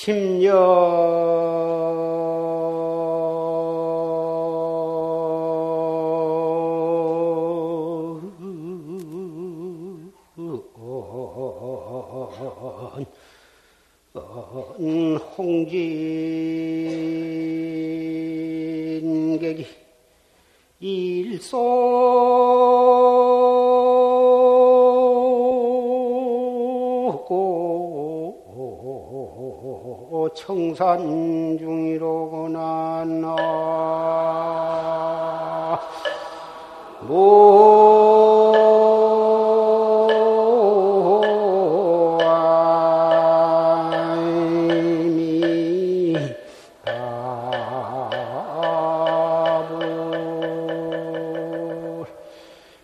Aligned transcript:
심년 0.00 1.39
청산 30.50 31.56
중이로구나 31.58 33.04
나. 33.06 33.36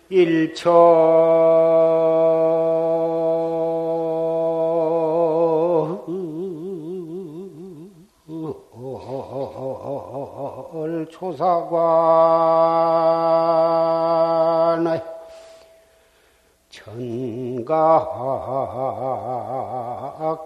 일 0.09 0.53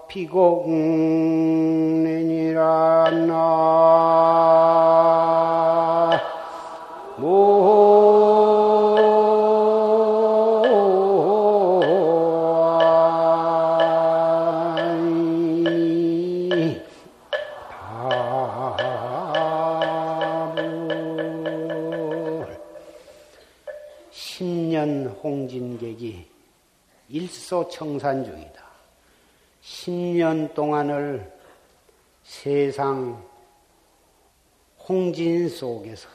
비공내니라 0.07 1.51
나 3.27 4.30
청산 27.81 28.23
중이다. 28.23 28.63
10년 29.63 30.53
동안을 30.53 31.35
세상 32.21 33.27
홍진 34.87 35.49
속에서 35.49 36.07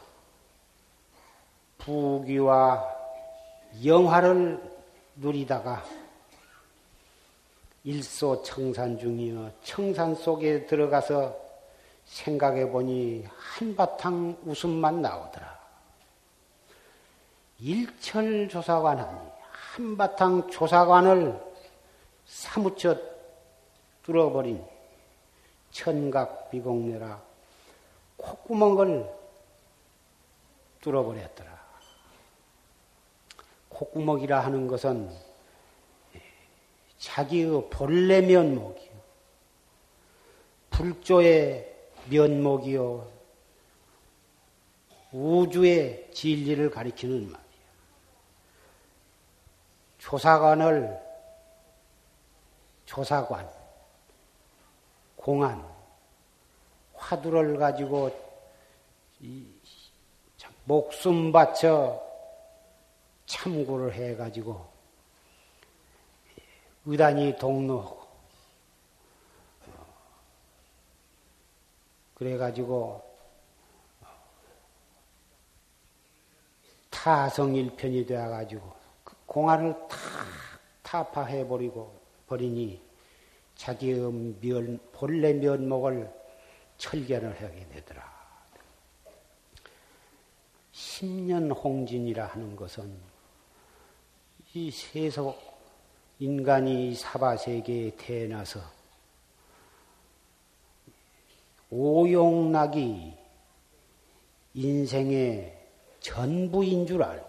부귀와 1.79 2.87
영화를 3.85 4.63
누리다가 5.17 5.85
일소 7.83 8.45
청산 8.45 8.97
중이여 8.97 9.51
청산 9.65 10.15
속에 10.15 10.67
들어가서 10.67 11.37
생각해 12.05 12.71
보니 12.71 13.25
한바탕 13.37 14.37
웃음만 14.45 15.03
나오더라. 15.03 15.59
일철 17.59 18.49
조사관은 18.49 19.05
한바탕 19.51 20.49
조사관을 20.49 21.46
사무쳐 22.27 23.01
뚫어버린 24.03 24.65
천각 25.71 26.51
비공내라 26.51 27.23
콧구멍을 28.17 29.11
뚫어버렸더라. 30.81 31.67
콧구멍이라 33.69 34.41
하는 34.41 34.67
것은 34.67 35.11
자기의 36.99 37.69
본래 37.71 38.21
면목이요. 38.21 38.91
불조의 40.71 41.75
면목이요. 42.09 43.11
우주의 45.13 46.11
진리를 46.13 46.71
가리키는 46.71 47.31
말이야. 47.31 47.47
조사관을 49.99 51.06
조사관, 52.87 53.49
공안, 55.17 55.63
화두를 56.95 57.59
가지고 57.59 58.11
목숨 60.65 61.33
바쳐 61.33 62.03
참고를 63.27 63.93
해가지고 63.95 64.67
의단이 66.87 67.37
동로하고 67.39 68.07
그래가지고 72.15 73.05
타성일편이 76.91 78.07
되어가지고 78.07 78.73
그 79.05 79.17
공안을 79.27 79.75
다 79.89 79.97
타파해버리고 80.83 81.96
버리니 82.27 82.81
자기의 83.55 84.13
면, 84.41 84.79
본래 84.93 85.33
면목을 85.33 86.13
철견을 86.79 87.41
하게 87.43 87.67
되더라. 87.69 88.17
10년 90.73 91.55
홍진이라 91.57 92.27
하는 92.27 92.55
것은 92.55 92.95
이 94.53 94.71
세속 94.71 95.39
인간이 96.19 96.95
사바세계에 96.95 97.97
태어나서 97.97 98.61
오용락이 101.71 103.15
인생의 104.55 105.59
전부인 106.01 106.87
줄 106.87 107.03
알고 107.03 107.27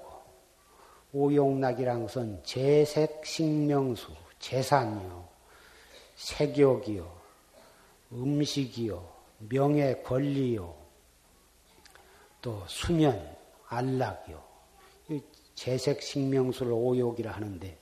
오용락이란 1.13 2.03
것은 2.03 2.43
재색 2.43 3.25
식명수, 3.25 4.13
재산이요, 4.39 5.27
색욕이요, 6.15 7.17
음식이요, 8.11 9.09
명예 9.49 10.01
권리요, 10.03 10.75
또 12.41 12.63
수면, 12.67 13.35
안락이요. 13.67 14.47
재색 15.55 16.03
식명수를 16.03 16.71
오욕이라 16.71 17.31
하는데 17.31 17.77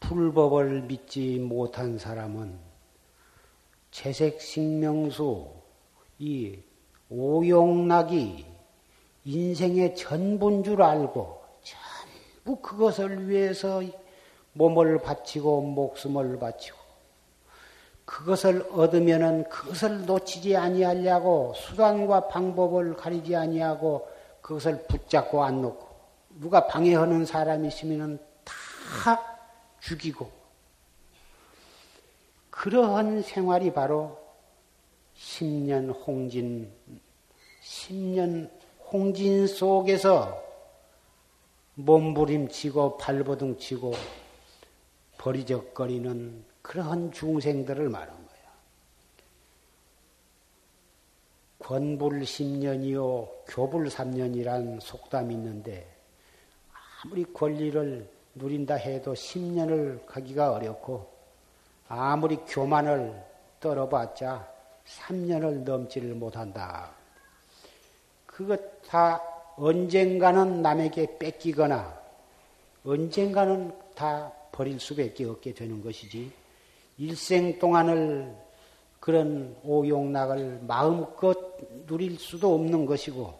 불법을 0.00 0.82
믿지 0.82 1.38
못한 1.38 1.98
사람은 1.98 2.58
재색 3.90 4.40
식명수 4.40 5.52
이 6.18 6.58
오용락이 7.10 8.46
인생의 9.24 9.94
전부인 9.94 10.64
줄 10.64 10.80
알고 10.80 11.37
그것을 12.56 13.28
위해서 13.28 13.82
몸을 14.52 15.00
바치고 15.00 15.62
목숨을 15.62 16.38
바치고 16.38 16.76
그것을 18.04 18.66
얻으면은 18.72 19.48
그것을 19.50 20.06
놓치지 20.06 20.56
아니하려고 20.56 21.52
수단과 21.54 22.28
방법을 22.28 22.96
가리지 22.96 23.36
아니하고 23.36 24.08
그것을 24.40 24.86
붙잡고 24.86 25.44
안 25.44 25.60
놓고 25.60 25.86
누가 26.40 26.66
방해하는 26.66 27.26
사람이 27.26 27.68
있으면은 27.68 28.18
다 28.44 29.22
죽이고 29.80 30.30
그러한 32.50 33.22
생활이 33.22 33.72
바로 33.72 34.18
10년 35.16 35.94
홍진 36.06 36.72
10년 37.62 38.50
홍진 38.90 39.46
속에서 39.46 40.47
몸부림치고 41.78 42.98
발버둥치고 42.98 43.94
버리적거리는 45.18 46.44
그러한 46.60 47.12
중생들을 47.12 47.88
말한 47.88 48.08
거야. 48.08 48.38
권불 51.60 52.22
10년이요, 52.22 53.28
교불 53.46 53.88
3년이란 53.88 54.80
속담이 54.80 55.34
있는데, 55.34 55.88
아무리 57.04 57.24
권리를 57.32 58.08
누린다 58.34 58.74
해도 58.74 59.12
10년을 59.12 60.04
가기가 60.04 60.52
어렵고, 60.52 61.08
아무리 61.86 62.36
교만을 62.38 63.24
떨어봤자 63.60 64.52
3년을 64.84 65.62
넘지를 65.62 66.14
못한다. 66.14 66.90
그것 68.26 68.82
다 68.82 69.37
언젠가는 69.58 70.62
남에게 70.62 71.18
뺏기거나 71.18 71.98
언젠가는 72.84 73.72
다 73.94 74.32
버릴 74.52 74.78
수밖에 74.78 75.24
없게 75.24 75.52
되는 75.52 75.82
것이지 75.82 76.30
일생 76.98 77.58
동안을 77.58 78.34
그런 79.00 79.56
오용락을 79.64 80.60
마음껏 80.62 81.36
누릴 81.86 82.18
수도 82.18 82.54
없는 82.54 82.86
것이고 82.86 83.38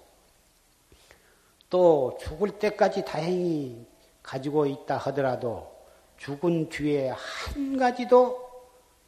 또 1.71 2.19
죽을 2.21 2.59
때까지 2.59 3.05
다행히 3.05 3.87
가지고 4.23 4.67
있다 4.67 4.97
하더라도 4.97 5.71
죽은 6.17 6.69
뒤에 6.69 7.11
한 7.11 7.77
가지도 7.77 8.49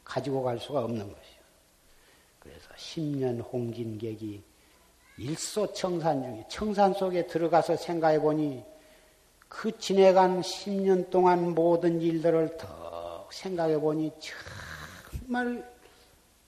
가지고 0.04 0.42
갈 0.42 0.58
수가 0.58 0.84
없는 0.84 0.98
것이요. 1.00 1.40
그래서 2.38 2.68
10년 2.76 3.44
홍진객이 3.52 4.49
일소청산 5.20 6.22
중에 6.22 6.44
청산 6.48 6.94
속에 6.94 7.26
들어가서 7.26 7.76
생각해 7.76 8.20
보니 8.20 8.64
그 9.48 9.78
지내간 9.78 10.40
10년 10.40 11.10
동안 11.10 11.54
모든 11.54 12.00
일들을 12.00 12.56
더 12.56 13.28
생각해 13.30 13.78
보니 13.78 14.12
정말 15.10 15.70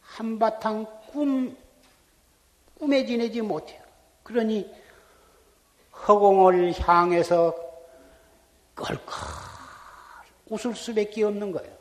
한바탕 0.01 0.87
꿈, 1.13 1.55
꿈에 2.79 3.05
지내지 3.05 3.43
못해요. 3.43 3.83
그러니 4.23 4.73
허공을 6.09 6.73
향해서 6.81 7.55
껄껄 8.75 9.05
웃을 10.49 10.75
수밖에 10.75 11.25
없는 11.25 11.53
거예요. 11.53 11.77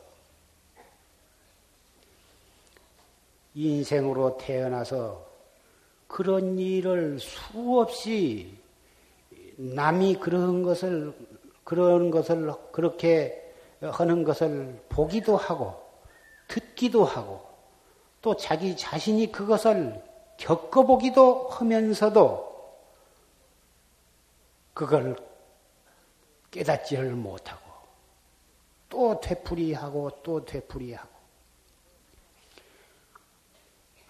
인생으로 3.54 4.36
태어나서 4.36 5.31
그런 6.12 6.58
일을 6.58 7.18
수없이 7.18 8.58
남이 9.56 10.16
그런 10.16 10.62
것을 10.62 11.14
그런 11.64 12.10
것을 12.10 12.52
그렇게 12.70 13.54
하는 13.80 14.22
것을 14.22 14.78
보기도 14.90 15.38
하고 15.38 15.82
듣기도 16.48 17.06
하고 17.06 17.40
또 18.20 18.36
자기 18.36 18.76
자신이 18.76 19.32
그것을 19.32 20.04
겪어보기도 20.36 21.48
하면서도 21.48 22.76
그걸 24.74 25.16
깨닫지를 26.50 27.12
못하고 27.12 27.62
또 28.90 29.18
되풀이하고 29.18 30.10
또 30.22 30.44
되풀이하고 30.44 31.11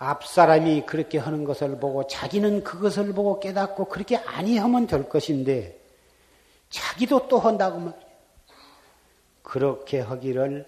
앞 0.03 0.27
사람이 0.27 0.85
그렇게 0.85 1.17
하는 1.17 1.45
것을 1.45 1.79
보고 1.79 2.09
자기는 2.09 2.65
그것을 2.65 3.13
보고 3.13 3.39
깨닫고 3.39 3.85
그렇게 3.85 4.17
아니하면 4.17 4.89
될 4.89 5.09
것인데 5.09 5.79
자기도 6.71 7.29
또 7.29 7.39
한다고 7.39 7.79
말이에요. 7.79 8.03
그렇게 9.45 10.01
하기를 10.01 10.67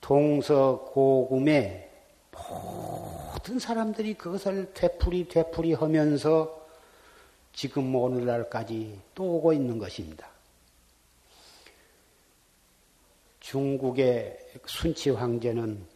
동서고금의 0.00 1.90
모든 2.32 3.58
사람들이 3.58 4.14
그것을 4.14 4.72
되풀이 4.72 5.28
되풀이 5.28 5.74
하면서 5.74 6.66
지금 7.52 7.94
오늘날까지 7.94 9.00
또 9.14 9.36
오고 9.36 9.52
있는 9.52 9.78
것입니다. 9.78 10.28
중국의 13.40 14.38
순치 14.64 15.10
황제는 15.10 15.86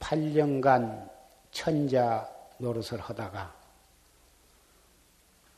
8년간 0.00 1.10
천자 1.50 2.28
노릇을 2.58 3.00
하다가 3.00 3.54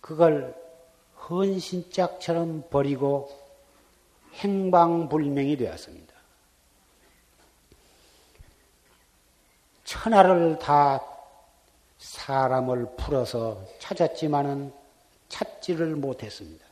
그걸 0.00 0.54
헌신짝처럼 1.28 2.64
버리고 2.70 3.30
행방불명이 4.34 5.56
되었습니다. 5.56 6.14
천하를 9.84 10.58
다 10.58 11.04
사람을 11.98 12.96
풀어서 12.96 13.62
찾았지만은 13.80 14.72
찾지를 15.28 15.96
못했습니다. 15.96 16.64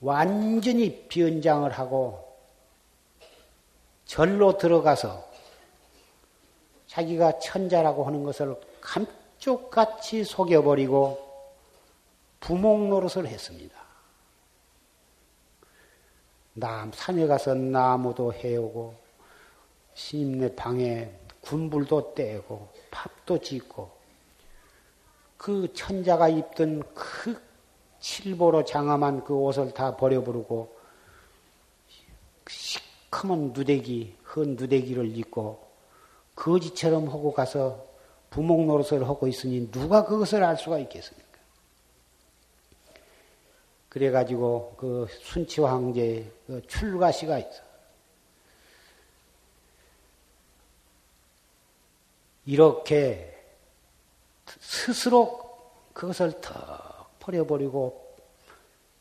완전히 0.00 1.06
변장을 1.08 1.70
하고 1.70 2.36
절로 4.06 4.56
들어가서 4.56 5.29
자기가 6.90 7.38
천자라고 7.38 8.02
하는 8.04 8.24
것을 8.24 8.56
감쪽같이 8.80 10.24
속여버리고 10.24 11.30
부목 12.40 12.88
노릇을 12.88 13.28
했습니다. 13.28 13.78
남, 16.54 16.90
산에 16.92 17.28
가서 17.28 17.54
나무도 17.54 18.34
해오고, 18.34 18.94
스님네 19.94 20.56
방에 20.56 21.12
군불도 21.42 22.12
떼고, 22.14 22.68
밥도 22.90 23.38
짓고, 23.38 23.88
그 25.36 25.72
천자가 25.72 26.28
입던 26.28 26.82
그 26.92 27.40
칠보로 28.00 28.64
장엄한 28.64 29.22
그 29.22 29.32
옷을 29.32 29.72
다 29.72 29.96
버려버리고, 29.96 30.76
시커먼 32.48 33.52
누대기, 33.52 34.16
헌 34.34 34.56
누대기를 34.56 35.16
입고, 35.16 35.69
거지처럼 36.40 37.08
하고 37.08 37.32
가서 37.32 37.86
부목 38.30 38.64
노릇을 38.64 39.06
하고 39.06 39.28
있으니 39.28 39.70
누가 39.70 40.04
그것을 40.06 40.42
알 40.42 40.56
수가 40.56 40.78
있겠습니까? 40.78 41.28
그래가지고 43.90 44.74
그 44.78 45.06
순치 45.20 45.60
황제 45.60 46.32
그 46.46 46.62
출가시가 46.66 47.38
있어. 47.38 47.62
이렇게 52.46 53.36
스스로 54.60 55.40
그것을 55.92 56.40
턱 56.40 57.18
버려버리고 57.18 58.16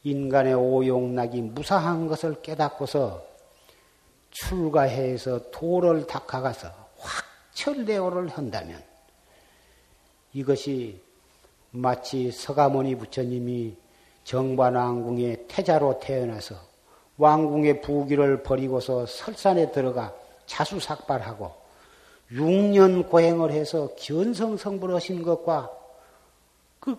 인간의 0.03 0.55
오용락이 0.55 1.41
무사한 1.41 2.07
것을 2.07 2.41
깨닫고서 2.41 3.25
출가해서 4.31 5.51
도를 5.51 6.05
닦아가서 6.05 6.78
철대오를 7.59 8.29
한다면 8.29 8.81
이것이 10.33 11.01
마치 11.71 12.31
서가모니 12.31 12.95
부처님이 12.95 13.75
정반왕궁의 14.23 15.47
태자로 15.49 15.99
태어나서 15.99 16.55
왕궁의 17.17 17.81
부귀를 17.81 18.43
버리고서 18.43 19.05
설산에 19.05 19.73
들어가 19.73 20.13
자수삭발하고 20.45 21.53
6년 22.31 23.09
고행을 23.09 23.51
해서 23.51 23.93
견성성불 23.95 24.95
하신 24.95 25.23
것과 25.23 25.69
그 26.79 26.95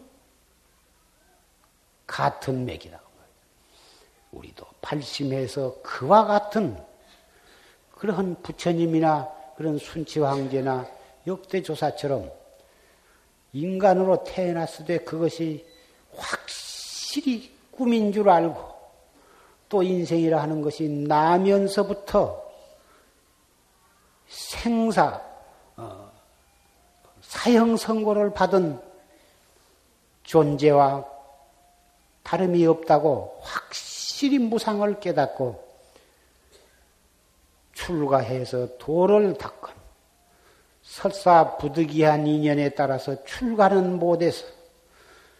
같은 2.06 2.66
맥이라고 2.66 3.08
우리도 4.32 4.66
발심해서 4.82 5.76
그와 5.82 6.26
같은 6.26 6.76
그러한 7.92 8.36
부처님이나 8.42 9.39
그런 9.60 9.76
순치 9.76 10.20
황제나 10.20 10.88
역대 11.26 11.62
조사처럼 11.62 12.32
인간으로 13.52 14.24
태어났을 14.24 14.86
때 14.86 14.96
그것이 15.04 15.66
확실히 16.16 17.54
꿈인 17.70 18.10
줄 18.10 18.30
알고 18.30 18.56
또 19.68 19.82
인생이라 19.82 20.40
하는 20.40 20.62
것이 20.62 20.88
나면서부터 20.88 22.42
생사 24.28 25.20
어, 25.76 26.10
사형 27.20 27.76
선고를 27.76 28.32
받은 28.32 28.80
존재와 30.22 31.04
다름이 32.22 32.64
없다고 32.66 33.40
확실히 33.42 34.38
무상을 34.38 35.00
깨닫고 35.00 35.69
출가해서 37.90 38.78
도를 38.78 39.34
닦건 39.34 39.74
설사 40.82 41.56
부득이한 41.56 42.26
인연에 42.26 42.70
따라서 42.70 43.24
출가는 43.24 43.98
못해서 43.98 44.46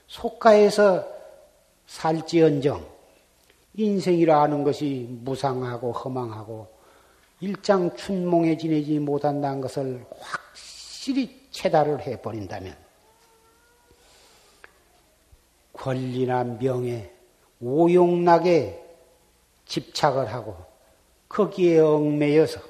속가에서 0.09 1.07
살지언정 1.87 2.85
인생이라 3.75 4.43
하는 4.43 4.65
것이 4.65 5.07
무상하고 5.23 5.93
허망하고 5.93 6.67
일장 7.41 7.95
춘몽에 7.97 8.57
지내지 8.57 8.99
못한다는 8.99 9.61
것을 9.61 10.05
확실히 10.19 11.49
체달을 11.51 12.03
해버린다면 12.03 12.77
권리나 15.73 16.45
명예, 16.45 17.11
오용락에 17.61 18.85
집착을 19.65 20.33
하고 20.35 20.70
거기에 21.31 21.79
얽매여서 21.79 22.61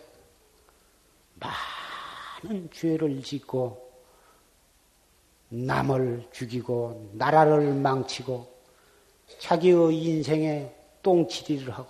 많은 1.35 2.71
죄를 2.71 3.23
짓고 3.23 3.90
남을 5.49 6.29
죽이고 6.31 7.11
나라를 7.14 7.73
망치고 7.75 8.61
자기의 9.38 9.97
인생에 9.97 10.73
똥치리를 11.02 11.73
하고 11.73 11.88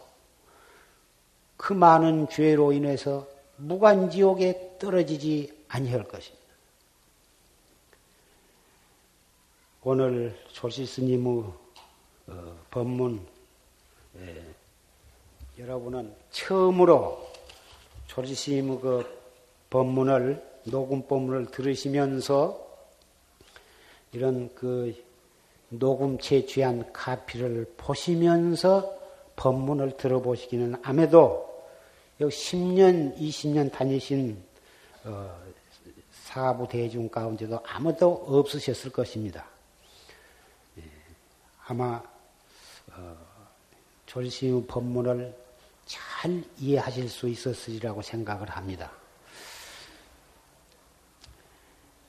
그 1.56 1.72
많은 1.72 2.28
죄로 2.28 2.72
인해서 2.72 3.26
무간지옥에 3.56 4.76
떨어지지 4.78 5.64
아니할 5.68 6.04
것입니다. 6.04 6.40
오늘 9.82 10.38
조실스님의 10.52 11.44
어, 12.28 12.58
법문 12.70 13.26
예, 14.18 14.54
여러분은 15.60 16.14
처음으로 16.30 17.30
조실스님의 18.06 18.80
그 18.80 19.20
법문을 19.68 20.42
녹음 20.64 21.06
법문을 21.06 21.50
들으시면서 21.50 22.66
이런 24.12 24.54
그 24.54 24.94
녹음체 25.68 26.46
취한 26.46 26.90
카피를 26.94 27.74
보시면서 27.76 28.98
법문을 29.36 29.98
들어보시기는 29.98 30.76
아무래도 30.82 31.46
여기 32.20 32.34
10년, 32.34 33.18
20년 33.18 33.70
다니신 33.70 34.42
어, 35.04 35.42
사부 36.10 36.68
대중 36.68 37.06
가운데도 37.10 37.60
아무도 37.66 38.24
없으셨을 38.26 38.92
것입니다. 38.92 39.44
예, 40.78 40.82
아마 41.66 42.02
어, 42.92 43.16
졸시의 44.06 44.64
법문을 44.66 45.39
잘 45.90 46.44
이해하실 46.60 47.08
수 47.08 47.28
있었으리라고 47.28 48.00
생각을 48.00 48.48
합니다. 48.50 48.92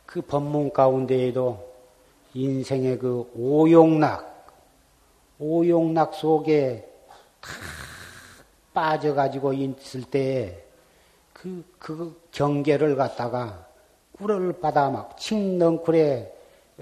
그 0.05 0.21
법문 0.21 0.71
가운데에도 0.71 1.67
인생의 2.35 2.99
그 2.99 3.31
오용락, 3.33 4.45
오용락 5.39 6.13
속에 6.13 6.87
다 7.39 7.49
빠져가지고 8.73 9.53
있을 9.53 10.03
때 10.03 10.63
그, 11.33 11.65
그 11.79 12.21
경계를 12.31 12.95
갖다가 12.95 13.67
꿀을 14.11 14.59
받아 14.59 14.91
막 14.91 15.17
칡넝쿨에 15.17 16.31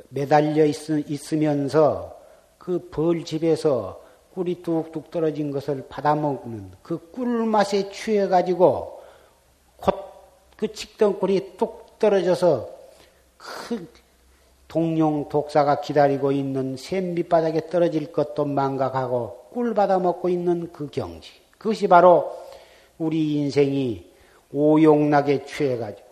매달려 0.09 0.65
있, 0.65 0.75
있으면서 0.89 2.19
그 2.57 2.89
벌집에서 2.89 4.08
꿀이 4.39 4.62
뚝뚝 4.63 5.12
떨어진 5.12 5.51
것을 5.51 5.86
받아먹는 5.89 6.72
그 6.81 7.12
꿀맛에 7.12 7.91
취해가지고 7.91 9.01
곧그 9.75 10.72
칡덩 10.74 11.19
꿀이 11.19 11.58
뚝 11.58 12.00
떨어져서 12.00 12.69
그 13.38 13.91
동룡 14.69 15.27
독사가 15.27 15.81
기다리고 15.81 16.31
있는 16.31 16.77
샘 16.77 17.15
밑바닥에 17.15 17.69
떨어질 17.69 18.13
것도 18.13 18.46
망각하고 18.46 19.48
꿀 19.51 19.74
받아 19.74 20.00
먹고 20.00 20.29
있는 20.29 20.72
그 20.72 20.89
경지. 20.89 21.31
그것이 21.58 21.89
바로 21.89 22.31
우리 22.98 23.36
인생이 23.36 24.10
오용락에 24.53 25.46
취해가지고 25.46 26.08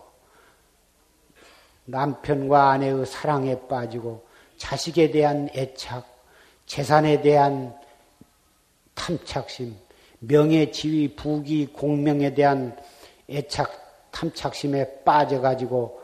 남편과 1.86 2.72
아내의 2.72 3.06
사랑에 3.06 3.58
빠지고 3.70 4.26
자식에 4.58 5.12
대한 5.12 5.50
애착, 5.56 6.06
재산에 6.66 7.22
대한 7.22 7.74
탐착심, 8.98 9.78
명예, 10.20 10.72
지위, 10.72 11.16
부귀, 11.16 11.68
공명에 11.68 12.34
대한 12.34 12.76
애착, 13.30 14.10
탐착심에 14.12 15.04
빠져가지고 15.04 16.02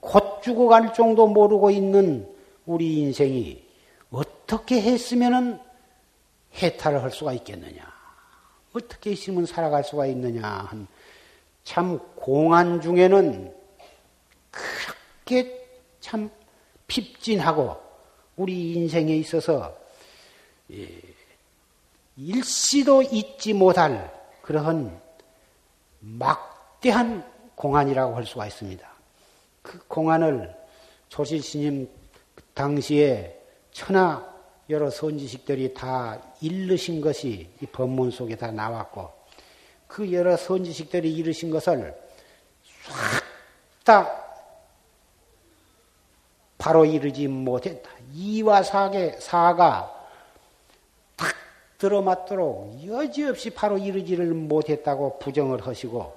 곧 0.00 0.42
죽어갈 0.42 0.94
정도 0.94 1.26
모르고 1.26 1.70
있는 1.70 2.32
우리 2.64 3.00
인생이 3.00 3.64
어떻게 4.10 4.80
했으면은 4.80 5.58
해탈을 6.62 7.02
할 7.02 7.10
수가 7.10 7.32
있겠느냐? 7.32 7.92
어떻게 8.72 9.10
있으면 9.10 9.44
살아갈 9.44 9.82
수가 9.82 10.06
있느냐? 10.06 10.70
참 11.64 11.98
공안 12.14 12.80
중에는 12.80 13.52
그렇게 14.50 15.66
참 16.00 16.30
핍진하고 16.86 17.76
우리 18.36 18.74
인생에 18.74 19.16
있어서 19.16 19.74
예, 20.70 21.01
일시도 22.16 23.02
잊지 23.02 23.54
못할 23.54 24.12
그러한 24.42 25.00
막대한 26.00 27.24
공안이라고 27.54 28.16
할 28.16 28.26
수가 28.26 28.46
있습니다. 28.46 28.86
그 29.62 29.78
공안을 29.86 30.54
조실스님 31.08 31.88
당시에 32.54 33.38
천하 33.70 34.30
여러 34.68 34.90
선지식들이 34.90 35.74
다 35.74 36.20
일르신 36.40 37.00
것이 37.00 37.48
이 37.60 37.66
법문 37.66 38.10
속에 38.10 38.36
다 38.36 38.50
나왔고 38.50 39.10
그 39.86 40.12
여러 40.12 40.36
선지식들이 40.36 41.12
이르신 41.14 41.50
것을 41.50 41.94
싹 42.82 43.32
다 43.84 44.10
바로 46.58 46.84
이르지 46.84 47.26
못했다. 47.26 47.90
이와 48.12 48.62
사계, 48.62 49.18
사가 49.18 49.56
딱 49.56 49.91
들어맞도록 51.82 52.86
여지없이 52.86 53.50
바로 53.50 53.76
이르지를 53.76 54.32
못했다고 54.34 55.18
부정을 55.18 55.66
하시고 55.66 56.16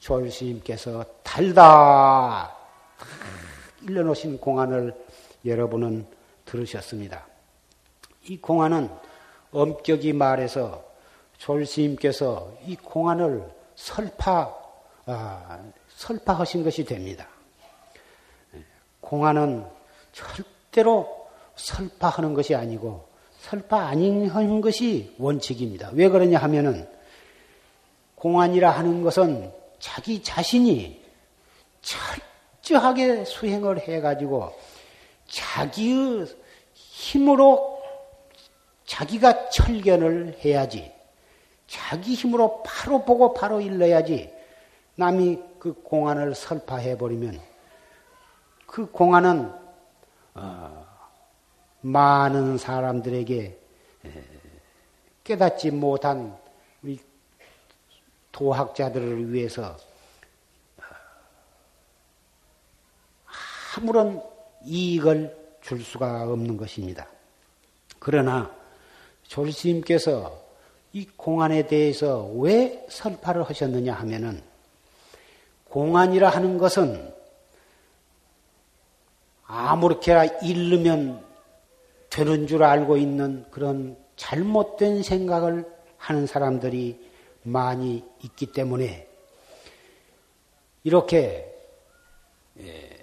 조일스님께서 0.00 1.02
달다 1.22 2.54
일러놓으신 3.82 4.38
공안을 4.38 4.94
여러분은 5.46 6.06
들으셨습니다. 6.44 7.26
이 8.24 8.38
공안은 8.38 8.90
엄격히 9.50 10.12
말해서 10.12 10.84
졸스님께서 11.38 12.52
이 12.66 12.76
공안을 12.76 13.50
설파, 13.76 14.54
아, 15.06 15.58
설파하신 15.88 16.64
것이 16.64 16.84
됩니다. 16.84 17.26
공안은 19.00 19.64
절대로 20.12 21.28
설파하는 21.56 22.34
것이 22.34 22.54
아니고 22.54 23.07
설파 23.48 23.86
아닌 23.86 24.60
것이 24.60 25.14
원칙입니다. 25.18 25.90
왜 25.94 26.10
그러냐 26.10 26.38
하면은 26.38 26.86
공안이라 28.16 28.70
하는 28.70 29.02
것은 29.02 29.50
자기 29.78 30.22
자신이 30.22 31.02
철저하게 31.80 33.24
수행을 33.24 33.80
해가지고 33.80 34.52
자기의 35.28 36.26
힘으로 36.74 37.80
자기가 38.84 39.48
철견을 39.48 40.40
해야지. 40.44 40.92
자기 41.66 42.14
힘으로 42.14 42.62
바로 42.62 43.02
보고 43.04 43.32
바로 43.32 43.62
일러야지. 43.62 44.30
남이 44.96 45.38
그 45.58 45.72
공안을 45.72 46.34
설파해 46.34 46.98
버리면 46.98 47.40
그 48.66 48.90
공안은 48.90 49.52
어, 50.34 50.77
많은 51.80 52.58
사람들에게 52.58 53.58
깨닫지 55.24 55.70
못한 55.70 56.36
우리 56.82 56.98
도학자들을 58.32 59.32
위해서 59.32 59.76
아무런 63.76 64.22
이익을 64.64 65.36
줄 65.60 65.82
수가 65.82 66.24
없는 66.24 66.56
것입니다. 66.56 67.06
그러나 67.98 68.50
조리스님께서 69.24 70.48
이 70.92 71.06
공안에 71.16 71.66
대해서 71.66 72.24
왜 72.36 72.86
설파를 72.88 73.42
하셨느냐 73.44 73.92
하면은 73.94 74.42
공안이라 75.64 76.30
하는 76.30 76.56
것은 76.56 77.14
아무렇게나 79.44 80.24
잃으면 80.42 81.27
되는 82.10 82.46
줄 82.46 82.62
알고 82.62 82.96
있는 82.96 83.44
그런 83.50 83.96
잘못된 84.16 85.02
생각을 85.02 85.64
하는 85.96 86.26
사람들이 86.26 87.08
많이 87.42 88.04
있기 88.22 88.52
때문에 88.52 89.08
이렇게 90.84 91.54
예, 92.58 92.98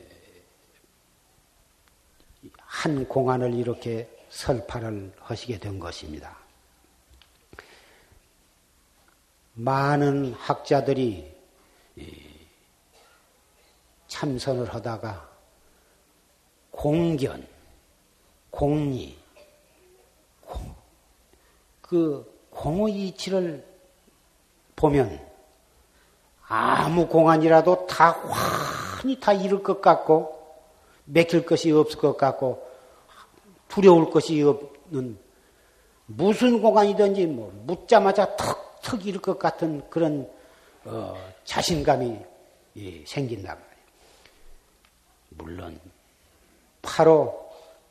한 2.57 3.07
공안을 3.07 3.53
이렇게 3.53 4.09
설파를 4.29 5.13
하시게 5.19 5.59
된 5.59 5.79
것입니다. 5.79 6.37
많은 9.53 10.33
학자들이 10.33 11.33
참선을 14.07 14.73
하다가 14.73 15.29
공견, 16.71 17.47
공리, 18.55 19.17
그 21.81 22.25
공의 22.49 23.07
이치를 23.07 23.65
보면 24.77 25.19
아무 26.47 27.07
공안이라도 27.07 27.85
다 27.85 28.11
환히 28.11 29.19
다 29.19 29.33
잃을 29.33 29.61
것 29.61 29.81
같고 29.81 30.41
맥힐 31.03 31.45
것이 31.45 31.69
없을 31.71 31.99
것 31.99 32.15
같고 32.15 32.65
두려울 33.67 34.09
것이 34.09 34.41
없는 34.41 35.19
무슨 36.05 36.61
공안이든지 36.61 37.25
뭐 37.27 37.51
묻자마자 37.65 38.37
턱턱 38.37 39.05
잃을 39.05 39.21
것 39.21 39.37
같은 39.37 39.87
그런 39.89 40.29
어, 40.85 41.15
자신감이 41.43 42.19
예, 42.77 43.05
생긴단 43.05 43.57
말이에요. 43.57 43.75
물론 45.29 45.79
바로 46.81 47.44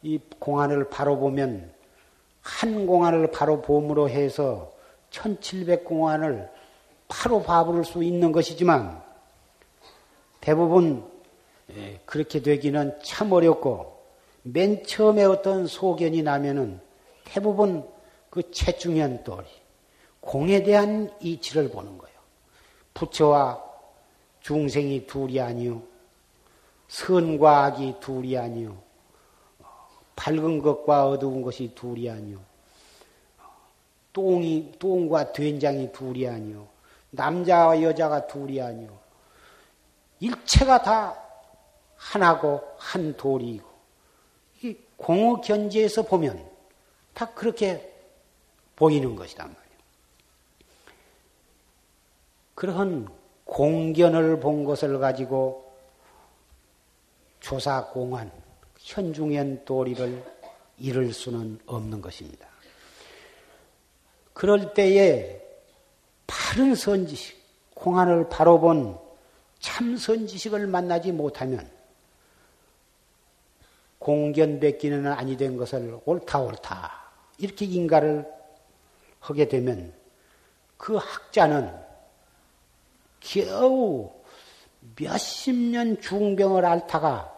이 0.04 0.20
공안을 0.38 0.90
바로 0.90 1.18
보면 1.18 1.72
한 2.42 2.86
공안을 2.86 3.30
바로 3.30 3.62
봄으로 3.62 4.10
해서 4.10 4.70
1700 5.08 5.84
공안을 5.84 6.50
바로 7.08 7.42
봐볼 7.42 7.86
수 7.86 8.04
있는 8.04 8.30
것이지만 8.30 9.02
대부분 10.42 11.10
예, 11.74 11.98
그렇게 12.04 12.42
되기는 12.42 12.98
참 13.02 13.32
어렵고 13.32 13.98
맨 14.42 14.84
처음에 14.84 15.24
어떤 15.24 15.66
소견이 15.66 16.22
나면은 16.22 16.80
대부분 17.24 17.88
그 18.28 18.50
채중현 18.50 19.24
또리 19.24 19.46
공에 20.20 20.62
대한 20.62 21.10
이치를 21.20 21.70
보는 21.70 21.96
거예요. 21.96 22.14
부처와 22.92 23.64
중생이 24.40 25.06
둘이 25.06 25.40
아니요. 25.40 25.82
선과 26.88 27.64
악이 27.64 27.94
둘이 28.00 28.36
아니요. 28.36 28.84
밝은 30.16 30.60
것과 30.60 31.08
어두운 31.08 31.42
것이 31.42 31.72
둘이 31.74 32.08
아니요. 32.10 32.40
똥이, 34.12 34.74
똥과 34.78 35.32
된장이 35.32 35.92
둘이 35.92 36.28
아니요. 36.28 36.68
남자와 37.10 37.82
여자가 37.82 38.26
둘이 38.26 38.60
아니요. 38.60 38.96
일체가 40.20 40.82
다 40.82 41.20
하나고 41.96 42.62
한 42.78 43.16
돌이고. 43.16 43.68
이 44.62 44.76
공의 44.96 45.36
견지에서 45.42 46.02
보면 46.02 46.48
다 47.12 47.26
그렇게 47.34 47.92
보이는 48.76 49.16
것이단 49.16 49.48
말이에요. 49.48 49.64
그러한 52.54 53.08
공견을 53.44 54.40
본 54.40 54.64
것을 54.64 54.98
가지고 54.98 55.72
조사 57.40 57.86
공안, 57.86 58.30
현중현 58.84 59.64
도리를 59.64 60.24
이룰 60.78 61.12
수는 61.12 61.58
없는 61.66 62.00
것입니다. 62.00 62.46
그럴 64.32 64.74
때에 64.74 65.40
바른 66.26 66.74
선지식, 66.74 67.36
공안을 67.74 68.28
바로 68.28 68.60
본 68.60 69.04
참 69.64 69.96
선지식을 69.96 70.66
만나지 70.66 71.10
못하면 71.10 71.66
공견백기는 73.98 75.06
아니 75.06 75.38
된 75.38 75.56
것을 75.56 75.98
옳다 76.04 76.40
옳다 76.40 76.92
이렇게 77.38 77.64
인가를 77.64 78.30
하게 79.20 79.48
되면 79.48 79.94
그 80.76 80.96
학자는 80.96 81.74
겨우 83.20 84.12
몇십 84.96 85.54
년 85.54 85.98
중병을 85.98 86.66
앓다가 86.66 87.33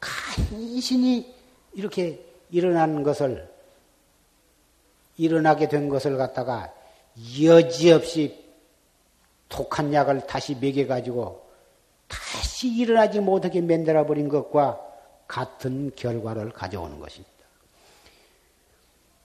간신히 0.00 1.34
이렇게 1.72 2.24
일어나는 2.50 3.02
것을 3.02 3.48
일어나게 5.16 5.68
된 5.68 5.88
것을 5.88 6.16
갖다가 6.16 6.72
여지없이 7.42 8.44
독한 9.48 9.92
약을 9.92 10.26
다시 10.26 10.54
먹여 10.54 10.86
가지고 10.86 11.48
다시 12.06 12.68
일어나지 12.68 13.20
못하게 13.20 13.60
만들어 13.60 14.06
버린 14.06 14.28
것과 14.28 14.80
같은 15.26 15.92
결과를 15.94 16.50
가져오는 16.50 16.98
것입니다. 16.98 17.30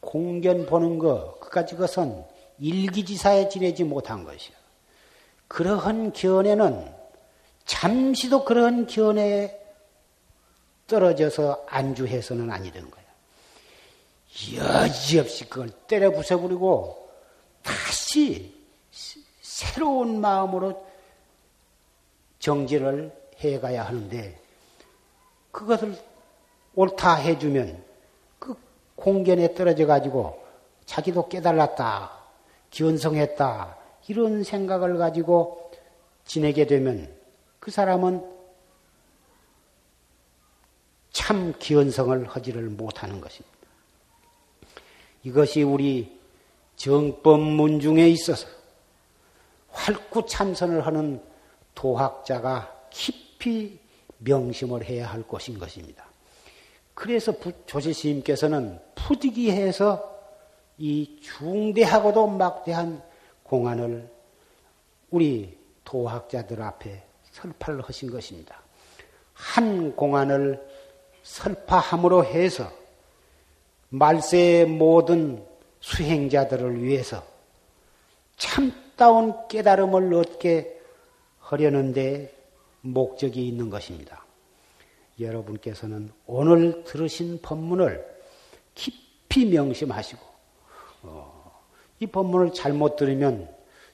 공견 0.02 0.66
보는 0.66 1.00
것, 1.00 1.40
그까지 1.40 1.76
것은 1.76 2.24
일기지사에 2.60 3.48
지내지 3.48 3.84
못한 3.84 4.24
것이야. 4.24 4.56
그러한 5.48 6.12
견해는 6.12 6.94
잠시도 7.66 8.44
그러한 8.44 8.88
견해에 8.88 9.63
떨어져서 10.88 11.66
안주해서는 11.68 12.52
아니 12.52 12.72
된 12.72 12.90
거야. 12.90 13.04
여지없이 14.56 15.48
그걸 15.50 15.70
때려 15.88 16.12
부숴버리고 16.12 16.96
다시 17.62 18.54
새로운 19.42 20.20
마음으로 20.20 20.86
정지를 22.40 23.16
해가야 23.38 23.86
하는데 23.86 24.40
그것을 25.52 25.96
옳다 26.76 27.16
해주면 27.16 27.84
그 28.40 28.56
공견에 28.96 29.54
떨어져 29.54 29.86
가지고 29.86 30.44
자기도 30.86 31.30
깨달았다, 31.30 32.12
견성했다 32.72 33.78
이런 34.08 34.44
생각을 34.44 34.98
가지고 34.98 35.72
지내게 36.26 36.66
되면 36.66 37.16
그 37.60 37.72
사람은 37.72 38.33
참 41.26 41.54
기원성을 41.58 42.28
하지를 42.28 42.64
못하는 42.64 43.22
것입니다. 43.22 43.58
이것이 45.24 45.64
우리 45.64 46.20
정법문 46.76 47.80
중에 47.80 48.10
있어서 48.10 48.46
활구 49.70 50.26
참선을 50.26 50.86
하는 50.86 51.24
도학자가 51.76 52.88
깊이 52.90 53.80
명심을 54.18 54.84
해야 54.84 55.10
할 55.10 55.26
것인 55.26 55.60
것입니다. 55.60 56.06
그래서 56.94 57.34
조실스님께서는 57.68 58.82
푸디기해서 58.96 60.20
이 60.78 61.22
중대하고도 61.22 62.28
막대한 62.28 63.02
공안을 63.44 64.12
우리 65.10 65.58
도학자들 65.86 66.62
앞에 66.62 67.02
설파를 67.32 67.82
하신 67.82 68.12
것입니다. 68.12 68.62
한 69.34 69.96
공안을 69.96 70.73
설파함으로 71.24 72.26
해서 72.26 72.72
말세의 73.90 74.66
모든 74.66 75.44
수행자들을 75.80 76.84
위해서 76.84 77.24
참다운 78.38 79.48
깨달음을 79.48 80.14
얻게 80.14 80.80
하려는데 81.40 82.34
목적이 82.82 83.48
있는 83.48 83.70
것입니다. 83.70 84.26
여러분께서는 85.20 86.12
오늘 86.26 86.84
들으신 86.84 87.40
법문을 87.42 88.04
깊이 88.74 89.46
명심하시고 89.46 90.22
어, 91.04 91.62
이 92.00 92.08
법문을 92.08 92.54
잘못 92.54 92.96
들으면 92.96 93.50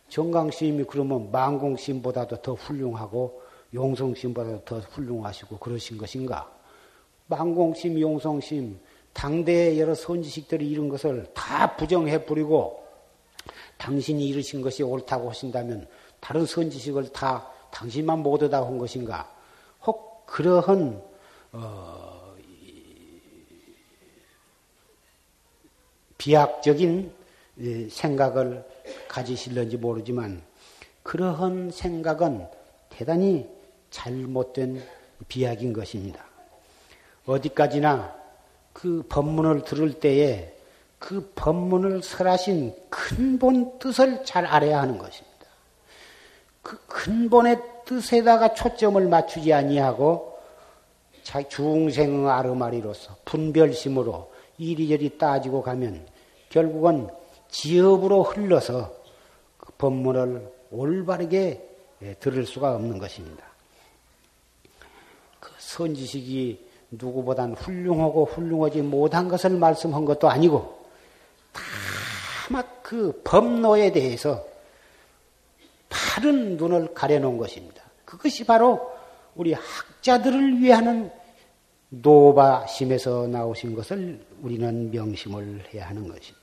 정강스님이 0.07 0.85
그러면 0.85 1.31
망공스님보다도 1.31 2.41
더 2.41 2.53
훌륭하고 2.53 3.41
용성스님보다도 3.73 4.65
더 4.65 4.79
훌륭하시고 4.79 5.57
그러신 5.57 5.97
것인가? 5.97 6.58
망공심, 7.29 7.99
용성심, 7.99 8.79
당대의 9.13 9.79
여러 9.79 9.93
선지식들이 9.93 10.67
이런 10.67 10.89
것을 10.89 11.27
다 11.33 11.75
부정해 11.75 12.25
버리고 12.25 12.83
당신이 13.77 14.27
이르신 14.27 14.61
것이 14.61 14.83
옳다고 14.83 15.29
하신다면 15.29 15.87
다른 16.19 16.45
선지식을 16.45 17.13
다 17.13 17.49
당신만 17.71 18.19
못하다고 18.19 18.65
한 18.65 18.77
것인가? 18.77 19.31
혹 19.85 20.25
그러한 20.25 21.01
어, 21.51 22.35
비약적인 26.17 27.13
생각을 27.89 28.65
가지실는지 29.07 29.77
모르지만 29.77 30.41
그러한 31.03 31.71
생각은 31.71 32.47
대단히 32.89 33.47
잘못된 33.91 34.83
비약인 35.27 35.73
것입니다. 35.73 36.28
어디까지나 37.29 38.15
그 38.73 39.03
법문을 39.07 39.63
들을 39.63 39.93
때에 39.99 40.55
그 40.97 41.31
법문을 41.35 42.03
설하신 42.03 42.73
근본 42.89 43.77
뜻을 43.79 44.25
잘 44.25 44.45
알아야 44.45 44.81
하는 44.81 44.97
것입니다. 44.97 45.29
그 46.61 46.77
근본의 46.87 47.61
뜻에다가 47.85 48.53
초점을 48.53 49.07
맞추지 49.07 49.53
아니하고 49.53 50.39
중생의 51.47 52.29
아르마리로서 52.29 53.15
분별심으로 53.25 54.31
이리저리 54.57 55.17
따지고 55.17 55.61
가면 55.61 56.05
결국은 56.49 57.07
지업으로 57.49 58.23
흘러서 58.23 58.93
그 59.57 59.71
법문을 59.73 60.51
올바르게 60.71 61.67
예, 62.01 62.13
들을 62.15 62.45
수가 62.45 62.75
없는 62.75 62.97
것입니다. 62.97 63.43
그 65.39 65.51
선지식이 65.57 66.68
누구보단 66.91 67.53
훌륭하고 67.53 68.25
훌륭하지 68.25 68.81
못한 68.81 69.27
것을 69.27 69.51
말씀한 69.51 70.05
것도 70.05 70.29
아니고 70.29 70.79
다막 72.47 72.83
그 72.83 73.21
법로에 73.23 73.91
대해서 73.91 74.43
바른 75.89 76.57
눈을 76.57 76.93
가려놓은 76.93 77.37
것입니다. 77.37 77.83
그것이 78.05 78.45
바로 78.45 78.91
우리 79.35 79.53
학자들을 79.53 80.61
위하는 80.61 81.11
노바심에서 81.89 83.27
나오신 83.27 83.75
것을 83.75 84.19
우리는 84.41 84.91
명심을 84.91 85.73
해야 85.73 85.89
하는 85.89 86.07
것입니다. 86.07 86.38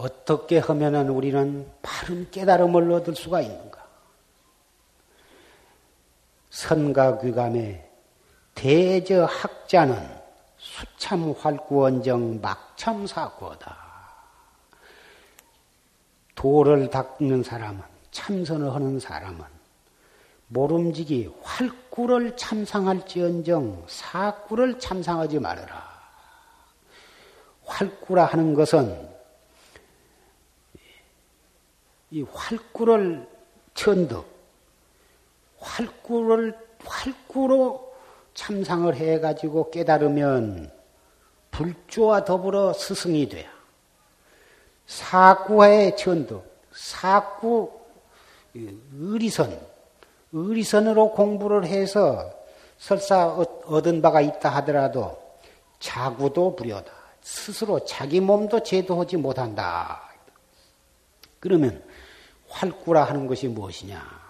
어떻게 0.00 0.58
하면은 0.58 1.10
우리는 1.10 1.70
바른 1.82 2.30
깨달음을 2.30 2.90
얻을 2.90 3.14
수가 3.14 3.42
있는가? 3.42 3.86
선가귀감의 6.48 7.88
대저 8.54 9.26
학자는 9.26 10.20
수참 10.56 11.32
활구원정 11.38 12.40
막참 12.40 13.06
사고다. 13.06 13.76
도를 16.34 16.88
닦는 16.88 17.42
사람은 17.42 17.82
참선을 18.10 18.74
하는 18.74 18.98
사람은 18.98 19.44
모름지기 20.48 21.30
활구를 21.42 22.36
참상할지언정 22.36 23.84
사구를 23.86 24.78
참상하지 24.80 25.38
말아라. 25.38 25.90
활구라 27.64 28.24
하는 28.24 28.54
것은 28.54 29.19
이 32.10 32.22
활구를 32.22 33.28
천득, 33.74 34.24
활구를 35.58 36.58
활구로 36.84 37.94
참상을 38.34 38.94
해가지고 38.94 39.70
깨달으면 39.70 40.72
불조와 41.50 42.24
더불어 42.24 42.72
스승이 42.72 43.28
돼야. 43.28 43.48
사구의 44.86 45.96
천득, 45.96 46.42
사구 46.72 47.70
의리선, 48.54 49.60
의리선으로 50.32 51.12
공부를 51.12 51.64
해서 51.66 52.32
설사 52.78 53.28
얻은 53.28 54.02
바가 54.02 54.20
있다 54.20 54.48
하더라도 54.56 55.20
자구도 55.78 56.56
부려다. 56.56 56.92
스스로 57.22 57.84
자기 57.84 58.20
몸도 58.20 58.62
제도하지 58.62 59.18
못한다. 59.18 60.02
그러면 61.38 61.82
활구라 62.50 63.04
하는 63.04 63.26
것이 63.26 63.48
무엇이냐? 63.48 64.20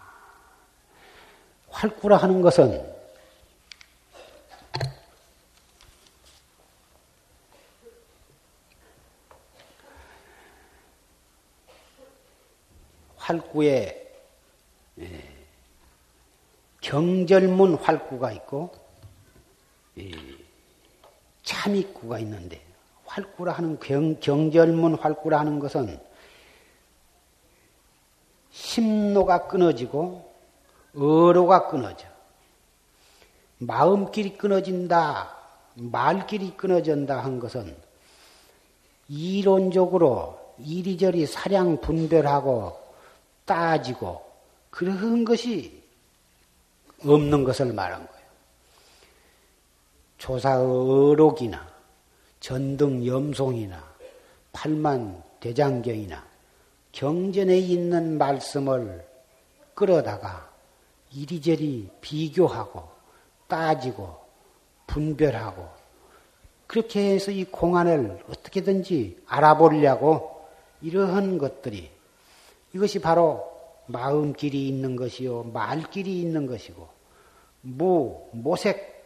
활구라 1.70 2.16
하는 2.16 2.42
것은 2.42 3.00
활구에 13.16 14.12
예, 14.98 15.22
경절문 16.80 17.76
활구가 17.76 18.32
있고 18.32 18.72
참입구가 21.42 22.18
있는데 22.20 22.60
활구라 23.04 23.52
하는 23.52 23.78
경, 23.78 24.18
경절문 24.18 24.94
활구라 24.96 25.40
하는 25.40 25.58
것은 25.58 26.09
심노가 28.50 29.46
끊어지고 29.46 30.30
어로가 30.96 31.68
끊어져. 31.68 32.06
마음길이 33.58 34.36
끊어진다, 34.36 35.36
말길이 35.74 36.56
끊어진다 36.56 37.22
한 37.22 37.38
것은 37.38 37.76
이론적으로 39.08 40.38
이리저리 40.58 41.26
사량 41.26 41.80
분별하고 41.80 42.78
따지고 43.44 44.24
그런 44.70 45.24
것이 45.24 45.82
없는 47.04 47.44
것을 47.44 47.72
말한 47.72 48.06
거예요. 48.06 48.20
조사 50.18 50.60
어록이나 50.60 51.66
전등 52.40 53.06
염송이나 53.06 53.82
팔만 54.52 55.22
대장경이나 55.40 56.29
경전에 56.92 57.56
있는 57.58 58.18
말씀을 58.18 59.06
끌어다가 59.74 60.50
이리저리 61.12 61.90
비교하고 62.00 62.88
따지고 63.46 64.18
분별하고 64.86 65.68
그렇게 66.66 67.14
해서 67.14 67.30
이 67.30 67.44
공안을 67.44 68.24
어떻게든지 68.28 69.22
알아보려고 69.26 70.46
이러한 70.82 71.38
것들이 71.38 71.90
이것이 72.74 73.00
바로 73.00 73.50
마음길이 73.86 74.68
있는 74.68 74.96
것이요 74.96 75.44
말길이 75.44 76.20
있는 76.20 76.46
것이고 76.46 76.88
무 77.62 78.28
모색 78.32 79.00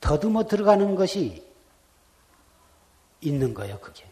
더듬어 0.00 0.44
들어가는 0.44 0.94
것이 0.94 1.44
있는 3.20 3.54
거예요 3.54 3.78
그게. 3.80 4.04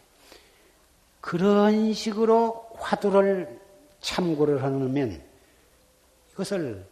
그런 1.21 1.93
식으로 1.93 2.62
화두를 2.83 3.61
참고를 4.01 4.61
하면 4.63 5.23
이것을 6.33 6.85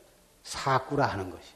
사구라 0.43 1.05
하는 1.05 1.29
것이. 1.29 1.51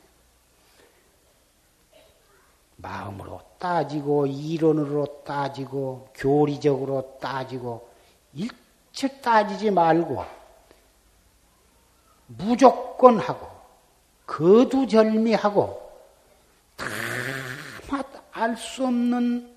마음으로 2.78 3.42
따지고 3.58 4.28
이론으로 4.28 5.24
따지고 5.24 6.10
교리적으로 6.14 7.18
따지고 7.22 7.90
일체 8.34 9.08
따지지 9.22 9.72
말고 9.72 10.26
무조건 12.28 13.18
하고 13.20 13.48
거두절미하고 14.28 15.86
다알 18.34 18.58
수 18.58 18.86
없는 18.86 19.56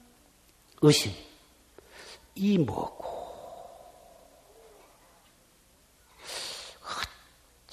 의심 0.80 1.12
이 2.36 2.56
뭐고 2.56 3.07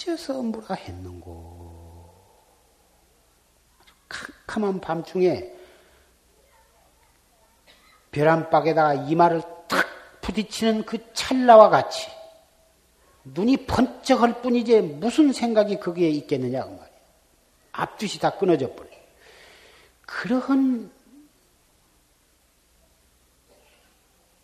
어째서 0.06 0.42
뭐라 0.44 0.76
했는고 0.76 2.14
캄캄한 4.08 4.80
밤중에 4.80 5.52
벼란박에다가 8.12 8.94
이마를 8.94 9.42
탁 9.68 9.86
부딪히는 10.22 10.86
그 10.86 11.14
찰나와 11.14 11.70
같이 11.70 12.08
눈이 13.26 13.66
번쩍할 13.66 14.42
뿐이지 14.42 14.82
무슨 14.82 15.34
생각이 15.34 15.80
거기에 15.80 16.10
있겠느냐 16.10 16.64
그 16.64 16.70
말이야. 16.70 16.90
앞뒤시 17.72 18.20
다 18.20 18.30
끊어져 18.38 18.74
버려. 18.74 18.90
그러한 20.06 20.92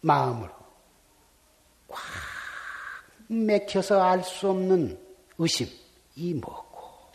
마음으로 0.01 0.51
꽉 1.87 2.01
맥혀서 3.27 4.01
알 4.01 4.23
수 4.23 4.49
없는 4.49 5.10
의심, 5.41 5.67
이 6.15 6.35
먹고, 6.35 7.11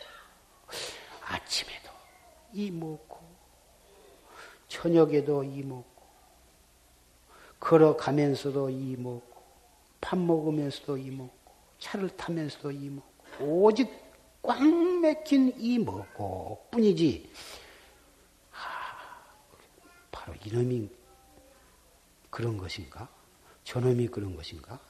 아침에도 1.21 1.89
이 2.51 2.69
먹고, 2.69 3.21
저녁에도 4.67 5.45
이 5.45 5.63
먹고, 5.63 6.03
걸어가면서도 7.61 8.69
이 8.69 8.97
먹고, 8.97 9.41
밥 10.01 10.19
먹으면서도 10.19 10.97
이 10.97 11.09
먹고, 11.09 11.53
차를 11.79 12.09
타면서도 12.17 12.71
이 12.71 12.89
먹고, 12.89 13.45
오직 13.45 13.89
꽉 14.41 14.61
맥힌 14.61 15.53
이 15.57 15.79
먹고? 15.79 16.67
뿐이지, 16.69 17.31
아, 18.51 19.23
바로 20.11 20.33
이놈이 20.43 20.89
그런 22.29 22.57
것인가? 22.57 23.07
저놈이 23.63 24.09
그런 24.09 24.35
것인가? 24.35 24.81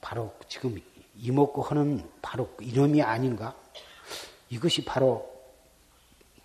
바로 0.00 0.32
지금 0.48 0.80
이먹고 1.18 1.62
하는 1.62 2.08
바로 2.22 2.54
이놈이 2.60 3.02
아닌가? 3.02 3.56
이것이 4.48 4.84
바로 4.84 5.34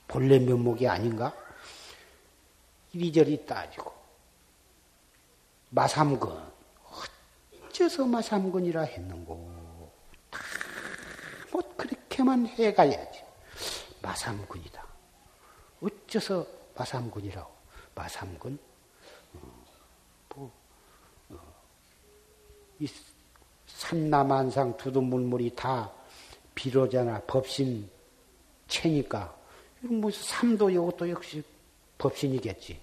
본래 0.07 0.39
면목이 0.39 0.87
아닌가? 0.87 1.33
이리저리 2.93 3.45
따지고. 3.45 3.93
마삼근. 5.69 6.51
어째서 7.67 8.05
마삼근이라 8.05 8.81
했는고? 8.81 9.91
다뭐 10.29 11.75
그렇게만 11.77 12.47
해가야지. 12.47 13.23
마삼근이다. 14.01 14.85
어째서 15.81 16.45
마삼근이라고? 16.75 17.51
마삼근? 17.95 18.59
어, 19.33 19.65
뭐, 20.35 20.51
어, 21.29 21.39
이 22.79 22.87
삼남한상 23.81 24.77
두두물물이 24.77 25.55
다 25.55 25.91
비로자나 26.53 27.21
법신 27.21 27.89
채니까 28.67 29.35
뭐 29.81 30.11
삼도 30.11 30.69
이것도 30.69 31.09
역시 31.09 31.43
법신이겠지. 31.97 32.79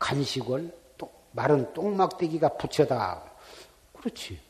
간식을 0.00 0.76
또 0.98 1.12
마른 1.30 1.72
똥막대기가 1.72 2.56
부처다. 2.56 3.22
그렇지. 3.96 4.40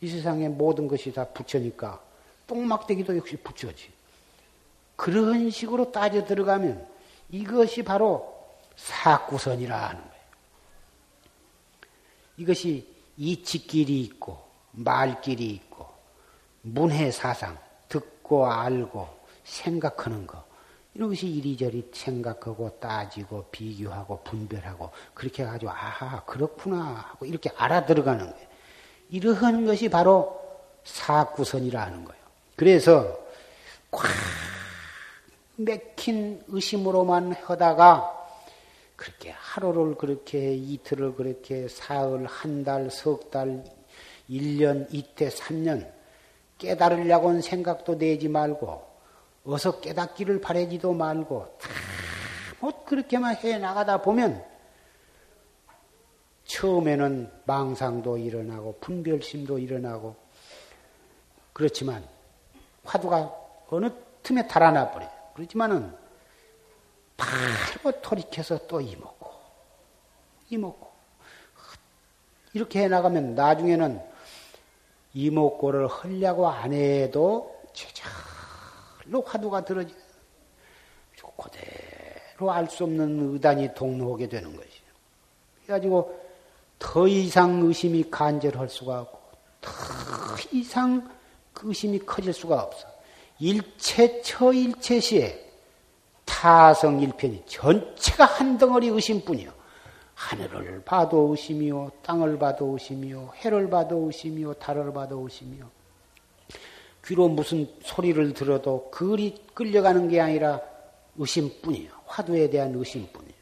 이 0.00 0.08
세상의 0.08 0.48
모든 0.48 0.88
것이 0.88 1.12
다 1.12 1.26
부처니까 1.26 2.02
똥막대기도 2.46 3.18
역시 3.18 3.36
부처지. 3.36 3.92
그런 4.96 5.50
식으로 5.50 5.92
따져 5.92 6.24
들어가면 6.24 6.88
이것이 7.30 7.82
바로 7.82 8.34
사구선이라 8.76 9.88
하는 9.88 10.00
거예요. 10.00 10.14
이것이 12.38 12.93
이치길이 13.16 14.00
있고 14.02 14.42
말길이 14.72 15.46
있고 15.46 15.86
문해 16.62 17.10
사상 17.10 17.56
듣고 17.88 18.50
알고 18.50 19.08
생각하는 19.44 20.26
거 20.26 20.44
이런 20.94 21.08
것이 21.08 21.26
이리저리 21.26 21.90
생각하고 21.92 22.78
따지고 22.80 23.46
비교하고 23.50 24.20
분별하고 24.22 24.90
그렇게 25.12 25.42
해가지고 25.42 25.70
아하 25.70 26.24
그렇구나 26.24 27.06
하고 27.10 27.26
이렇게 27.26 27.50
알아들어가는 27.56 28.30
거예요. 28.30 28.48
이러한 29.10 29.66
것이 29.66 29.88
바로 29.88 30.40
사구선이라 30.84 31.82
하는 31.82 32.04
거예요. 32.04 32.22
그래서 32.56 33.18
꽉 33.90 34.08
맥힌 35.56 36.42
의심으로만 36.48 37.32
하다가 37.32 38.23
그렇게 38.96 39.30
하루를 39.30 39.96
그렇게 39.96 40.54
이틀을 40.54 41.14
그렇게 41.14 41.68
사흘, 41.68 42.26
한 42.26 42.64
달, 42.64 42.90
석 42.90 43.30
달, 43.30 43.64
1년, 44.30 44.86
이때, 44.92 45.28
3년 45.28 45.90
깨달으려고는 46.58 47.42
생각도 47.42 47.98
내지 47.98 48.28
말고 48.28 48.94
어서 49.46 49.80
깨닫기를 49.80 50.40
바라지도 50.40 50.94
말고 50.94 51.58
다뭐 52.60 52.84
그렇게만 52.84 53.36
해 53.36 53.58
나가다 53.58 54.00
보면 54.00 54.44
처음에는 56.44 57.30
망상도 57.44 58.18
일어나고 58.18 58.78
분별심도 58.80 59.58
일어나고 59.58 60.16
그렇지만 61.52 62.06
화두가 62.84 63.34
어느 63.68 63.90
틈에 64.22 64.46
달아나 64.46 64.90
버려요. 64.90 65.10
그렇지만은 65.34 66.03
바로 67.16 68.00
돌이켜서 68.00 68.66
또 68.66 68.80
이먹고 68.80 69.30
이먹고 70.50 70.92
이렇게 72.52 72.82
해 72.82 72.88
나가면 72.88 73.34
나중에는 73.34 74.00
이목고를 75.14 75.86
하려고 75.88 76.48
안 76.48 76.72
해도 76.72 77.62
제절로 77.72 79.22
화두가 79.22 79.64
들어지 79.64 79.94
그대로 81.36 82.52
알 82.52 82.68
수 82.68 82.84
없는 82.84 83.32
의단이 83.32 83.74
동로하게 83.74 84.28
되는 84.28 84.54
것이죠. 84.54 84.84
그래가지고 85.62 86.24
더 86.78 87.08
이상 87.08 87.60
의심이 87.62 88.10
간절할 88.10 88.68
수가 88.68 89.00
없고 89.00 89.20
더 89.60 89.72
이상 90.52 91.10
그 91.52 91.68
의심이 91.68 91.98
커질 92.00 92.32
수가 92.32 92.62
없어. 92.62 92.86
일체처 93.38 94.52
일체시에 94.52 95.43
타성 96.24 97.00
일편이 97.00 97.44
전체가 97.46 98.24
한 98.24 98.58
덩어리 98.58 98.88
의심뿐이요. 98.88 99.52
하늘을 100.14 100.82
봐도 100.84 101.28
의심이요, 101.30 101.90
땅을 102.02 102.38
봐도 102.38 102.72
의심이요, 102.72 103.32
해를 103.36 103.68
봐도 103.68 104.06
의심이요, 104.06 104.54
달을 104.54 104.92
봐도 104.92 105.20
의심이요. 105.20 105.68
귀로 107.04 107.28
무슨 107.28 107.68
소리를 107.82 108.32
들어도 108.32 108.90
그리 108.90 109.34
끌려가는 109.52 110.08
게 110.08 110.20
아니라 110.20 110.60
의심뿐이요. 111.16 111.90
화두에 112.06 112.48
대한 112.48 112.74
의심뿐이요. 112.74 113.34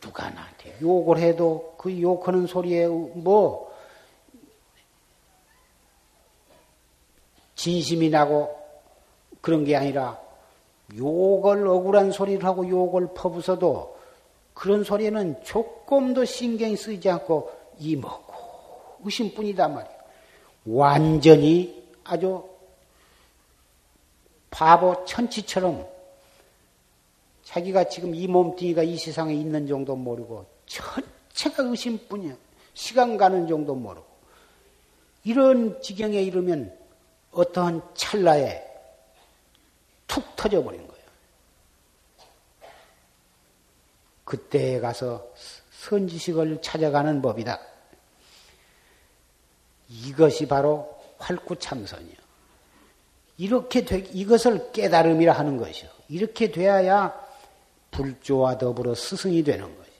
누가 0.00 0.30
나한테 0.30 0.78
욕을 0.80 1.18
해도 1.18 1.74
그 1.78 2.00
욕하는 2.00 2.46
소리에 2.46 2.86
뭐 2.86 3.70
진심이 7.54 8.08
나고 8.08 8.58
그런 9.40 9.64
게 9.64 9.76
아니라 9.76 10.18
욕을 10.96 11.66
억울한 11.66 12.12
소리를 12.12 12.44
하고 12.44 12.68
욕을 12.68 13.08
퍼부어도 13.14 13.98
그런 14.54 14.84
소리에는 14.84 15.42
조금도 15.44 16.24
신경이 16.24 16.76
쓰이지 16.76 17.08
않고 17.08 17.50
이 17.78 17.96
먹고 17.96 18.34
의심뿐이단 19.04 19.74
말이에요. 19.74 20.00
완전히 20.66 21.82
아주 22.04 22.44
바보 24.50 25.04
천치처럼 25.04 25.86
자기가 27.44 27.84
지금 27.84 28.14
이 28.14 28.26
몸뚱이가 28.26 28.82
이 28.82 28.96
세상에 28.96 29.34
있는 29.34 29.66
정도 29.66 29.96
모르고 29.96 30.46
전체가 30.66 31.62
의심뿐이야. 31.64 32.34
시간 32.74 33.16
가는 33.16 33.46
정도 33.48 33.74
모르고. 33.74 34.06
이런 35.24 35.80
지경에 35.82 36.20
이르면 36.22 36.76
어떠한 37.32 37.82
찰나에 37.94 38.69
툭 40.10 40.34
터져버린 40.34 40.86
거예요. 40.88 41.04
그때에 44.24 44.80
가서 44.80 45.32
선지식을 45.70 46.62
찾아가는 46.62 47.22
법이다. 47.22 47.60
이것이 49.88 50.48
바로 50.48 51.00
활구참선이요. 51.18 52.14
이렇게 53.38 53.84
되, 53.84 53.98
이것을 53.98 54.72
깨달음이라 54.72 55.32
하는 55.32 55.56
것이요. 55.56 55.88
이렇게 56.08 56.50
돼야 56.50 57.14
불조와 57.92 58.58
더불어 58.58 58.94
스승이 58.94 59.44
되는 59.44 59.76
것이. 59.76 59.90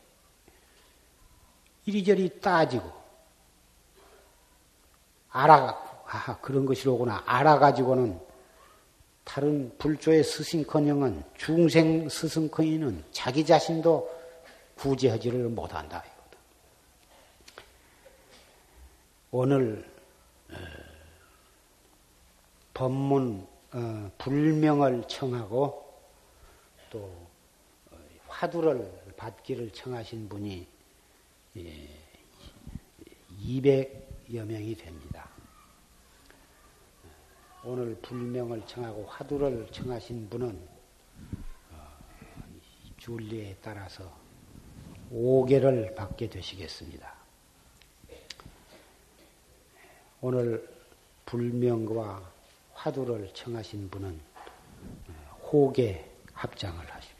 이리저리 1.86 2.40
따지고 2.40 2.90
알아갖고 5.30 6.08
아 6.08 6.38
그런 6.40 6.66
것이로구나 6.66 7.22
알아가지고는 7.26 8.29
다른 9.32 9.70
불조의 9.78 10.24
스승커녕은 10.24 11.22
중생 11.38 12.08
스승커이는 12.08 13.04
자기 13.12 13.46
자신도 13.46 14.10
구제하지를 14.74 15.48
못한다. 15.50 16.02
오늘 19.30 19.88
어, 20.50 20.54
법문 22.74 23.46
어, 23.72 24.10
불명을 24.18 25.04
청하고 25.06 25.94
또 26.90 26.98
어, 27.92 27.98
화두를 28.26 29.12
받기를 29.16 29.70
청하신 29.70 30.28
분이 30.28 30.66
200여 33.44 34.44
명이 34.44 34.74
됩니다. 34.74 35.19
오늘 37.62 37.94
불명을 37.96 38.66
청하고 38.66 39.04
화두를 39.06 39.68
청하신 39.70 40.30
분은 40.30 40.58
줄리에 42.96 43.56
따라서 43.62 44.10
5개를 45.12 45.94
받게 45.94 46.30
되시겠습니다. 46.30 47.12
오늘 50.22 50.66
불명과 51.26 52.30
화두를 52.72 53.32
청하신 53.34 53.90
분은 53.90 54.20
호계 55.42 56.10
합장을 56.32 56.90
하십시오. 56.90 57.16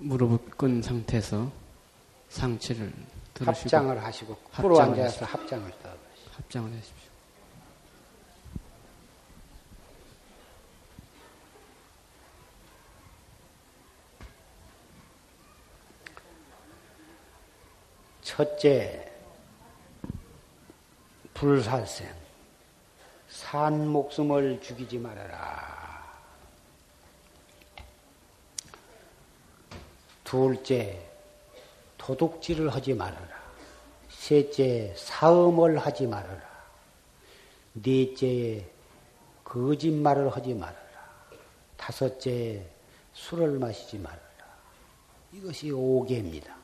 무릎을 0.00 0.38
끈 0.50 0.80
상태에서 0.80 1.50
상체를 2.28 2.92
들으시고 3.36 3.76
합장을 3.76 4.04
하시고 4.04 4.36
프로 4.52 4.80
앉아서 4.80 5.24
합장을 5.26 5.70
합장을 6.32 6.72
하십시오. 6.76 7.06
첫째, 18.22 19.12
불살생. 21.32 22.12
산 23.28 23.88
목숨을 23.88 24.60
죽이지 24.60 24.98
말아라. 24.98 26.04
둘째, 30.24 31.15
도둑질을 32.06 32.72
하지 32.72 32.94
말아라. 32.94 33.28
셋째, 34.08 34.94
사음을 34.96 35.76
하지 35.78 36.06
말아라. 36.06 36.40
넷째, 37.74 38.64
거짓말을 39.42 40.30
하지 40.30 40.54
말아라. 40.54 40.78
다섯째, 41.76 42.64
술을 43.12 43.58
마시지 43.58 43.98
말아라. 43.98 44.22
이것이 45.32 45.72
오계입니다. 45.72 46.54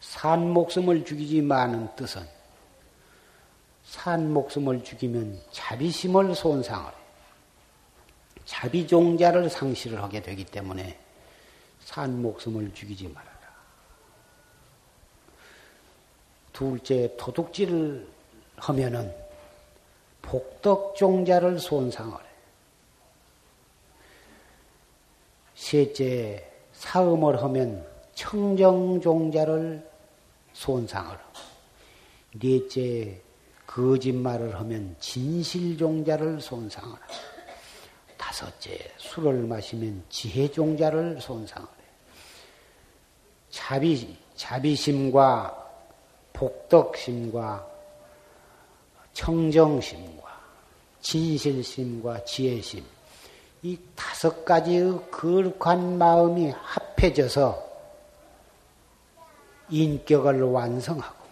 산 0.00 0.50
목숨을 0.50 1.04
죽이지 1.04 1.42
마는 1.42 1.94
뜻은 1.94 2.26
산 3.84 4.32
목숨을 4.32 4.82
죽이면 4.82 5.40
자비심을 5.52 6.34
손상을 6.34 6.90
해. 6.90 6.96
자비종자를 8.44 9.50
상실을 9.50 10.02
하게 10.02 10.20
되기 10.20 10.44
때문에 10.44 11.05
산 11.86 12.20
목숨을 12.20 12.74
죽이지 12.74 13.06
말아라. 13.08 13.36
둘째, 16.52 17.14
도둑질을 17.16 18.08
하면은 18.56 19.14
복덕종자를 20.20 21.60
손상을 21.60 22.12
해. 22.12 22.26
셋째, 25.54 26.50
사음을 26.72 27.40
하면 27.44 27.86
청정종자를 28.16 29.88
손상을 30.54 31.08
하고, 31.08 31.38
넷째, 32.40 33.20
거짓말을 33.64 34.58
하면 34.58 34.96
진실종자를 34.98 36.40
손상을 36.40 36.92
하고, 36.92 37.14
다섯째, 38.18 38.76
술을 38.96 39.44
마시면 39.44 40.04
지혜종자를 40.08 41.20
손상을 41.20 41.68
해. 41.68 41.75
자비, 43.56 44.14
자비심과 44.34 45.64
복덕심과 46.34 47.66
청정심과 49.14 50.40
진실심과 51.00 52.24
지혜심, 52.26 52.84
이 53.62 53.78
다섯 53.94 54.44
가지의 54.44 55.10
거룩한 55.10 55.96
마음이 55.96 56.50
합해져서 56.50 57.64
인격을 59.70 60.42
완성하고 60.42 61.24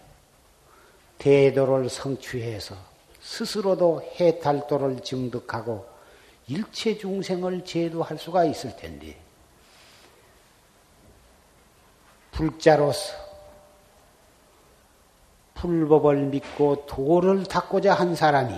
대도를 1.19 1.89
성취해서 1.89 2.75
스스로도 3.21 4.01
해탈도를 4.19 5.03
증득하고 5.03 5.87
일체 6.47 6.97
중생을 6.97 7.63
제도할 7.65 8.17
수가 8.17 8.45
있을 8.45 8.75
텐데 8.75 9.24
불자로서 12.35 13.13
불법을 15.53 16.17
믿고 16.25 16.85
도를 16.85 17.45
닦고자 17.45 17.93
한 17.93 18.13
사람이 18.13 18.53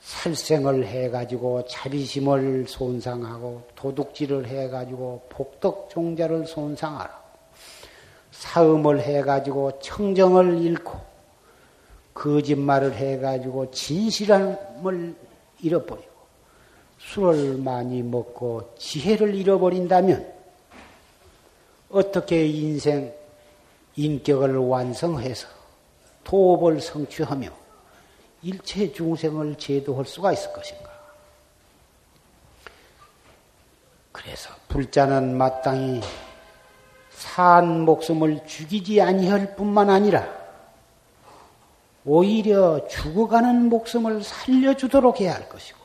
살생을 0.00 0.86
해가지고 0.86 1.66
자비심을 1.66 2.64
손상하고 2.66 3.64
도둑질을 3.74 4.46
해가지고 4.46 5.26
복덕종자를 5.28 6.46
손상하라. 6.46 7.20
사음을 8.32 9.02
해가지고 9.02 9.80
청정을 9.80 10.62
잃고 10.62 10.98
거짓말을 12.14 12.94
해가지고 12.94 13.70
진실함을 13.72 15.14
잃어버리고 15.60 16.10
술을 16.98 17.58
많이 17.58 18.02
먹고 18.02 18.72
지혜를 18.78 19.34
잃어버린다면 19.34 20.39
어떻게 21.90 22.46
인생 22.46 23.12
인격을 23.96 24.56
완성해서 24.56 25.48
도업을 26.24 26.80
성취하며 26.80 27.48
일체 28.42 28.92
중생을 28.92 29.56
제도할 29.56 30.04
수가 30.06 30.32
있을 30.32 30.52
것인가? 30.52 30.90
그래서 34.12 34.50
불자는 34.68 35.36
마땅히 35.36 36.00
산 37.10 37.80
목숨을 37.80 38.46
죽이지 38.46 39.00
아니할 39.00 39.56
뿐만 39.56 39.90
아니라 39.90 40.26
오히려 42.04 42.86
죽어가는 42.88 43.68
목숨을 43.68 44.22
살려주도록 44.22 45.20
해야 45.20 45.34
할 45.34 45.48
것이고 45.48 45.78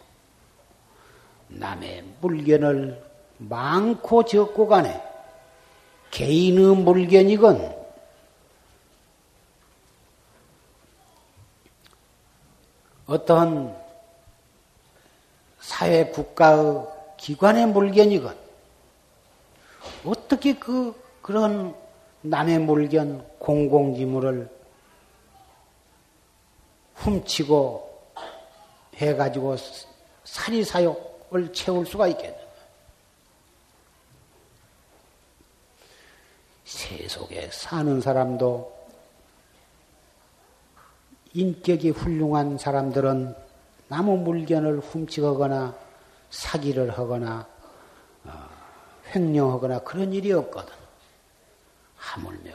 남의 1.47 2.03
물견을 2.21 3.03
많고 3.37 4.23
적고 4.23 4.67
간에 4.67 5.14
개인의 6.15 6.77
물견이건 6.77 7.75
어떤 13.05 13.75
사회 15.59 16.05
국가의 16.05 16.85
기관의 17.17 17.67
물견이건 17.67 18.33
어떻게 20.05 20.57
그 20.57 20.97
그런 21.21 21.75
남의 22.21 22.59
물견 22.59 23.27
공공지물을 23.37 24.49
훔치고 26.93 28.13
해가지고 28.95 29.57
사리사욕을 30.23 31.51
채울 31.51 31.85
수가 31.85 32.07
있겠는 32.07 32.44
세속에 36.65 37.49
사는 37.51 38.01
사람도 38.01 38.75
인격이 41.33 41.91
훌륭한 41.91 42.57
사람들은 42.57 43.35
나무 43.87 44.17
물견을 44.17 44.79
훔치거나 44.79 45.75
사기를 46.31 46.97
하거나 46.97 47.47
어, 48.23 48.31
횡령하거나 49.13 49.79
그런 49.79 50.11
일이 50.11 50.31
없거든. 50.31 50.73
하물며 51.95 52.51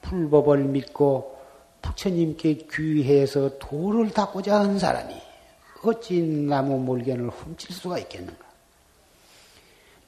불법을 0.00 0.58
믿고 0.64 1.38
부처님께 1.82 2.68
귀해서 2.70 3.58
도를 3.58 4.10
닦고자 4.12 4.60
한 4.60 4.78
사람이 4.78 5.14
어찌 5.84 6.22
나무 6.22 6.78
물견을 6.78 7.28
훔칠 7.28 7.74
수가 7.74 7.98
있겠는가? 7.98 8.41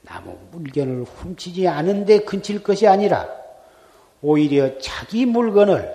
나무 0.05 0.37
물견을 0.51 1.03
훔치지 1.03 1.67
않은데 1.67 2.19
근칠 2.19 2.61
것이 2.63 2.87
아니라 2.87 3.27
오히려 4.21 4.77
자기 4.79 5.25
물건을 5.25 5.93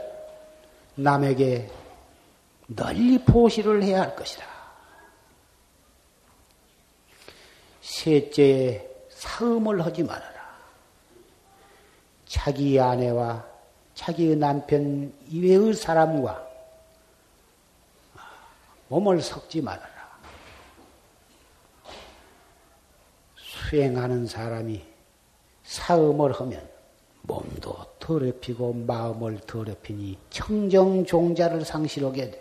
남에게 0.96 1.70
널리 2.66 3.18
포시를 3.24 3.82
해야 3.82 4.02
할 4.02 4.16
것이다. 4.16 4.44
셋째, 7.80 8.88
사음을 9.10 9.84
하지 9.84 10.02
말아라. 10.02 10.40
자기 12.26 12.78
아내와 12.78 13.44
자기의 13.94 14.36
남편 14.36 15.12
이외의 15.28 15.74
사람과 15.74 16.46
몸을 18.88 19.20
섞지 19.20 19.60
말아라. 19.60 19.99
수행하는 23.70 24.26
사람이 24.26 24.82
사음을 25.62 26.32
하면 26.32 26.68
몸도 27.22 27.76
더럽히고 28.00 28.72
마음을 28.72 29.38
더럽히니 29.46 30.18
청정종자를 30.30 31.64
상실하게 31.64 32.32
돼. 32.32 32.40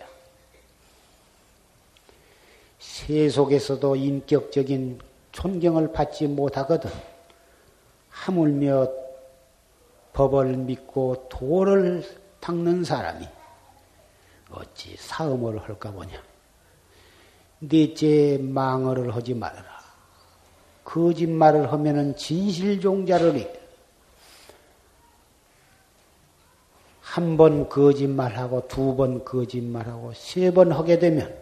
세속에서도 2.80 3.96
인격적인 3.96 5.00
존경을 5.32 5.92
받지 5.94 6.26
못하거든. 6.26 6.90
하물며 8.10 8.88
법을 10.14 10.58
믿고 10.58 11.28
도를 11.30 12.04
닦는 12.40 12.84
사람이 12.84 13.28
어찌 14.50 14.96
사음을 14.98 15.60
할까 15.62 15.92
보냐. 15.92 16.24
넷째 17.60 18.40
망언을 18.42 19.14
하지 19.16 19.36
말아라. 19.36 19.79
거짓말을 20.84 21.72
하면은 21.72 22.16
진실종자를 22.16 23.60
한번 27.02 27.68
거짓말하고 27.70 28.68
두 28.68 28.96
번 28.96 29.24
거짓말하고 29.26 30.14
세 30.14 30.52
번 30.52 30.72
하게 30.72 31.00
되면 31.00 31.34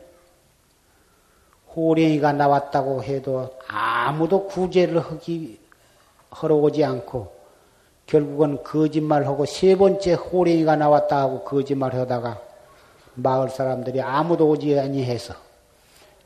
호랭이가 1.76 2.34
나왔다고 2.34 3.04
해도 3.04 3.56
아무도 3.68 4.48
구제를 4.48 5.00
하기, 5.00 5.60
하러 6.32 6.56
오지 6.56 6.84
않고 6.84 7.36
결국은 8.08 8.64
거짓말하고 8.64 9.46
세 9.46 9.76
번째 9.76 10.14
호랭이가 10.14 10.76
나왔다 10.78 11.20
하고 11.20 11.44
거짓말 11.44 11.94
하다가 11.94 12.42
마을 13.16 13.50
사람들이 13.50 14.02
아무도 14.02 14.48
오지 14.50 14.80
아니해서 14.80 15.34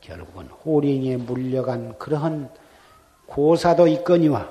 결국은 0.00 0.46
호랭이에 0.46 1.16
물려간 1.18 1.98
그러한 1.98 2.48
고사도 3.32 3.88
있거니와 3.88 4.50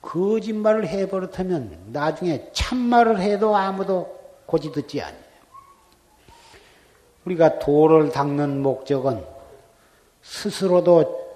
거짓말을 0.00 0.88
해버릇하면 0.88 1.90
나중에 1.92 2.48
참말을 2.52 3.20
해도 3.20 3.54
아무도 3.54 4.18
고지 4.46 4.72
듣지 4.72 5.02
않아요. 5.02 5.28
우리가 7.26 7.58
도를 7.58 8.10
닦는 8.10 8.62
목적은 8.62 9.22
스스로도 10.22 11.28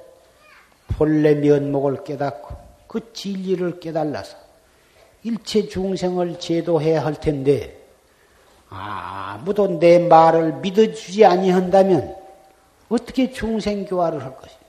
본래 0.96 1.34
면목을 1.34 2.04
깨닫고 2.04 2.56
그 2.86 3.12
진리를 3.12 3.80
깨달아서 3.80 4.36
일체 5.24 5.68
중생을 5.68 6.38
제도해야 6.38 7.04
할 7.04 7.14
텐데 7.14 7.78
아무도 8.70 9.78
내 9.78 9.98
말을 9.98 10.54
믿어주지 10.54 11.26
아니한다면 11.26 12.16
어떻게 12.88 13.30
중생 13.30 13.84
교화를 13.84 14.24
할 14.24 14.34
것이냐? 14.36 14.61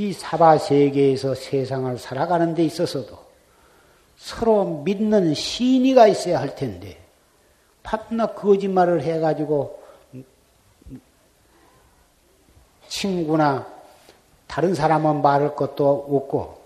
이 0.00 0.14
사바 0.14 0.56
세계에서 0.56 1.34
세상을 1.34 1.98
살아가는 1.98 2.54
데 2.54 2.64
있어서도 2.64 3.18
서로 4.16 4.80
믿는 4.82 5.34
신의가 5.34 6.06
있어야 6.06 6.40
할 6.40 6.54
텐데 6.54 6.98
밤낮 7.82 8.34
거짓말을 8.34 9.02
해가지고 9.02 9.78
친구나 12.88 13.66
다른 14.46 14.74
사람은 14.74 15.20
말할 15.20 15.54
것도 15.54 16.06
없고 16.08 16.62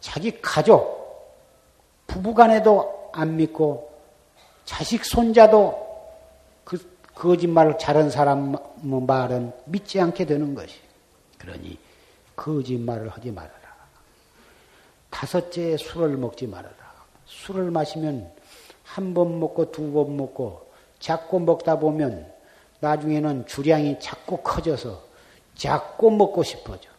자기 0.00 0.38
가족 0.42 1.32
부부간에도 2.08 3.08
안 3.14 3.36
믿고 3.36 3.90
자식 4.66 5.06
손자도 5.06 5.80
그 6.64 6.78
거짓말을 7.14 7.78
잘한 7.78 8.10
사람 8.10 8.54
말은 8.82 9.52
믿지 9.64 9.98
않게 9.98 10.26
되는 10.26 10.54
것이. 10.54 10.78
그러니 11.38 11.78
거짓말을 12.36 13.08
하지 13.08 13.30
말아라. 13.30 13.52
다섯째 15.10 15.76
술을 15.76 16.16
먹지 16.16 16.46
말아라. 16.46 16.74
술을 17.26 17.70
마시면 17.70 18.30
한 18.84 19.14
번 19.14 19.38
먹고 19.40 19.70
두 19.72 19.92
번 19.92 20.16
먹고 20.16 20.70
자꾸 20.98 21.40
먹다 21.40 21.78
보면 21.78 22.30
나중에는 22.80 23.46
주량이 23.46 23.98
자꾸 24.00 24.38
커져서 24.38 25.02
자꾸 25.54 26.10
먹고 26.10 26.42
싶어져. 26.42 26.90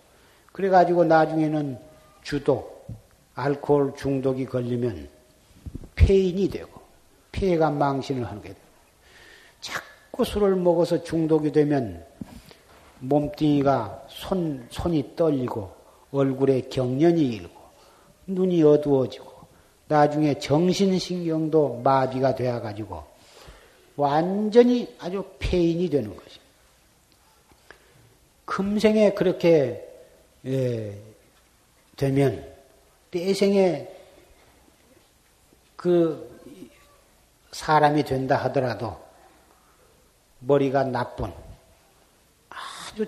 그래가지고 0.52 1.06
나중에는 1.06 1.78
주독, 2.22 2.88
알코올 3.36 3.96
중독이 3.98 4.46
걸리면 4.46 5.10
폐인이 5.96 6.50
되고 6.50 6.82
폐가 7.32 7.70
망신을 7.72 8.24
하게 8.26 8.42
됩니다. 8.42 8.62
자꾸 9.62 10.24
술을 10.24 10.56
먹어서 10.56 11.04
중독이 11.04 11.52
되면 11.52 12.06
몸뚱이가 13.04 14.06
손, 14.08 14.66
손이 14.70 15.16
떨리고 15.16 15.76
얼굴에 16.12 16.62
경련이 16.62 17.22
일고 17.22 17.62
눈이 18.28 18.64
어두워지고 18.64 19.32
나중에 19.88 20.40
정신신경도 20.40 21.82
마비가 21.84 22.34
되어가지고 22.34 23.04
완전히 23.96 24.96
아주 25.00 25.24
폐인이 25.40 25.90
되는 25.90 26.16
것이. 26.16 26.40
금생에 28.46 29.14
그렇게 29.14 29.90
예, 30.46 30.98
되면 31.96 32.54
때생에 33.12 33.88
그 35.76 36.30
사람이 37.52 38.04
된다 38.04 38.38
하더라도 38.38 38.98
머리가 40.40 40.84
나쁜 40.84 41.32
아주 42.50 43.06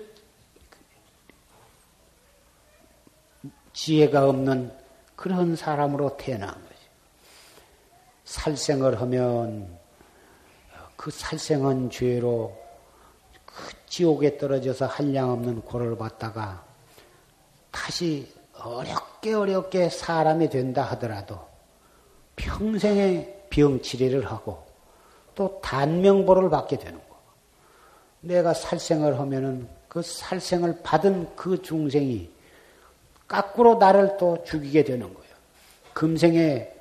지혜가 3.76 4.26
없는 4.30 4.72
그런 5.16 5.54
사람으로 5.54 6.16
태어난 6.16 6.48
거지. 6.48 6.74
살생을 8.24 9.02
하면 9.02 9.68
그 10.96 11.10
살생한 11.10 11.90
죄로 11.90 12.56
그 13.44 13.54
지옥에 13.86 14.38
떨어져서 14.38 14.86
한량없는 14.86 15.60
고를 15.60 15.96
받다가 15.96 16.64
다시 17.70 18.32
어렵게 18.58 19.34
어렵게 19.34 19.90
사람이 19.90 20.48
된다 20.48 20.82
하더라도 20.92 21.38
평생에 22.36 23.44
병치레를 23.50 24.24
하고 24.26 24.64
또 25.34 25.60
단명보를 25.62 26.48
받게 26.48 26.78
되는 26.78 26.98
거. 26.98 27.16
내가 28.22 28.54
살생을 28.54 29.20
하면은 29.20 29.68
그 29.86 30.00
살생을 30.00 30.80
받은 30.82 31.36
그 31.36 31.60
중생이 31.60 32.35
까꾸로 33.28 33.76
나를 33.76 34.16
또 34.18 34.42
죽이게 34.44 34.84
되는 34.84 35.12
거예요. 35.12 35.30
금생에 35.92 36.72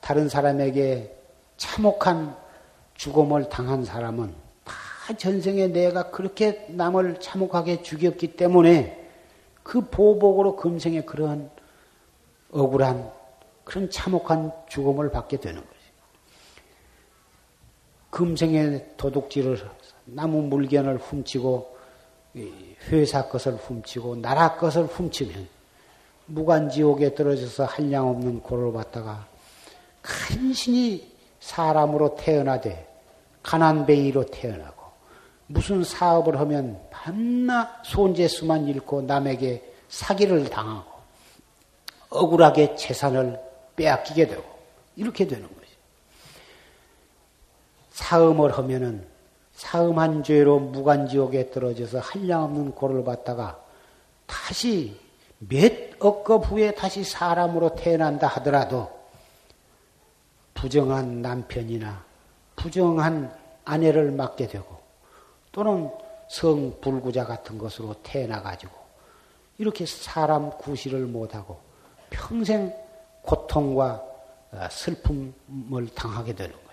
다른 0.00 0.28
사람에게 0.28 1.16
참혹한 1.56 2.36
죽음을 2.94 3.48
당한 3.48 3.84
사람은 3.84 4.34
다 4.64 5.14
전생에 5.16 5.68
내가 5.68 6.10
그렇게 6.10 6.66
남을 6.68 7.20
참혹하게 7.20 7.82
죽였기 7.82 8.36
때문에 8.36 9.08
그 9.62 9.80
보복으로 9.80 10.56
금생에 10.56 11.02
그런 11.02 11.50
억울한 12.50 13.10
그런 13.64 13.90
참혹한 13.90 14.52
죽음을 14.68 15.10
받게 15.10 15.38
되는 15.38 15.60
거예요. 15.60 15.74
금생에 18.10 18.86
도둑질을 18.96 19.58
나무 20.04 20.42
물건을 20.42 20.98
훔치고 20.98 21.76
회사 22.88 23.28
것을 23.28 23.54
훔치고 23.54 24.16
나라 24.16 24.56
것을 24.56 24.84
훔치면 24.84 25.53
무간지옥에 26.26 27.14
떨어져서 27.14 27.64
한량 27.64 28.08
없는 28.08 28.40
고를 28.40 28.72
받다가 28.72 29.26
간신히 30.02 31.12
사람으로 31.40 32.16
태어나되 32.16 32.88
가난뱅이로 33.42 34.26
태어나고 34.26 34.84
무슨 35.46 35.84
사업을 35.84 36.40
하면 36.40 36.80
밤낮 36.90 37.82
손재수만 37.84 38.66
잃고 38.66 39.02
남에게 39.02 39.74
사기를 39.88 40.48
당하고 40.48 40.90
억울하게 42.08 42.76
재산을 42.76 43.38
빼앗기게 43.76 44.28
되고 44.28 44.44
이렇게 44.96 45.26
되는 45.26 45.42
거예요. 45.42 45.74
사음을 47.90 48.56
하면은 48.58 49.06
사음한 49.52 50.22
죄로 50.22 50.58
무간지옥에 50.58 51.50
떨어져서 51.50 52.00
한량없는 52.00 52.72
고를 52.72 53.04
받다가 53.04 53.60
다시 54.26 55.03
몇 55.38 55.72
억겁 56.00 56.50
후에 56.50 56.74
다시 56.74 57.04
사람으로 57.04 57.74
태어난다 57.74 58.26
하더라도 58.26 58.90
부정한 60.54 61.22
남편이나 61.22 62.04
부정한 62.56 63.34
아내를 63.64 64.10
맡게 64.12 64.48
되고 64.48 64.80
또는 65.52 65.90
성불구자 66.28 67.26
같은 67.26 67.58
것으로 67.58 67.94
태어나가지고 68.02 68.72
이렇게 69.58 69.86
사람 69.86 70.50
구실을 70.58 71.06
못하고 71.06 71.60
평생 72.10 72.74
고통과 73.22 74.02
슬픔을 74.70 75.88
당하게 75.94 76.34
되는 76.34 76.64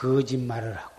거짓말을 0.00 0.74
하고 0.76 0.94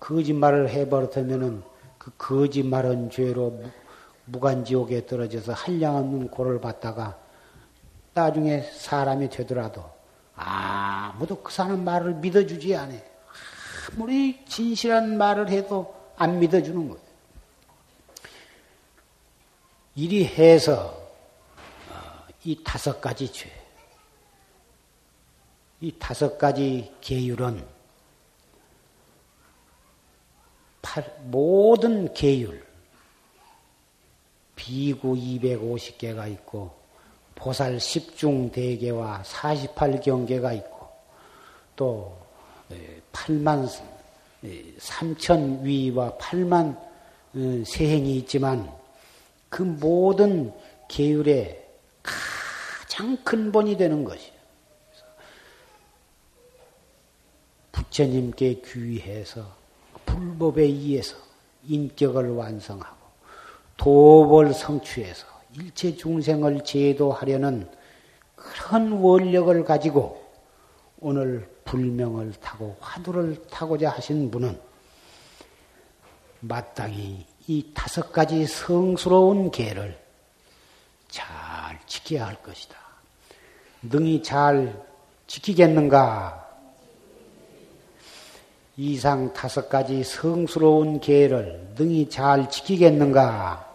거짓말을 0.00 0.70
해버렸다면은 0.70 1.62
그 1.98 2.10
거짓말은 2.18 3.10
죄로 3.10 3.62
무간지옥에 4.26 5.06
떨어져서 5.06 5.52
한량 5.52 5.96
없는 5.96 6.28
고를 6.28 6.60
받다가 6.60 7.18
나중에 8.14 8.62
사람이 8.62 9.28
되더라도 9.30 9.84
아무도 10.36 11.42
그 11.42 11.52
사람 11.52 11.84
말을 11.84 12.14
믿어주지 12.14 12.74
않아. 12.74 12.94
아무리 13.92 14.44
진실한 14.46 15.18
말을 15.18 15.48
해도 15.50 15.94
안 16.16 16.38
믿어주는 16.38 16.88
거예요. 16.88 17.04
이리 19.96 20.26
해서 20.26 21.00
어, 21.90 22.26
이 22.44 22.60
다섯 22.64 23.00
가지 23.00 23.30
죄, 23.30 23.50
이 25.80 25.92
다섯 25.98 26.36
가지 26.36 26.92
계율은 27.00 27.64
모든 31.24 32.12
계율, 32.12 32.64
비구 34.64 35.14
250개가 35.14 36.30
있고, 36.32 36.70
보살 37.34 37.76
10중 37.76 38.50
대계와 38.50 39.22
48경계가 39.22 40.56
있고, 40.56 40.88
또 41.76 42.16
8만 43.12 43.68
3천 44.78 45.62
위와 45.62 46.12
8만 46.16 46.78
어, 46.78 47.64
세행이 47.66 48.16
있지만, 48.18 48.72
그 49.50 49.62
모든 49.62 50.50
계율의 50.88 51.62
가장 52.02 53.18
근본이 53.22 53.76
되는 53.76 54.02
것이 54.02 54.32
부처님께 57.70 58.62
귀해서 58.64 59.44
불법에 60.06 60.62
의해서 60.62 61.16
인격을 61.66 62.30
완성하고 62.30 63.03
도벌 63.76 64.54
성취해서 64.54 65.26
일체 65.56 65.94
중생을 65.96 66.64
제도하려는 66.64 67.68
그런 68.34 68.92
원력을 68.92 69.64
가지고 69.64 70.22
오늘 71.00 71.48
불명을 71.64 72.32
타고 72.40 72.76
화두를 72.80 73.46
타고자 73.50 73.90
하신 73.90 74.30
분은 74.30 74.58
마땅히 76.40 77.26
이 77.46 77.70
다섯 77.74 78.12
가지 78.12 78.46
성스러운 78.46 79.50
계를 79.50 79.98
잘 81.08 81.78
지켜야 81.86 82.26
할 82.26 82.42
것이다. 82.42 82.76
능히 83.82 84.22
잘 84.22 84.82
지키겠는가? 85.26 86.43
이상 88.76 89.32
다섯 89.32 89.68
가지 89.68 90.02
성스러운 90.02 90.98
계를 90.98 91.74
능히 91.76 92.08
잘 92.08 92.50
지키겠는가? 92.50 93.72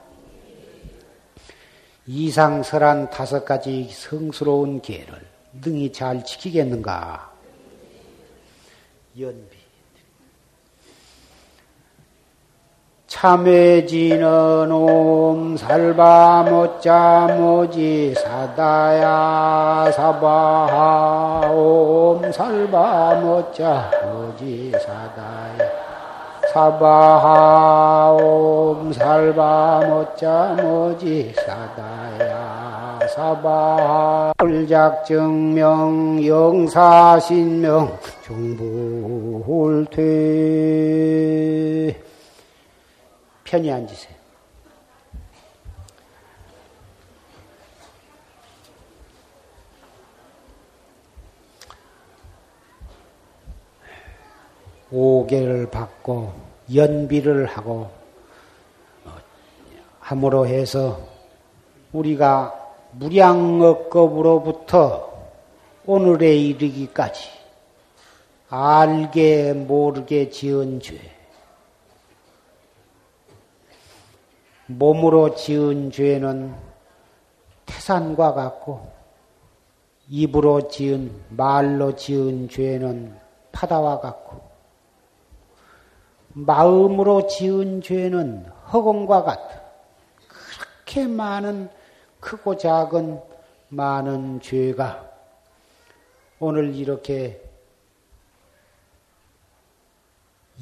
이상 2.05 2.63
설한 2.63 3.09
다섯 3.09 3.45
가지 3.45 3.87
성스러운 3.89 4.81
계를 4.81 5.25
능히 5.61 5.91
잘 5.93 6.25
지키겠는가? 6.25 7.31
연비. 9.17 9.58
참회지는 13.09 14.71
옴 14.71 15.57
살바 15.57 16.45
모자 16.47 17.27
모지 17.35 18.13
사다야 18.13 19.91
사바하 19.91 21.49
옴 21.51 22.31
살바 22.31 23.15
모자 23.15 23.89
모지 24.05 24.71
사다야 24.73 25.57
사바하 26.53 28.11
옴 28.21 28.93
살바 28.93 29.81
모자 29.87 30.55
모지 30.61 31.33
사다야 31.35 32.99
사바하 33.15 34.33
불작증명 34.37 36.23
영사신명 36.23 37.97
중불퇴 38.21 39.99
편히 43.49 43.71
앉으세요. 43.71 44.13
오개를 54.91 55.69
받고 55.71 56.31
연비를 56.73 57.45
하고 57.47 57.89
어, 59.05 59.15
함으로 59.99 60.45
해서 60.45 60.99
우리가 61.91 62.53
무량업급으로부터 62.91 65.09
오늘에 65.87 66.35
이르기까지 66.35 67.31
알게 68.49 69.53
모르게 69.53 70.29
지은 70.29 70.81
죄 70.81 71.18
몸으로 74.71 75.33
지은 75.33 75.89
죄는 75.89 76.53
태산과 77.65 78.35
같고 78.35 78.87
입으로 80.07 80.67
지은 80.67 81.11
말로 81.29 81.95
지은 81.95 82.49
죄는 82.49 83.17
파다와 83.51 83.99
같고 83.99 84.41
마음으로 86.33 87.25
지은 87.25 87.81
죄는 87.81 88.45
허공과 88.71 89.23
같아. 89.23 89.59
그렇게 90.27 91.07
많은 91.07 91.69
크고 92.19 92.57
작은 92.57 93.21
많은 93.69 94.39
죄가 94.39 95.09
오늘 96.39 96.75
이렇게 96.75 97.41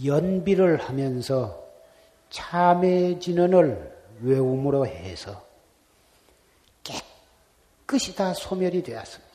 연비를 0.06 0.78
하면서 0.78 1.62
참회 2.30 3.20
진언을 3.20 3.97
외움으로 4.22 4.86
해서 4.86 5.46
깨끗이 6.84 8.16
다 8.16 8.34
소멸이 8.34 8.84
되었습니다. 8.84 9.28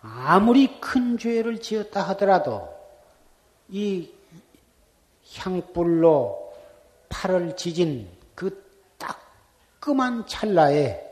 아무리 0.00 0.80
큰 0.80 1.18
죄를 1.18 1.60
지었다 1.60 2.02
하더라도 2.08 2.68
이 3.68 4.10
향불로 5.36 6.54
팔을 7.08 7.56
지진 7.56 8.10
그 8.34 8.64
따끔한 8.96 10.26
찰나에 10.26 11.06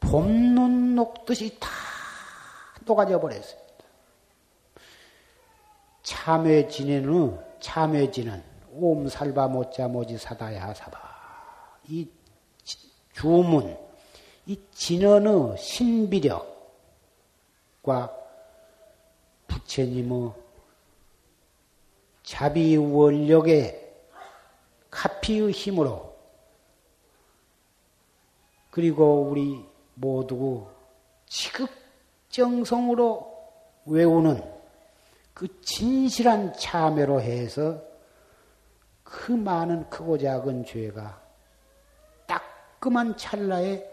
봄눈 0.00 0.96
녹듯이 0.96 1.56
다 1.60 1.68
녹아져 2.84 3.20
버렸어요. 3.20 3.69
참회 6.10 6.66
지내는 6.66 7.38
참회 7.60 8.10
지는 8.10 8.42
옴살바 8.72 9.46
못자 9.46 9.86
모지 9.86 10.18
사다야 10.18 10.74
사바. 10.74 10.98
이 11.86 12.08
주문 13.12 13.78
이 14.44 14.58
진언의 14.72 15.56
신비력과 15.56 16.50
부처님의 19.46 20.32
자비 22.24 22.76
원력의 22.76 23.92
카피의 24.90 25.52
힘으로 25.52 26.12
그리고 28.72 29.28
우리 29.30 29.64
모두 29.94 30.66
지극정성으로 31.26 33.30
외우는 33.86 34.59
그 35.34 35.60
진실한 35.62 36.52
참회로 36.54 37.20
해서 37.20 37.82
그 39.02 39.32
많은 39.32 39.88
크고 39.90 40.18
작은 40.18 40.64
죄가 40.64 41.20
따끔한 42.26 43.16
찰나에 43.16 43.84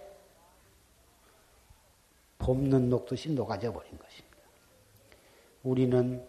봄는 2.39 2.89
녹듯이 2.89 3.31
녹아져 3.31 3.73
버린 3.73 3.97
것입니다. 3.97 4.37
우리는 5.63 6.25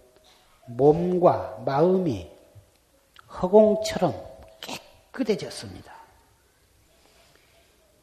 몸과 0.66 1.62
마음이 1.64 2.30
허공처럼 3.40 4.14
깨끗해졌습니다. 5.12 5.94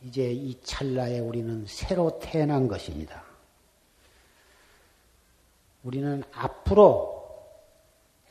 이제 0.03 0.31
이 0.31 0.61
찰나에 0.61 1.19
우리는 1.19 1.65
새로 1.67 2.19
태어난 2.19 2.67
것입니다. 2.67 3.24
우리는 5.85 6.23
앞으로 6.33 7.13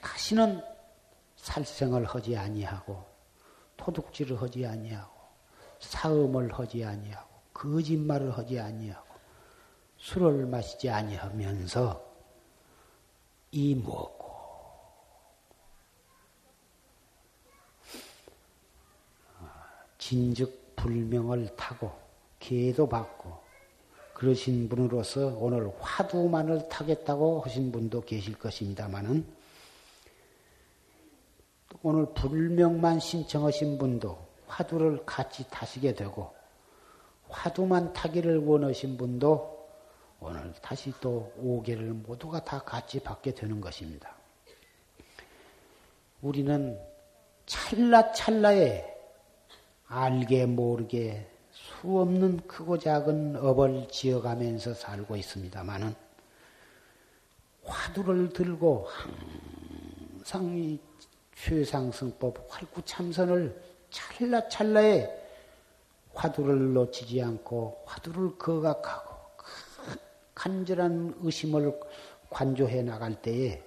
다시는 0.00 0.60
살생을 1.36 2.04
하지 2.04 2.36
아니하고 2.36 3.04
토둑질을 3.76 4.42
하지 4.42 4.66
아니하고 4.66 5.14
사음을 5.78 6.52
하지 6.52 6.84
아니하고 6.84 7.28
거짓말을 7.52 8.36
하지 8.36 8.58
아니하고 8.58 9.14
술을 9.98 10.46
마시지 10.46 10.90
아니하면서 10.90 12.04
이 13.52 13.76
먹고? 13.76 14.34
진즉 19.98 20.74
불명을 20.74 21.54
타고 21.54 21.92
개도 22.40 22.88
받고 22.88 23.43
그러신 24.14 24.68
분으로서 24.68 25.36
오늘 25.38 25.70
화두만을 25.80 26.68
타겠다고 26.68 27.40
하신 27.40 27.72
분도 27.72 28.00
계실 28.00 28.38
것입니다만은 28.38 29.26
오늘 31.82 32.06
불명만 32.14 33.00
신청하신 33.00 33.76
분도 33.78 34.16
화두를 34.46 35.04
같이 35.04 35.44
타시게 35.50 35.94
되고 35.94 36.32
화두만 37.28 37.92
타기를 37.92 38.38
원하신 38.38 38.96
분도 38.96 39.68
오늘 40.20 40.52
다시 40.62 40.92
또 41.00 41.32
오개를 41.36 41.92
모두가 41.92 42.44
다 42.44 42.60
같이 42.60 43.00
받게 43.00 43.34
되는 43.34 43.60
것입니다. 43.60 44.14
우리는 46.22 46.80
찰나찰나에 47.44 48.94
알게 49.86 50.46
모르게 50.46 51.33
수 51.84 52.00
없는 52.00 52.46
크고 52.46 52.78
작은 52.78 53.36
업을 53.36 53.86
지어가면서 53.90 54.72
살고 54.72 55.16
있습니다만은 55.16 55.94
화두를 57.62 58.30
들고 58.30 58.88
항상 58.88 60.56
이 60.56 60.80
최상승법 61.34 62.46
활구참선을 62.48 63.62
찰나찰나에 63.90 65.24
화두를 66.14 66.72
놓치지 66.72 67.20
않고 67.22 67.82
화두를 67.84 68.38
거각하고 68.38 69.44
간절한 70.34 71.18
의심을 71.20 71.78
관조해 72.30 72.82
나갈 72.82 73.20
때에 73.20 73.62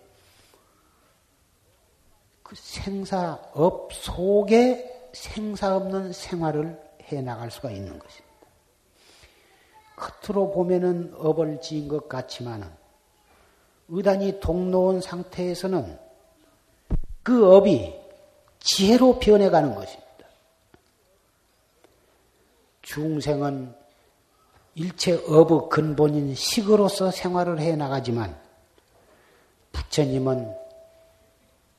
그 2.41 2.55
생사업 2.55 3.93
속에 3.93 5.11
생사 5.13 5.75
없는 5.75 6.13
생활을 6.13 6.86
해 7.11 7.21
나갈 7.21 7.49
수가 7.51 7.71
있는 7.71 7.97
것입니다. 7.97 8.27
겉으로 9.95 10.51
보면은 10.51 11.13
업을 11.17 11.59
지은 11.61 11.87
것 11.87 12.07
같지만은 12.07 12.69
의단이 13.89 14.39
동로온 14.39 15.01
상태에서는 15.01 15.97
그 17.23 17.55
업이 17.55 17.93
지혜로 18.59 19.19
변해가는 19.19 19.73
것입니다. 19.73 20.07
중생은 22.81 23.73
일체 24.75 25.13
업의 25.27 25.69
근본인 25.69 26.35
식으로서 26.35 27.11
생활을 27.11 27.59
해 27.59 27.75
나가지만 27.75 28.39
부처님은 29.71 30.55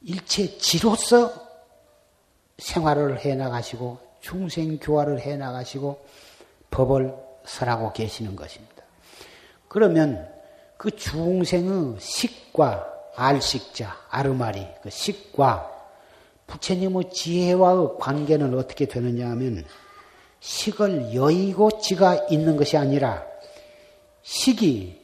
일체 0.02 0.58
지로서 0.58 1.32
생활을 2.58 3.20
해 3.20 3.34
나가시고 3.34 4.07
중생 4.20 4.78
교화를 4.78 5.20
해 5.20 5.36
나가시고 5.36 6.04
법을 6.70 7.14
설하고 7.44 7.92
계시는 7.92 8.36
것입니다. 8.36 8.82
그러면 9.68 10.28
그 10.76 10.90
중생의 10.94 11.96
식과 12.00 12.86
알식자, 13.16 13.96
아르마리, 14.10 14.66
그 14.82 14.90
식과 14.90 15.76
부처님의 16.46 17.10
지혜와의 17.12 17.98
관계는 17.98 18.56
어떻게 18.56 18.86
되느냐 18.86 19.28
하면 19.30 19.64
식을 20.40 21.14
여의고 21.14 21.80
지가 21.80 22.28
있는 22.30 22.56
것이 22.56 22.76
아니라 22.76 23.24
식이 24.22 24.98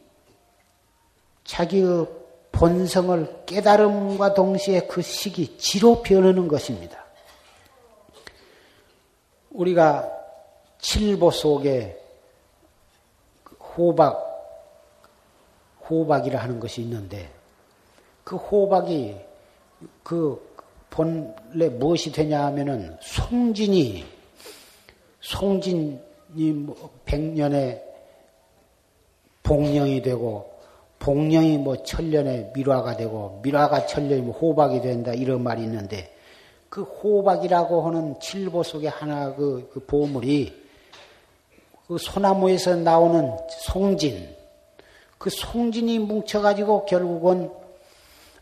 자기의 1.44 2.06
본성을 2.52 3.44
깨달음과 3.46 4.34
동시에 4.34 4.86
그 4.86 5.02
식이 5.02 5.58
지로 5.58 6.02
변하는 6.02 6.46
것입니다. 6.46 7.03
우리가 9.54 10.10
칠보 10.78 11.30
속에 11.30 11.98
호박, 13.76 14.20
호박이라 15.88 16.40
하는 16.40 16.60
것이 16.60 16.82
있는데 16.82 17.30
그 18.22 18.36
호박이 18.36 19.16
그 20.02 20.54
본래 20.90 21.68
무엇이 21.68 22.12
되냐 22.12 22.44
하면은 22.46 22.96
송진이 23.00 24.04
송진이 25.20 26.52
뭐 26.52 26.90
백년에 27.04 27.82
복령이 29.42 30.02
되고 30.02 30.52
복령이 30.98 31.58
뭐 31.58 31.82
천년에 31.82 32.52
밀화가 32.54 32.96
되고 32.96 33.40
밀화가 33.42 33.86
천년이 33.86 34.22
뭐 34.22 34.34
호박이 34.34 34.80
된다 34.80 35.12
이런 35.12 35.42
말이 35.42 35.62
있는데 35.64 36.13
그 36.74 36.82
호박이라고 36.82 37.82
하는 37.82 38.18
칠보 38.18 38.64
속에 38.64 38.88
하나 38.88 39.32
그, 39.32 39.70
그 39.72 39.78
보물이 39.86 40.60
그 41.86 41.96
소나무에서 41.98 42.74
나오는 42.74 43.30
송진 43.48 44.28
그 45.16 45.30
송진이 45.30 46.00
뭉쳐가지고 46.00 46.86
결국은 46.86 47.48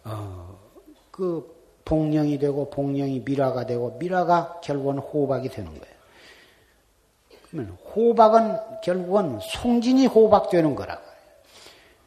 어, 0.04 0.56
그 1.10 1.54
복령이 1.84 2.38
되고 2.38 2.70
복령이 2.70 3.20
밀화가 3.22 3.66
되고 3.66 3.98
밀화가 3.98 4.60
결국은 4.64 4.96
호박이 4.96 5.50
되는 5.50 5.68
거예요. 5.68 5.94
그러면 7.50 7.76
호박은 7.94 8.80
결국은 8.82 9.40
송진이 9.42 10.06
호박 10.06 10.48
되는 10.48 10.74
거라고. 10.74 11.02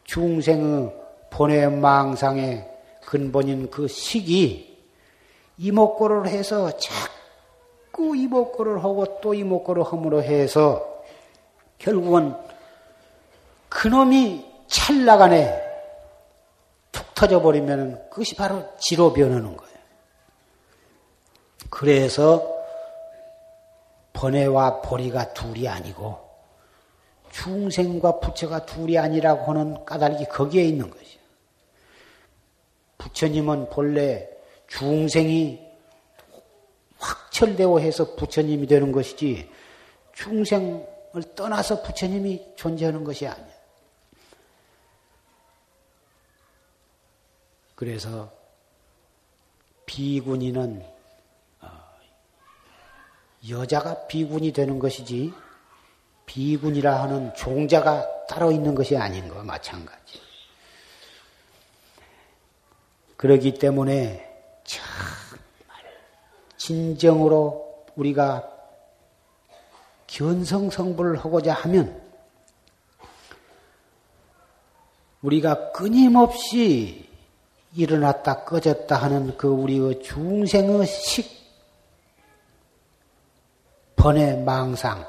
중생의 0.06 0.92
본의 1.30 1.70
망상의 1.70 2.68
근본인 3.02 3.70
그 3.70 3.88
식이 3.88 4.75
이목고를 5.58 6.28
해서 6.28 6.72
자꾸 6.78 8.16
이목고를 8.16 8.84
하고 8.84 9.20
또 9.22 9.34
이목고를 9.34 9.84
함으로 9.84 10.22
해서 10.22 11.04
결국은 11.78 12.36
그놈이 13.70 14.46
찰나간에 14.68 15.64
툭 16.92 17.14
터져버리면 17.14 18.10
그것이 18.10 18.36
바로 18.36 18.64
지로 18.78 19.14
변하는 19.14 19.56
거예요. 19.56 19.76
그래서 21.70 22.56
번외와 24.14 24.82
보리가 24.82 25.34
둘이 25.34 25.68
아니고 25.68 26.26
중생과 27.32 28.20
부처가 28.20 28.66
둘이 28.66 28.98
아니라고 28.98 29.52
하는 29.52 29.84
까닭이 29.84 30.26
거기에 30.26 30.64
있는 30.64 30.90
것이요. 30.90 31.20
부처님은 32.98 33.70
본래 33.70 34.35
중생이 34.68 35.66
확철되어 36.98 37.80
해서 37.80 38.16
부처님이 38.16 38.68
되는 38.68 38.92
것이지 38.92 39.50
중생을 40.14 41.36
떠나서 41.36 41.82
부처님이 41.82 42.56
존재하는 42.56 43.04
것이 43.04 43.28
아니야. 43.28 43.56
그래서 47.76 48.32
비군이는 49.86 50.84
어, 51.62 51.68
여자가 53.50 54.08
비군이 54.08 54.54
되는 54.54 54.80
것이지 54.80 55.34
비군이라 56.26 57.04
하는 57.04 57.34
종자가 57.36 58.26
따로 58.28 58.52
있는 58.52 58.74
것이 58.74 58.98
아닌 58.98 59.28
것과 59.28 59.44
마찬가지. 59.44 60.22
그러기 63.18 63.56
때문에 63.56 64.35
진정으로 66.66 67.86
우리가 67.96 68.50
견성 70.08 70.72
성불을 70.72 71.18
하고자 71.18 71.54
하면 71.54 72.02
우리가 75.22 75.72
끊임없이 75.74 77.08
일어났다 77.76 78.46
꺼졌다 78.46 78.96
하는 78.96 79.38
그 79.38 79.48
우리의 79.48 80.02
중생의 80.02 80.88
식, 80.88 81.30
번의 83.96 84.40
망상, 84.40 85.06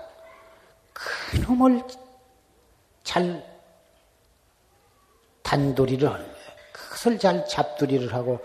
그놈을 0.93 1.83
잘 3.03 3.43
단도리를 5.43 6.07
하는 6.07 6.23
거예요. 6.23 6.51
그것을 6.73 7.19
잘 7.19 7.47
잡두리를 7.47 8.13
하고 8.13 8.45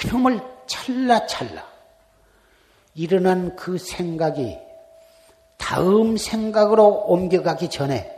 그놈을 0.00 0.40
찰나찰나 0.66 1.73
일어난 2.94 3.56
그 3.56 3.78
생각이 3.78 4.58
다음 5.56 6.16
생각으로 6.16 7.06
옮겨가기 7.06 7.70
전에 7.70 8.10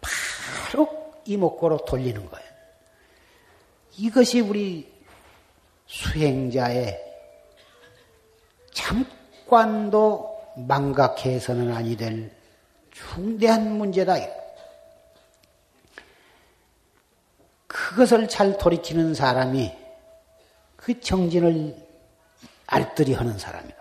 바로 0.00 0.88
이목구로 1.24 1.84
돌리는 1.84 2.28
거예요. 2.28 2.46
이것이 3.98 4.40
우리 4.40 4.92
수행자의 5.86 6.98
잠깐도 8.72 10.32
망각해서는 10.56 11.72
아니 11.72 11.96
될 11.96 12.30
중대한 12.90 13.76
문제다. 13.76 14.16
그것을 17.66 18.28
잘 18.28 18.58
돌이키는 18.58 19.14
사람이 19.14 19.72
그 20.76 21.00
정진을 21.00 21.91
알뜰히 22.72 23.12
하는 23.12 23.38
사람이다. 23.38 23.76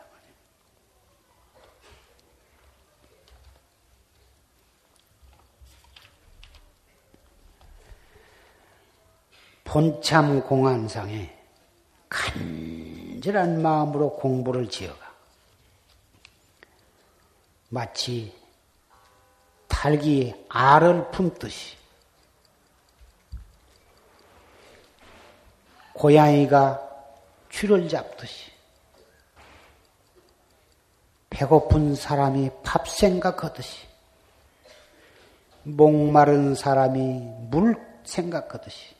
본참 9.63 10.41
공안상에 10.41 11.33
간절한 12.09 13.61
마음으로 13.61 14.17
공부를 14.17 14.69
지어가 14.69 15.09
마치 17.69 18.37
닭이 19.69 20.47
알을 20.49 21.11
품듯이 21.11 21.77
고양이가 25.93 26.81
쥐를 27.49 27.87
잡듯이 27.87 28.50
배고픈 31.31 31.95
사람이 31.95 32.51
밥 32.61 32.87
생각하듯이 32.87 33.87
목마른 35.63 36.53
사람이 36.53 37.47
물 37.49 37.75
생각하듯이 38.03 38.93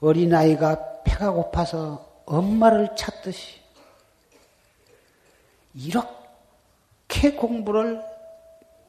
어린아이가 0.00 1.02
배가 1.02 1.32
고파서 1.32 2.22
엄마를 2.24 2.94
찾듯이 2.96 3.60
이렇게 5.74 7.32
공부를 7.36 8.02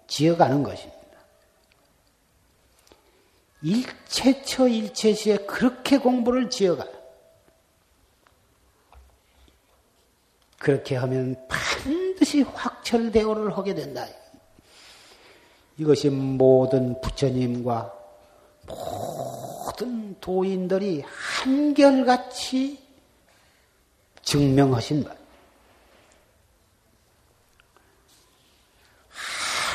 지어가는 0.08 0.64
것입니다. 0.64 1.04
일체처 3.64 4.68
일체시에 4.68 5.38
그렇게 5.38 5.98
공부를 5.98 6.50
지어가. 6.50 6.86
그렇게 10.64 10.96
하면 10.96 11.36
반드시 11.50 12.42
확철대오를 12.42 13.58
하게 13.58 13.76
된다. 13.76 14.08
이것이 15.78 16.10
모든 16.10 17.02
부처님과 17.02 17.94
모든 18.66 20.18
도인들이 20.22 21.04
한결같이 21.06 22.82
증명하신 24.22 25.04
것. 25.04 25.18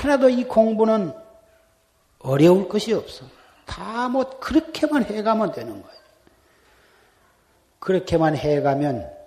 하나도 0.01 0.30
이 0.30 0.45
공부는 0.45 1.12
어려울 2.20 2.66
것이 2.66 2.95
없어. 2.95 3.26
다 3.66 4.09
뭐 4.09 4.41
그렇게만 4.41 5.05
해가면 5.05 5.53
되는 5.53 5.82
거예요. 5.82 5.99
그렇게만 7.78 8.36
해가면 8.36 9.18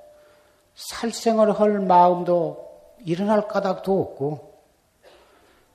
살생을 0.75 1.59
할 1.59 1.79
마음도 1.79 2.71
일어날 2.99 3.47
까닭도 3.47 3.99
없고 4.01 4.51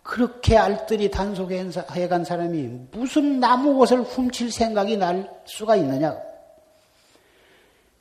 그렇게 0.02 0.56
알뜰히 0.56 1.10
단속해간 1.10 2.24
사람이 2.24 2.88
무슨 2.92 3.40
나무 3.40 3.76
옷을 3.80 4.02
훔칠 4.02 4.52
생각이 4.52 4.96
날 4.96 5.28
수가 5.44 5.74
있느냐? 5.76 6.16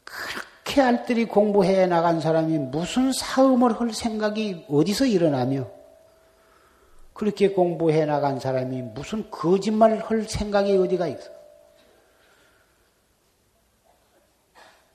그렇게 0.04 0.82
알뜰히 0.82 1.26
공부해 1.26 1.88
나간 1.88 2.22
사람이 2.22 2.60
무슨 2.60 3.12
사음을 3.12 3.80
할 3.80 3.92
생각이 3.92 4.68
어디서 4.70 5.08
일어나며 5.08 5.68
그렇게 7.14 7.50
공부해 7.50 8.06
나간 8.06 8.40
사람이 8.40 8.82
무슨 8.84 9.32
거짓말 9.32 9.98
할 9.98 10.24
생각이 10.24 10.78
어디가 10.78 11.08
있어? 11.08 11.32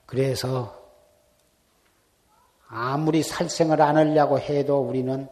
그래서 0.07 0.80
아무리 2.73 3.23
살생을 3.23 3.83
안 3.83 3.97
하려고 3.97 4.39
해도 4.39 4.79
우리는 4.81 5.29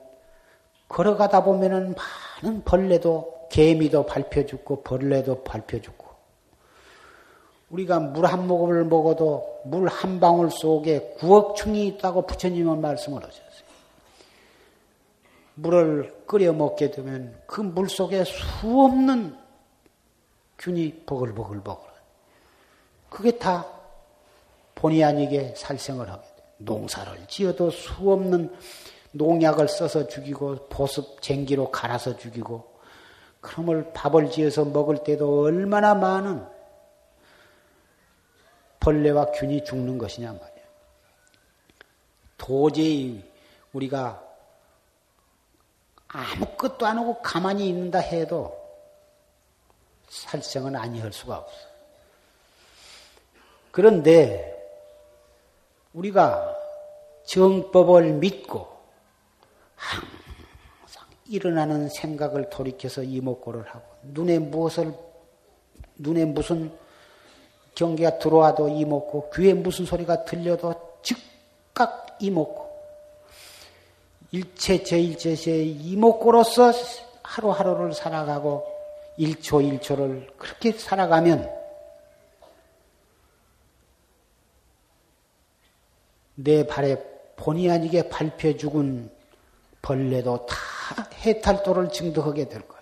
걸어가다 0.89 1.45
보면은 1.45 1.95
많은 2.43 2.65
벌레도 2.65 3.47
개미도 3.51 4.07
밟혀 4.07 4.45
죽고 4.45 4.83
벌레도 4.83 5.45
밟혀 5.45 5.81
죽고 5.81 6.09
우리가 7.71 8.01
물 8.01 8.25
한 8.27 8.47
모금을 8.47 8.85
먹어도 8.85 9.61
물 9.65 9.87
한 9.89 10.19
방울 10.21 10.51
속에 10.51 11.15
구억 11.19 11.55
충이 11.57 11.87
있다고 11.89 12.27
부처님은 12.27 12.81
말씀을 12.81 13.23
하셨어요. 13.23 13.49
물을 15.55 16.15
끓여 16.27 16.53
먹게 16.53 16.91
되면 16.91 17.39
그 17.47 17.61
물 17.61 17.89
속에 17.89 18.25
수없는 18.25 19.37
균이 20.59 21.05
버글버글버글. 21.05 21.89
그게 23.11 23.39
다 23.39 23.67
본의 24.75 25.05
아니게 25.05 25.55
살생을 25.57 26.11
하게 26.11 26.23
돼. 26.23 26.28
농사를 26.59 27.27
지어도 27.29 27.71
수 27.71 27.93
없는 28.11 28.55
농약을 29.13 29.69
써서 29.69 30.07
죽이고 30.07 30.69
보습 30.69 31.23
쟁기로 31.23 31.71
갈아서 31.71 32.17
죽이고 32.17 32.79
그럼을 33.41 33.93
밥을 33.93 34.31
지어서 34.31 34.65
먹을 34.65 35.03
때도 35.03 35.43
얼마나 35.43 35.95
많은 35.95 36.45
벌레와 38.81 39.33
균이 39.33 39.65
죽는 39.65 39.99
것이냐 39.99 40.33
말이야. 40.33 40.49
도저히 42.37 43.25
우리가 43.73 44.25
아무것도 46.09 46.87
안 46.87 46.99
하고 46.99 47.21
가만히 47.21 47.69
있는다 47.69 47.99
해도 47.99 48.57
살생은 50.09 50.75
아니할 50.75 51.13
수가 51.13 51.39
없어. 51.39 51.69
그런데 53.71 54.58
우리가 55.99 56.57
정법을 57.25 58.13
믿고 58.15 58.69
항상 59.75 61.07
일어나는 61.27 61.89
생각을 61.89 62.49
돌이켜서 62.51 63.03
이목고를 63.03 63.67
하고 63.69 63.85
눈에 64.03 64.39
무엇을 64.39 64.95
눈에 65.97 66.25
무슨 66.25 66.73
경계가 67.75 68.19
들어와도 68.19 68.69
이목고 68.69 69.31
귀에 69.35 69.55
무슨 69.55 69.85
소리가 69.85 70.25
들려도 70.25 70.75
즉각 71.03 72.17
이목고 72.21 72.69
일체 74.31 74.83
제일제시의 74.83 75.71
이목고로서 75.71 76.73
하루하루를 77.23 77.93
살아가고 77.93 78.67
일초일초를 79.17 80.29
그렇게 80.39 80.73
살아가면 80.73 81.59
내 86.41 86.65
발에 86.65 86.97
본의 87.35 87.69
아니게 87.69 88.09
밟혀 88.09 88.57
죽은 88.57 89.11
벌레도 89.83 90.47
다 90.47 90.57
해탈도를 91.15 91.91
증득하게 91.91 92.49
될 92.49 92.67
거예요. 92.69 92.79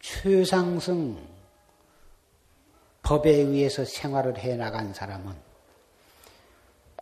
최상승 0.00 1.16
법에 3.02 3.30
의해서 3.30 3.84
생활을 3.84 4.38
해 4.38 4.56
나간 4.56 4.92
사람은 4.92 5.34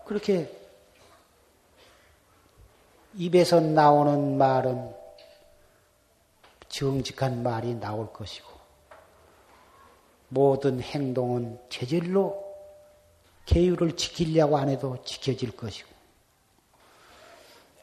그렇게 0.04 0.54
입에서 3.14 3.58
나오는 3.58 4.36
말은 4.36 4.94
정직한 6.68 7.42
말이 7.42 7.74
나올 7.74 8.12
것이고 8.12 8.57
모든 10.28 10.80
행동은 10.80 11.58
제절로 11.68 12.46
계율을 13.46 13.96
지키려고 13.96 14.58
안 14.58 14.68
해도 14.68 15.02
지켜질 15.04 15.56
것이고 15.56 15.88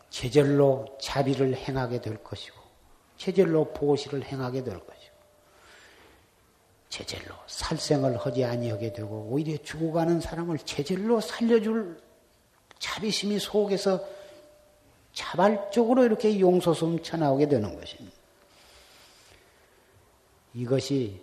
제절로 0.09 0.85
자비를 1.01 1.55
행하게 1.55 2.01
될 2.01 2.23
것이고 2.23 2.55
제절로 3.17 3.73
보시를 3.73 4.23
행하게 4.23 4.63
될 4.63 4.79
것이고 4.79 5.15
제절로 6.89 7.35
살생을 7.47 8.17
하지 8.17 8.45
아니하게 8.45 8.93
되고 8.93 9.27
오히려 9.29 9.57
죽어가는 9.61 10.21
사람을 10.21 10.59
제절로 10.59 11.19
살려줄 11.19 11.99
자비심이 12.79 13.39
속에서 13.39 14.05
자발적으로 15.13 16.03
이렇게 16.03 16.39
용서숨 16.39 17.01
쳐나오게 17.01 17.47
되는 17.47 17.77
것입니다. 17.77 18.15
이것이 20.53 21.21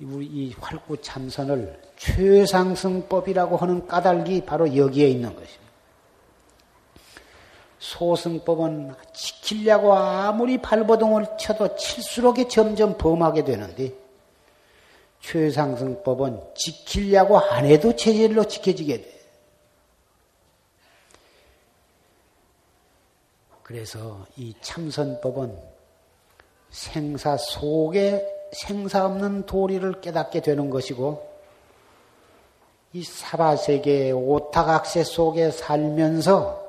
우리 0.00 0.26
이 0.26 0.54
활구 0.58 1.00
참선을 1.00 1.80
최상승법이라고 1.96 3.56
하는 3.56 3.86
까닭이 3.86 4.44
바로 4.44 4.76
여기에 4.76 5.08
있는 5.08 5.34
것입니다. 5.34 5.64
소승법은 7.78 8.94
지키려고 9.12 9.94
아무리 9.94 10.58
발버둥을 10.58 11.36
쳐도 11.38 11.76
칠수록에 11.76 12.48
점점 12.48 12.96
범하게 12.96 13.44
되는데 13.44 13.92
최상승법은 15.20 16.40
지키려고 16.56 17.38
안 17.38 17.66
해도 17.66 17.94
체질로 17.94 18.44
지켜지게 18.44 19.02
돼. 19.02 19.14
그래서 23.62 24.26
이 24.36 24.54
참선법은 24.60 25.56
생사 26.70 27.36
속에 27.36 28.33
생사 28.54 29.04
없는 29.04 29.46
도리를 29.46 30.00
깨닫게 30.00 30.40
되는 30.40 30.70
것이고 30.70 31.34
이 32.92 33.02
사바세계의 33.02 34.12
오타각세 34.12 35.02
속에 35.02 35.50
살면서 35.50 36.64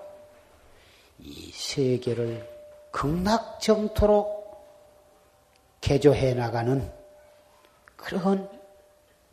이 1.19 1.51
세계를 1.53 2.49
극락정토로 2.91 4.43
개조해 5.81 6.33
나가는 6.33 6.91
그런 7.95 8.49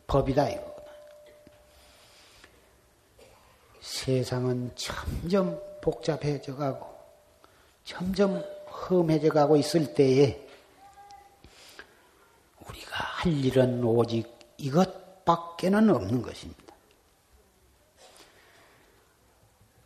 법이다. 0.05 0.47
세상은 3.81 4.71
점점 4.75 5.59
복잡해져 5.81 6.55
가고 6.55 6.87
점점 7.83 8.43
험해져 8.67 9.29
가고 9.29 9.57
있을 9.57 9.93
때에 9.93 10.42
우리가 12.67 12.95
할 12.95 13.33
일은 13.45 13.83
오직 13.83 14.27
이것밖에는 14.57 15.89
없는 15.89 16.21
것입니다. 16.21 16.63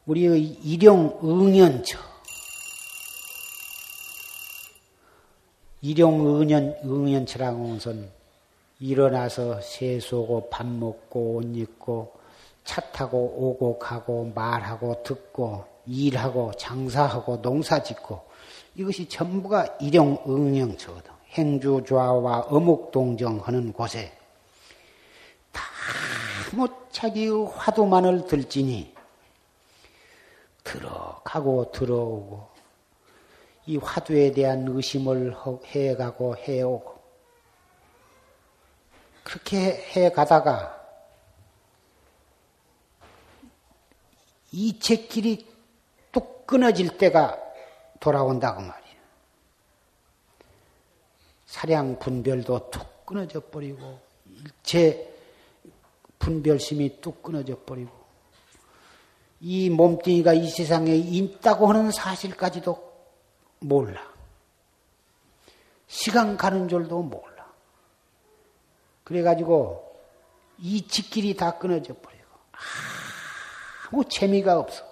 우리의 0.06 0.42
일용 0.42 1.20
응연처, 1.24 2.00
일용 5.82 6.42
응연, 6.42 6.78
응연처라는 6.84 7.74
것은 7.74 8.10
일어나서 8.80 9.60
세수하고 9.62 10.50
밥 10.50 10.66
먹고 10.66 11.36
옷 11.36 11.44
입고 11.56 12.14
차 12.64 12.82
타고 12.92 13.18
오고 13.18 13.80
가고 13.80 14.32
말하고 14.34 15.04
듣고 15.04 15.66
일하고 15.86 16.52
장사하고 16.58 17.42
농사 17.42 17.82
짓고 17.82 18.22
이것이 18.76 19.10
전부가 19.10 19.78
일용 19.80 20.18
응영처거든. 20.28 21.17
행주 21.38 21.84
좌와 21.88 22.48
어묵 22.50 22.92
동정하는 22.92 23.72
곳에 23.72 24.18
다못 25.52 26.92
자기의 26.92 27.48
화두만을 27.54 28.26
들지니 28.26 28.96
들어가고 30.64 31.72
들어오고 31.72 32.48
이 33.68 33.78
화두에 33.78 34.32
대한 34.32 34.66
의심을 34.68 35.36
해가고 35.66 36.38
해오고 36.38 36.98
그렇게 39.24 39.58
해 39.96 40.10
가다가 40.10 40.76
이체길이 44.52 45.46
뚝 46.12 46.48
끊어질 46.48 46.98
때가 46.98 47.38
돌아온다고 48.00 48.62
말이에요. 48.62 48.87
사량 51.58 51.98
분별도 51.98 52.70
툭 52.70 53.04
끊어져 53.04 53.40
버리고 53.40 54.00
일체 54.26 55.12
분별심이 56.20 57.02
뚝 57.02 57.24
끊어져 57.24 57.58
버리고 57.66 57.90
이 59.40 59.72
몸뚱이가 59.72 60.34
이 60.34 60.48
세상에 60.50 60.96
있다고 60.96 61.68
하는 61.68 61.90
사실까지도 61.92 62.94
몰라. 63.62 64.08
시간 65.88 66.38
가는 66.38 66.70
줄도 66.70 67.02
몰라. 67.02 67.52
그래가지고 69.04 70.00
이 70.60 70.88
직길이 70.88 71.36
다 71.36 71.58
끊어져 71.58 71.96
버리고 71.96 72.28
아무 73.90 74.06
재미가 74.08 74.60
없어. 74.60 74.86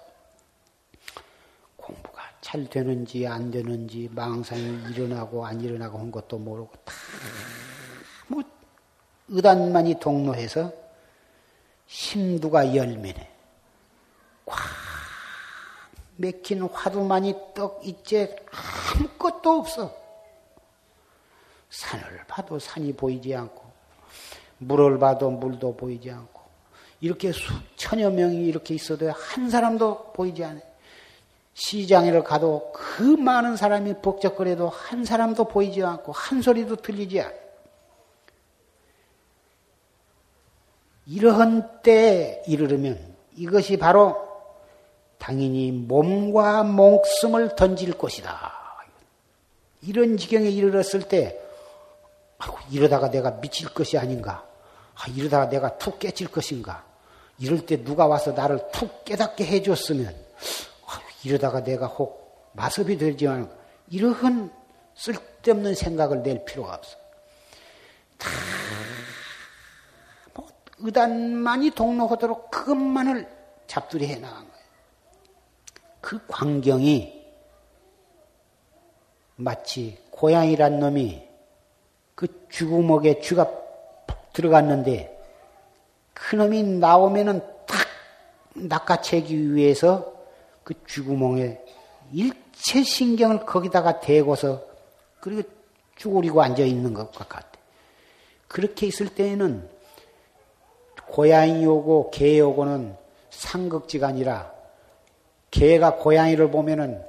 잘 2.56 2.70
되는지 2.70 3.26
안 3.26 3.50
되는지 3.50 4.08
망상이 4.12 4.90
일어나고 4.90 5.44
안 5.44 5.60
일어나고 5.60 5.98
한 5.98 6.10
것도 6.10 6.38
모르고 6.38 6.72
다 6.84 6.94
뭐 8.28 8.42
의단만이 9.28 10.00
동로해서 10.00 10.72
심두가 11.86 12.74
열매네. 12.74 13.32
꽉 14.46 14.58
맥힌 16.16 16.62
화두만이 16.62 17.34
떡 17.54 17.86
있제 17.86 18.34
아무것도 18.96 19.50
없어. 19.60 19.94
산을 21.70 22.24
봐도 22.26 22.58
산이 22.58 22.94
보이지 22.94 23.34
않고, 23.34 23.64
물을 24.58 24.98
봐도 24.98 25.30
물도 25.30 25.76
보이지 25.76 26.10
않고, 26.10 26.42
이렇게 27.00 27.32
수천여 27.32 28.10
명이 28.10 28.46
이렇게 28.46 28.74
있어도 28.74 29.10
한 29.12 29.50
사람도 29.50 30.12
보이지 30.14 30.42
않아. 30.44 30.60
시장에 31.58 32.12
가도 32.20 32.70
그 32.74 33.02
많은 33.02 33.56
사람이 33.56 34.02
복적거려도 34.02 34.68
한 34.68 35.06
사람도 35.06 35.44
보이지 35.44 35.82
않고, 35.82 36.12
한 36.12 36.42
소리도 36.42 36.76
들리지 36.76 37.22
않아. 37.22 37.32
이러한 41.06 41.80
때에 41.82 42.42
이르르면 42.46 43.16
이것이 43.36 43.78
바로 43.78 44.28
당연히 45.16 45.72
몸과 45.72 46.62
목숨을 46.62 47.56
던질 47.56 47.96
것이다. 47.96 48.52
이런 49.80 50.18
지경에 50.18 50.50
이르렀을 50.50 51.08
때, 51.08 51.40
아이고, 52.36 52.58
이러다가 52.70 53.10
내가 53.10 53.40
미칠 53.40 53.72
것이 53.72 53.96
아닌가? 53.96 54.46
아, 54.94 55.06
이러다가 55.14 55.48
내가 55.48 55.78
툭 55.78 55.98
깨질 55.98 56.28
것인가? 56.28 56.84
이럴 57.38 57.64
때 57.64 57.82
누가 57.82 58.06
와서 58.06 58.32
나를 58.32 58.60
툭 58.72 59.06
깨닫게 59.06 59.46
해줬으면, 59.46 60.08
아, 60.08 60.75
이러다가 61.26 61.62
내가 61.62 61.86
혹 61.86 62.50
마섭이 62.52 62.96
되지만, 62.96 63.50
이러한 63.88 64.50
쓸데없는 64.94 65.74
생각을 65.74 66.22
낼 66.22 66.44
필요가 66.44 66.74
없어. 66.74 66.96
다, 68.16 68.30
뭐, 70.34 70.46
의단만이 70.78 71.70
동로하도록 71.70 72.50
그것만을 72.50 73.28
잡두리 73.66 74.06
해 74.06 74.16
나간 74.16 74.38
거예요. 74.38 74.66
그 76.00 76.24
광경이 76.28 77.26
마치 79.34 79.98
고양이란 80.10 80.78
놈이 80.78 81.28
그 82.14 82.48
쥐구멍에 82.50 83.20
쥐가 83.20 83.50
들어갔는데 84.32 85.12
그 86.14 86.36
놈이 86.36 86.62
나오면은 86.62 87.40
탁 87.66 87.76
낚아채기 88.54 89.54
위해서 89.54 90.15
그 90.66 90.74
쥐구멍에 90.88 91.60
일체 92.12 92.82
신경을 92.82 93.46
거기다가 93.46 94.00
대고서 94.00 94.64
그리고 95.20 95.48
쭈그리고 95.94 96.42
앉아 96.42 96.64
있는 96.64 96.92
것과 96.92 97.24
같아. 97.26 97.48
그렇게 98.48 98.88
있을 98.88 99.14
때에는 99.14 99.68
고양이 101.06 101.64
오고 101.64 102.10
개 102.10 102.40
오고는 102.40 102.96
상극지가 103.30 104.08
아니라 104.08 104.52
개가 105.52 105.98
고양이를 105.98 106.50
보면은 106.50 107.00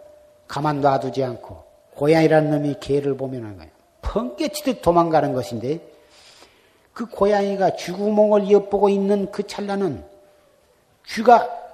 가만 0.47 0.81
놔두지 0.81 1.23
않고 1.23 1.63
고양이라는 1.95 2.51
놈이 2.51 2.75
개를 2.79 3.17
보면은 3.17 3.59
펑개치듯 4.03 4.83
도망가는 4.83 5.33
것인데 5.33 5.81
그 6.93 7.07
고양이가 7.07 7.75
쥐구멍을 7.75 8.51
엿보고 8.51 8.89
있는 8.89 9.31
그 9.31 9.47
찰나는 9.47 10.05
쥐가 11.07 11.66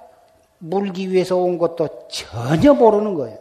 물기 0.64 1.10
위해서 1.10 1.36
온 1.36 1.58
것도 1.58 2.08
전혀 2.08 2.72
모르는 2.72 3.14
거예요. 3.14 3.38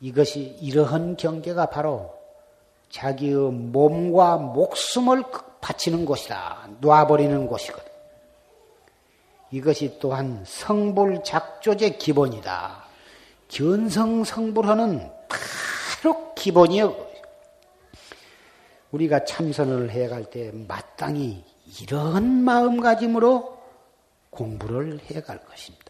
이것이 0.00 0.56
이러한 0.60 1.16
경계가 1.16 1.66
바로 1.66 2.14
자기의 2.88 3.52
몸과 3.52 4.38
목숨을 4.38 5.22
바치는 5.60 6.06
곳이다. 6.06 6.68
놔버리는 6.80 7.46
곳이거든. 7.46 7.92
이것이 9.50 9.98
또한 10.00 10.42
성불 10.46 11.22
작조의 11.24 11.98
기본이다. 11.98 12.84
견성 13.48 14.24
성불하는 14.24 15.10
바로 15.28 16.34
기본이요. 16.34 16.96
우리가 18.92 19.24
참선을 19.24 19.90
해갈 19.90 20.24
때 20.30 20.52
마땅히 20.52 21.44
이런 21.80 22.44
마음가짐으로 22.44 23.62
공부를 24.30 25.00
해갈 25.00 25.44
것입니다. 25.44 25.84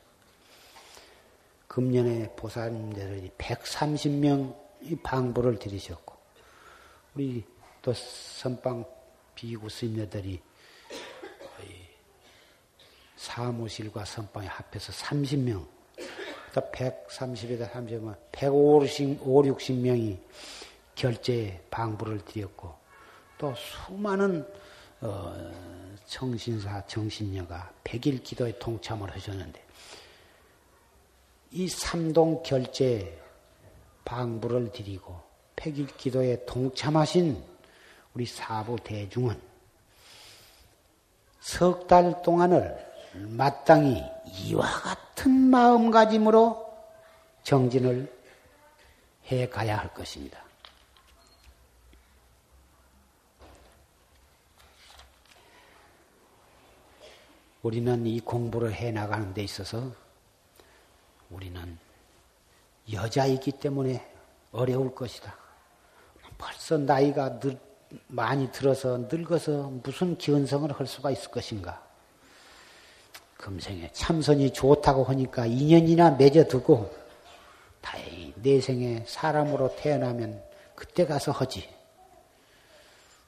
금년에 1.68 2.34
보살님들이 2.36 3.30
130명 3.36 4.56
방부를 5.02 5.58
들이셨고, 5.58 6.14
우리 7.14 7.44
또 7.82 7.92
선방 7.92 8.84
비구 9.34 9.68
스님들이 9.68 10.40
사무실과 13.16 14.04
선방에 14.04 14.46
합해서 14.46 14.92
30명, 14.92 15.66
또 16.54 16.60
130에다 16.70 17.70
30명, 17.70 18.14
150, 18.32 19.20
5, 19.22 19.42
60명이 19.42 20.18
결제 20.94 21.64
방부를 21.70 22.24
드렸고, 22.24 22.74
또 23.38 23.54
수많은 23.56 24.46
어, 25.04 25.34
정신사, 26.06 26.86
정신녀가 26.86 27.72
100일 27.84 28.22
기도에 28.22 28.58
동참을 28.58 29.10
하셨는데, 29.12 29.62
이 31.52 31.68
삼동 31.68 32.42
결제 32.42 33.20
방부를 34.04 34.72
드리고 34.72 35.20
100일 35.56 35.96
기도에 35.96 36.44
동참하신 36.46 37.42
우리 38.14 38.26
사부 38.26 38.76
대중은 38.82 39.40
석 41.40 41.86
달 41.86 42.22
동안을 42.22 42.92
마땅히 43.12 44.02
이와 44.24 44.66
같은 44.66 45.30
마음가짐으로 45.30 46.64
정진을 47.42 48.12
해 49.30 49.48
가야 49.48 49.78
할 49.78 49.92
것입니다. 49.92 50.43
우리는 57.64 58.06
이 58.06 58.20
공부를 58.20 58.74
해 58.74 58.92
나가는 58.92 59.32
데 59.32 59.42
있어서 59.42 59.90
우리는 61.30 61.78
여자이기 62.92 63.52
때문에 63.52 64.06
어려울 64.52 64.94
것이다. 64.94 65.34
벌써 66.36 66.76
나이가 66.76 67.40
늘, 67.40 67.58
많이 68.08 68.52
들어서 68.52 68.98
늙어서 69.10 69.72
무슨 69.82 70.18
기원성을 70.18 70.70
할 70.72 70.86
수가 70.86 71.10
있을 71.10 71.30
것인가? 71.30 71.82
금생에 73.38 73.90
참선이 73.94 74.52
좋다고 74.52 75.04
하니까 75.04 75.46
인연이나 75.46 76.10
맺어두고 76.10 76.94
다행히 77.80 78.34
내 78.36 78.60
생에 78.60 79.04
사람으로 79.06 79.74
태어나면 79.76 80.42
그때 80.74 81.06
가서 81.06 81.32
하지. 81.32 81.66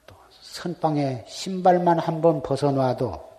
또 0.07 0.15
선방에 0.43 1.25
신발만 1.27 1.99
한번 1.99 2.43
벗어놔도 2.43 3.36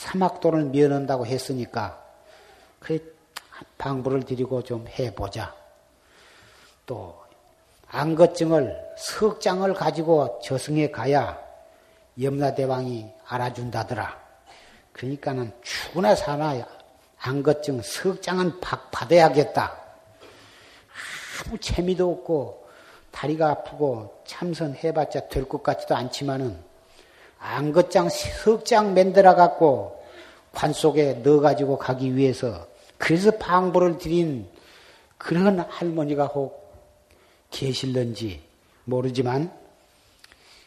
사막도를 0.00 0.64
면한다고 0.64 1.26
했으니까 1.26 2.02
그 2.78 3.14
방부를 3.76 4.22
드리고 4.22 4.62
좀 4.62 4.88
해보자. 4.88 5.54
또 6.86 7.22
안것증을 7.88 8.74
석장을 8.96 9.72
가지고 9.74 10.40
저승에 10.42 10.90
가야 10.90 11.38
염라대왕이 12.20 13.12
알아준다더라. 13.28 14.18
그러니까는 14.94 15.52
죽으나 15.62 16.14
사나 16.14 16.66
안것증 17.18 17.82
석장은 17.82 18.58
받아야겠다. 18.60 19.78
아무 21.46 21.58
재미도 21.58 22.10
없고 22.10 22.68
다리가 23.10 23.50
아프고 23.50 24.22
참선해봤자 24.26 25.28
될 25.28 25.46
것 25.46 25.62
같지도 25.62 25.94
않지만은 25.94 26.69
안것장 27.40 28.10
석장 28.10 28.94
만들어 28.94 29.34
갖고 29.34 30.04
관 30.52 30.72
속에 30.72 31.14
넣어 31.14 31.40
가지고 31.40 31.78
가기 31.78 32.14
위해서 32.14 32.66
그래서 32.98 33.30
방부를 33.32 33.98
드린 33.98 34.48
그런 35.16 35.58
할머니가 35.58 36.26
혹 36.26 36.70
계실는지 37.50 38.42
모르지만 38.84 39.50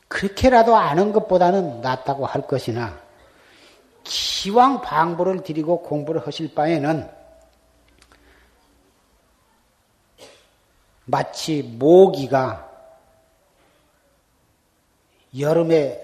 그렇게라도 0.08 0.76
아는 0.76 1.14
것보다는 1.14 1.82
낫다고 1.82 2.26
할 2.26 2.48
것이나 2.48 3.00
기왕 4.04 4.82
방부를 4.82 5.44
드리고 5.44 5.84
공부를 5.84 6.26
하실 6.26 6.54
바에는 6.54 7.10
마치 11.06 11.62
모기가 11.62 12.70
여름에 15.38 16.03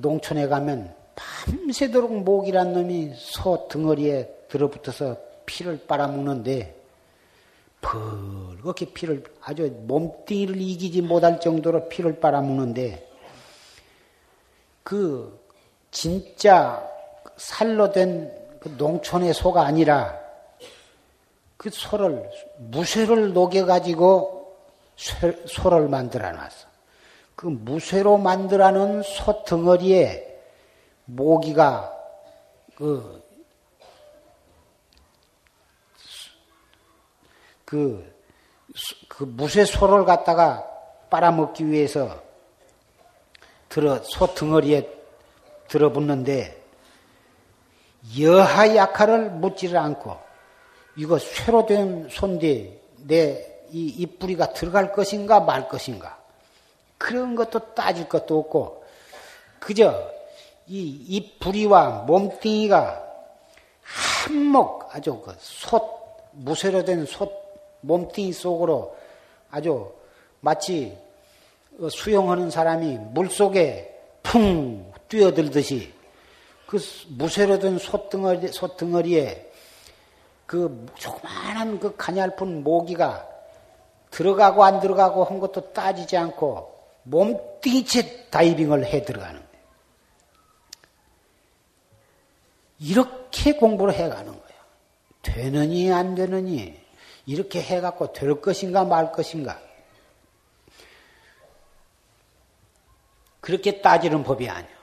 농촌에 0.00 0.48
가면 0.48 0.94
밤새도록 1.14 2.22
모기란 2.22 2.72
놈이 2.72 3.12
소 3.14 3.68
덩어리에 3.68 4.46
들어붙어서 4.48 5.16
피를 5.46 5.80
빨아먹는데 5.86 6.76
벌겋게 7.80 8.92
피를 8.92 9.24
아주 9.42 9.70
몸뚱이를 9.86 10.60
이기지 10.60 11.02
못할 11.02 11.40
정도로 11.40 11.88
피를 11.88 12.20
빨아먹는데 12.20 13.08
그 14.82 15.38
진짜 15.90 16.86
살로 17.36 17.92
된 17.92 18.38
그 18.60 18.68
농촌의 18.76 19.34
소가 19.34 19.62
아니라 19.62 20.18
그 21.56 21.70
소를 21.70 22.30
무쇠를 22.58 23.32
녹여가지고 23.32 24.56
소를 25.46 25.88
만들어 25.88 26.32
놨어. 26.32 26.67
그 27.38 27.46
무쇠로 27.46 28.18
만들어 28.18 28.72
놓은 28.72 29.04
소 29.04 29.44
덩어리에 29.44 30.26
모기가 31.04 31.96
그, 32.74 33.22
그, 37.64 38.12
그 39.06 39.22
무쇠 39.22 39.64
소를 39.64 40.04
갖다가 40.04 40.66
빨아먹기 41.10 41.70
위해서 41.70 42.20
들어, 43.68 44.02
소 44.02 44.26
덩어리에 44.34 44.90
들어붙는데 45.68 46.60
여하 48.18 48.74
약화를 48.74 49.30
묻지를 49.30 49.78
않고 49.78 50.18
이거 50.96 51.20
쇠로 51.20 51.66
된 51.66 52.08
손대 52.10 52.80
내 52.96 53.48
이 53.70 53.96
이 53.98 54.06
뿌리가 54.06 54.52
들어갈 54.52 54.92
것인가 54.92 55.40
말 55.40 55.68
것인가 55.68 56.17
그런 56.98 57.34
것도 57.34 57.74
따질 57.74 58.08
것도 58.08 58.38
없고 58.38 58.84
그저 59.60 60.10
이, 60.66 60.80
이 61.08 61.38
부리와 61.38 62.04
몸뚱이가 62.06 63.06
한몫 63.82 64.88
아주 64.94 65.20
그 65.20 65.34
솥, 65.38 65.82
무쇠로 66.32 66.84
된 66.84 67.06
솥 67.06 67.48
몸뚱이 67.80 68.32
속으로 68.32 68.96
아주 69.50 69.92
마치 70.40 70.96
수영하는 71.90 72.50
사람이 72.50 72.98
물 73.12 73.30
속에 73.30 73.96
풍 74.22 74.92
뛰어들듯이 75.08 75.92
그 76.66 76.78
무쇠로 77.08 77.58
된 77.60 77.78
솥덩어리, 77.78 78.48
솥덩어리에 78.48 79.50
그 80.44 80.86
조그마한 80.96 81.78
그 81.80 81.96
가냘픈 81.96 82.62
모기가 82.62 83.26
들어가고 84.10 84.64
안 84.64 84.80
들어가고 84.80 85.24
한 85.24 85.38
것도 85.40 85.72
따지지 85.72 86.16
않고 86.16 86.77
몸뚱이채 87.08 88.28
다이빙을 88.30 88.84
해 88.84 89.02
들어가는 89.02 89.34
거예요. 89.34 89.48
이렇게 92.80 93.52
공부를 93.54 93.94
해 93.94 94.08
가는 94.08 94.26
거예요. 94.26 94.58
되느니 95.22 95.92
안 95.92 96.14
되느니 96.14 96.80
이렇게 97.26 97.62
해 97.62 97.80
갖고 97.80 98.12
될 98.12 98.40
것인가 98.40 98.84
말 98.84 99.12
것인가 99.12 99.60
그렇게 103.40 103.80
따지는 103.80 104.22
법이 104.24 104.48
아니요. 104.48 104.78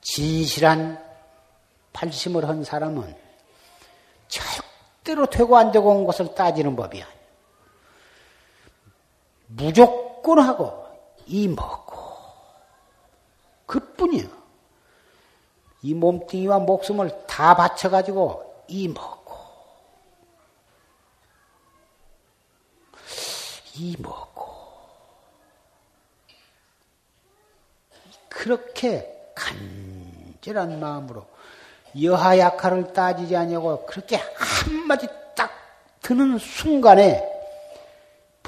진실한 0.00 1.04
팔심을 1.92 2.48
한 2.48 2.64
사람은 2.64 3.14
절대로 4.28 5.26
되고 5.26 5.56
안 5.56 5.70
되고 5.70 5.90
온 5.90 6.04
것을 6.04 6.34
따지는 6.34 6.74
법이 6.74 7.02
아니요. 7.02 7.20
무조건 9.46 10.40
하고 10.40 10.79
이 11.30 11.46
먹고. 11.46 11.96
그뿐이요. 13.66 14.28
이 15.82 15.94
몸뚱이와 15.94 16.58
목숨을 16.58 17.26
다 17.28 17.54
바쳐가지고 17.54 18.64
이 18.66 18.88
먹고. 18.88 19.36
이 23.76 23.96
먹고. 24.00 24.50
그렇게 28.28 29.32
간절한 29.36 30.80
마음으로 30.80 31.26
여하 32.02 32.38
약화를 32.38 32.92
따지지 32.92 33.36
않냐고 33.36 33.86
그렇게 33.86 34.16
한마디 34.16 35.06
딱 35.36 35.52
드는 36.02 36.38
순간에 36.38 37.29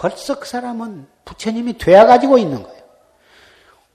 벌써 0.03 0.41
그 0.41 0.49
사람은 0.49 1.07
부처님이 1.25 1.79
되어 1.79 2.07
가지고 2.07 2.37
있는 2.37 2.65
거예요. 2.65 2.83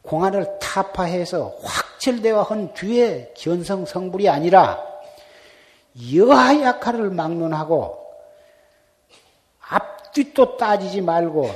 공안을 0.03 0.57
타파해서 0.59 1.57
확철되어 1.61 2.43
한 2.43 2.73
뒤에 2.73 3.33
견성 3.35 3.85
성불이 3.85 4.29
아니라 4.29 4.81
여하 6.15 6.61
약화를 6.61 7.09
막론하고 7.09 8.07
앞뒤도 9.59 10.55
따지지 10.55 11.01
말고 11.01 11.51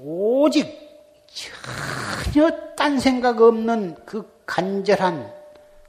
오직 0.00 0.66
전혀 2.32 2.50
딴 2.76 2.98
생각 2.98 3.42
없는 3.42 4.06
그 4.06 4.42
간절한 4.46 5.34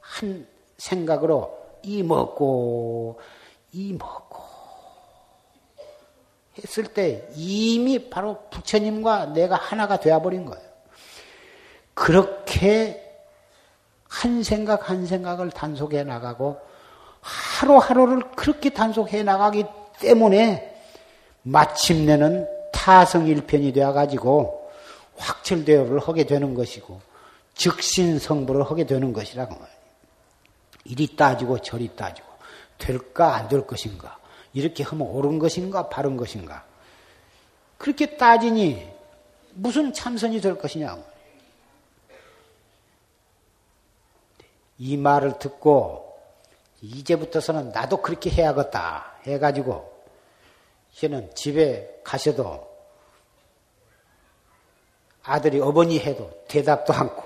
한 0.02 0.48
생각으로 0.78 1.58
이 1.84 2.04
먹고 2.04 3.22
이 3.72 3.94
먹고 3.94 4.47
했을 6.64 6.86
때 6.86 7.28
이미 7.36 8.10
바로 8.10 8.40
부처님과 8.50 9.28
내가 9.28 9.56
하나가 9.56 10.00
되어버린 10.00 10.46
거예요. 10.46 10.66
그렇게 11.94 13.04
한 14.08 14.44
생각 14.44 14.90
한 14.90 15.06
생각을 15.06 15.52
단속해 15.52 16.04
나가고 16.04 16.60
하루하루를 17.22 18.24
그렇게 18.36 18.70
단속해 18.70 19.24
나가기 19.24 19.66
때문에 20.00 20.76
마침내는 21.44 22.48
타성일편이 22.72 23.74
되어가지고 23.74 24.72
확철대어를 25.18 26.00
하게 26.00 26.26
되는 26.26 26.54
것이고 26.54 27.02
즉신성불을 27.56 28.64
하게 28.70 28.86
되는 28.86 29.12
것이라고 29.14 29.56
말이에요. 29.56 29.78
이리 30.86 31.16
따지고 31.16 31.60
저리 31.60 31.96
따지고 31.96 32.28
될까 32.78 33.36
안 33.36 33.50
될 33.50 33.66
것인가 33.66 34.18
이렇게 34.58 34.84
하면 34.84 35.08
옳은 35.08 35.38
것인가 35.38 35.88
바른 35.88 36.18
것인가 36.18 36.66
그렇게 37.78 38.18
따지니 38.18 38.92
무슨 39.54 39.94
참선이 39.94 40.42
될 40.42 40.58
것이냐고 40.58 41.04
이 44.80 44.98
말을 44.98 45.38
듣고 45.38 46.20
이제부터서는 46.82 47.72
나도 47.72 47.98
그렇게 48.02 48.32
해야겠다 48.32 49.14
해가지고 49.28 49.96
저는 50.96 51.36
집에 51.36 52.02
가셔도 52.04 52.68
아들이 55.22 55.60
어머니 55.60 56.00
해도 56.00 56.32
대답도 56.48 56.94
않고 56.94 57.24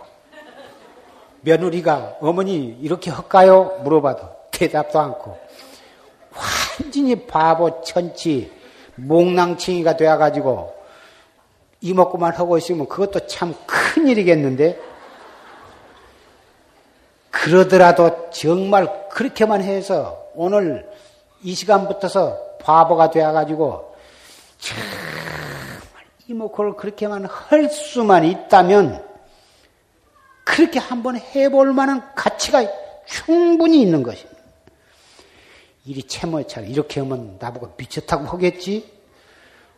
며느리가 1.41 2.17
어머니 2.19 2.77
이렇게 2.81 3.09
할까요? 3.09 3.79
물어봐도 3.83 4.35
대답도 4.51 4.99
않고 4.99 5.39
완전히 6.81 7.15
바보 7.15 7.81
천치 7.83 8.51
몽랑칭이가 8.95 9.97
되어가지고 9.97 10.73
이먹고만 11.81 12.33
하고 12.33 12.57
있으면 12.57 12.87
그것도 12.87 13.27
참 13.27 13.53
큰일이겠는데 13.65 14.79
그러더라도 17.29 18.29
정말 18.31 19.09
그렇게만 19.09 19.63
해서 19.63 20.27
오늘 20.35 20.89
이 21.41 21.53
시간부터서 21.53 22.57
바보가 22.61 23.09
되어가지고 23.09 23.95
정말 24.59 24.91
이목구를 26.27 26.73
그렇게만 26.73 27.25
할 27.25 27.69
수만 27.69 28.25
있다면 28.25 29.03
그렇게 30.43 30.79
한번 30.79 31.17
해볼 31.17 31.73
만한 31.73 32.13
가치가 32.15 32.63
충분히 33.05 33.81
있는 33.81 34.03
것입니다. 34.03 34.40
이리 35.85 36.03
채모차 36.03 36.61
이렇게 36.61 36.99
하면 36.99 37.37
나보고 37.39 37.73
미쳤다고 37.77 38.25
하겠지? 38.25 38.91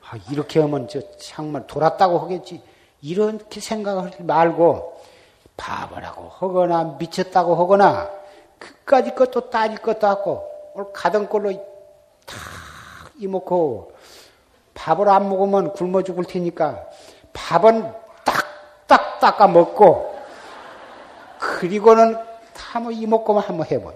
아, 0.09 0.17
이렇게 0.31 0.59
하면 0.59 0.87
저 0.87 0.99
정말 1.17 1.65
돌았다고 1.65 2.19
하겠지? 2.19 2.61
이렇게 3.01 3.59
생각하지 3.59 4.23
말고 4.23 5.01
바보라고 5.55 6.29
하거나 6.29 6.95
미쳤다고 6.99 7.55
하거나 7.55 8.09
그까지 8.59 9.15
것도 9.15 9.49
따질 9.49 9.77
것도 9.77 10.07
없고 10.07 10.91
가던 10.93 11.29
걸로 11.29 11.51
다 12.25 12.35
이먹고 13.19 13.93
밥을 14.73 15.07
안 15.09 15.29
먹으면 15.29 15.73
굶어 15.73 16.01
죽을 16.01 16.25
테니까 16.25 16.85
밥은 17.33 17.93
딱딱 18.25 19.19
닦아 19.19 19.47
먹고 19.47 20.17
그리고는 21.39 22.17
한번 22.73 22.93
이먹고만 22.93 23.43
한번 23.43 23.67
해봐. 23.67 23.91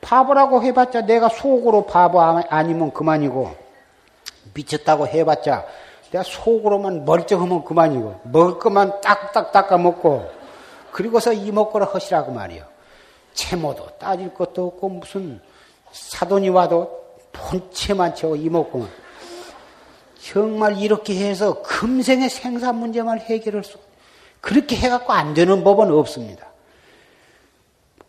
바보라고 0.00 0.62
해봤자 0.62 1.02
내가 1.02 1.28
속으로 1.28 1.86
바보 1.86 2.20
아니면 2.20 2.92
그만이고 2.92 3.54
미쳤다고 4.54 5.06
해봤자 5.06 5.66
내가 6.10 6.24
속으로만 6.24 7.04
멀쩡하면 7.04 7.64
그만이고 7.64 8.20
먹을 8.24 8.58
것만 8.58 9.00
딱딱 9.00 9.52
닦아 9.52 9.78
먹고 9.78 10.30
그리고서 10.90 11.32
이먹고를 11.32 11.94
하시라고 11.94 12.32
말이요. 12.32 12.64
채모도 13.32 13.98
따질 13.98 14.34
것도 14.34 14.66
없고 14.66 14.88
무슨 14.88 15.40
사돈이 15.92 16.48
와도 16.48 17.00
본체만 17.32 18.14
채워 18.14 18.34
이먹고만 18.36 18.88
정말 20.20 20.78
이렇게 20.78 21.16
해서 21.16 21.62
금생의 21.62 22.28
생산 22.28 22.76
문제만 22.76 23.20
해결할 23.20 23.64
수 23.64 23.78
그렇게 24.40 24.76
해갖고 24.76 25.12
안 25.12 25.32
되는 25.34 25.62
법은 25.62 25.90
없습니다. 25.92 26.49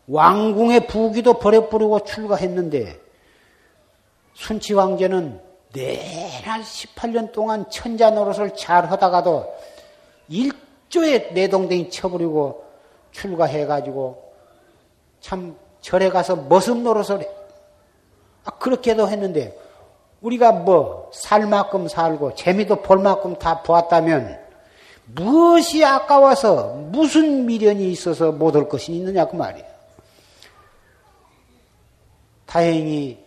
왕궁의 0.07 0.87
부귀도 0.87 1.35
버려버리고 1.35 2.01
출가했는데 2.01 2.99
순치 4.33 4.73
왕제는 4.73 5.39
내날 5.73 6.61
18년 6.61 7.31
동안 7.31 7.69
천자 7.69 8.09
노릇을 8.11 8.55
잘 8.55 8.89
하다가도 8.91 9.53
일조에 10.29 11.31
내동댕이 11.33 11.89
쳐버리고 11.89 12.65
출가해가지고 13.11 14.31
참 15.21 15.55
절에 15.81 16.09
가서 16.09 16.35
머슴 16.35 16.83
노릇을 16.83 17.21
해. 17.21 17.29
아, 18.43 18.51
그렇게도 18.51 19.07
했는데 19.07 19.57
우리가 20.21 20.51
뭐 20.51 21.01
살 21.13 21.45
만큼 21.45 21.87
살고 21.87 22.35
재미도 22.35 22.77
볼 22.77 22.99
만큼 22.99 23.35
다 23.35 23.61
보았다면 23.61 24.39
무엇이 25.13 25.83
아까워서 25.83 26.67
무슨 26.91 27.45
미련이 27.45 27.91
있어서 27.91 28.31
못 28.31 28.55
올 28.55 28.69
것이 28.69 28.93
있느냐 28.93 29.25
그 29.25 29.35
말이에요. 29.35 29.70
다행히 32.51 33.17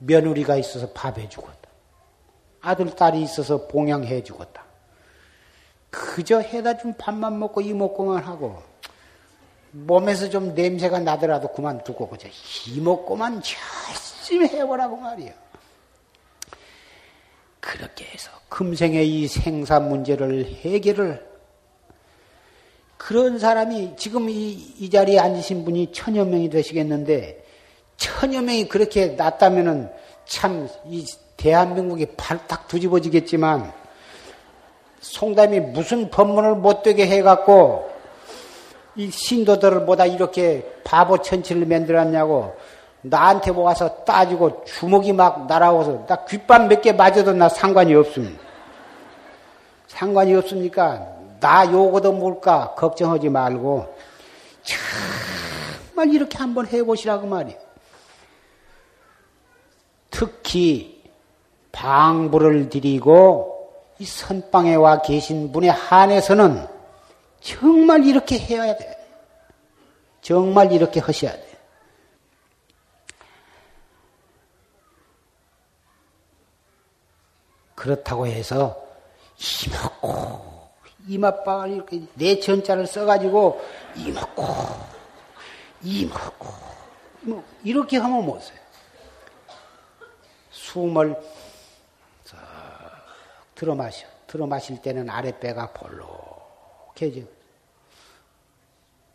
며느리가 0.00 0.56
있어서 0.56 0.90
밥해 0.90 1.30
죽었다. 1.30 1.70
아들, 2.60 2.94
딸이 2.94 3.22
있어서 3.22 3.66
봉양해 3.68 4.22
죽었다. 4.22 4.66
그저 5.88 6.40
해다 6.40 6.76
준 6.76 6.94
밥만 6.98 7.38
먹고 7.38 7.62
이먹고만 7.62 8.22
하고 8.22 8.62
몸에서 9.70 10.28
좀 10.28 10.54
냄새가 10.54 10.98
나더라도 11.00 11.48
그만두고 11.48 12.10
그저 12.10 12.28
이먹고만 12.68 13.40
열심히 13.88 14.46
해보라고 14.46 14.94
말이야. 14.98 15.32
그렇게 17.60 18.04
해서 18.04 18.30
금생의 18.50 19.08
이 19.08 19.26
생산 19.26 19.88
문제를 19.88 20.44
해결을 20.62 21.32
그런 22.98 23.38
사람이 23.38 23.96
지금 23.96 24.28
이, 24.28 24.50
이 24.50 24.90
자리에 24.90 25.18
앉으신 25.18 25.64
분이 25.64 25.92
천여 25.92 26.26
명이 26.26 26.50
되시겠는데 26.50 27.41
천여 28.02 28.42
명이 28.42 28.68
그렇게 28.68 29.08
났다면은 29.08 29.90
참 30.26 30.68
이 30.86 31.06
대한민국이 31.36 32.06
발딱 32.16 32.68
뒤집어지겠지만 32.68 33.72
송담이 35.00 35.58
무슨 35.60 36.10
법문을 36.10 36.54
못되게 36.56 37.06
해갖고 37.06 37.90
이 38.94 39.10
신도들을 39.10 39.84
보다 39.86 40.06
이렇게 40.06 40.64
바보 40.84 41.20
천치를 41.20 41.66
만들었냐고 41.66 42.54
나한테 43.00 43.50
와서 43.50 44.04
따지고 44.04 44.64
주먹이 44.64 45.12
막 45.12 45.46
날아오서 45.48 46.06
나 46.06 46.24
귓밤 46.24 46.68
몇개 46.68 46.92
맞아도 46.92 47.32
나 47.32 47.48
상관이 47.48 47.92
없습니다. 47.94 48.40
상관이 49.88 50.34
없으니까 50.34 51.04
나 51.40 51.70
요거도 51.70 52.12
뭘까 52.12 52.74
걱정하지 52.76 53.28
말고 53.28 53.92
정말 54.62 56.14
이렇게 56.14 56.38
한번 56.38 56.66
해보시라고 56.68 57.26
말이에요. 57.26 57.61
특히 60.12 61.02
방부를 61.72 62.68
드리고 62.68 63.72
이 63.98 64.04
선방에 64.04 64.74
와 64.76 65.00
계신 65.02 65.50
분에 65.50 65.68
한해서는 65.68 66.68
정말 67.40 68.04
이렇게 68.04 68.38
해야 68.38 68.76
돼. 68.76 68.96
정말 70.20 70.70
이렇게 70.70 71.00
하셔야 71.00 71.32
돼. 71.32 71.58
그렇다고 77.74 78.28
해서 78.28 78.80
이먹고 79.66 80.70
이맛방을 81.08 81.70
이렇게 81.72 82.02
내 82.14 82.38
전자를 82.38 82.86
써가지고 82.86 83.60
이먹고 83.96 84.44
이먹고 85.82 86.48
뭐 87.22 87.44
이렇게 87.64 87.96
하면 87.96 88.24
못 88.24 88.40
써요. 88.40 88.61
숨을 90.72 91.14
들어 93.54 93.74
마셔. 93.74 94.06
들어 94.26 94.46
마실 94.46 94.80
때는 94.80 95.10
아랫배가 95.10 95.74
볼록해져. 95.74 97.26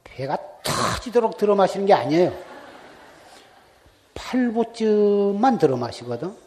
배가 0.03 0.37
터지도록 0.63 1.37
들어 1.37 1.55
마시는 1.55 1.87
게 1.87 1.93
아니에요. 1.93 2.31
팔보쯤만 4.13 5.57
들어 5.57 5.77
마시거든. 5.77 6.37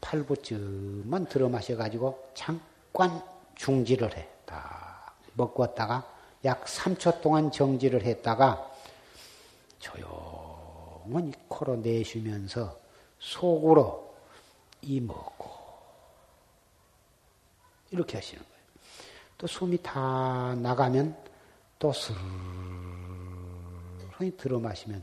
팔보쯤만 0.00 1.26
들어 1.26 1.48
마셔가지고 1.48 2.30
잠깐 2.34 3.20
중지를 3.56 4.16
해. 4.16 4.28
딱 4.46 5.16
먹고 5.34 5.62
왔다가 5.62 6.06
약 6.44 6.64
3초 6.64 7.20
동안 7.20 7.50
정지를 7.50 8.04
했다가 8.04 8.70
조용히 9.80 11.32
코로 11.48 11.76
내쉬면서 11.76 12.87
속으로 13.18 14.14
이 14.82 15.00
먹고 15.00 15.50
이렇게 17.90 18.16
하시는 18.18 18.42
거예요. 18.42 18.58
또 19.38 19.46
숨이 19.46 19.82
다 19.82 20.54
나가면 20.56 21.16
또 21.78 21.92
스르르 21.92 22.18
들어 24.36 24.58
마시면 24.58 25.02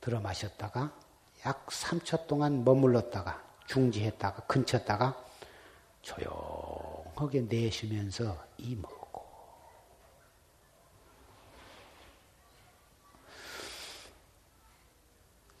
들어 0.00 0.20
마셨다가 0.20 0.92
약 1.46 1.66
3초 1.66 2.26
동안 2.26 2.64
머물렀다가 2.64 3.42
중지했다가 3.66 4.46
근쳤다가 4.46 5.22
조용하게 6.02 7.42
내쉬면서 7.42 8.42
이먹 8.58 8.97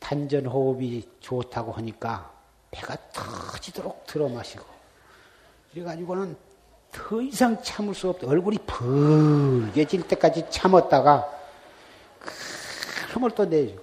고 0.08 0.16
단전 0.16 0.46
호흡이 0.46 1.06
좋다고 1.20 1.72
하니까 1.72 2.32
배가 2.70 2.96
터지도록 3.12 4.06
들어 4.06 4.26
마시고 4.28 4.64
그래가지고는 5.72 6.34
더 6.90 7.20
이상 7.20 7.62
참을 7.62 7.94
수 7.94 8.08
없다. 8.08 8.26
얼굴이 8.26 8.56
벌게질 8.66 10.08
때까지 10.08 10.46
참았다가 10.48 11.28
그럼을 13.10 13.30
또 13.32 13.44
내주고 13.44 13.82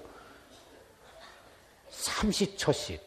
30초씩 1.91 2.99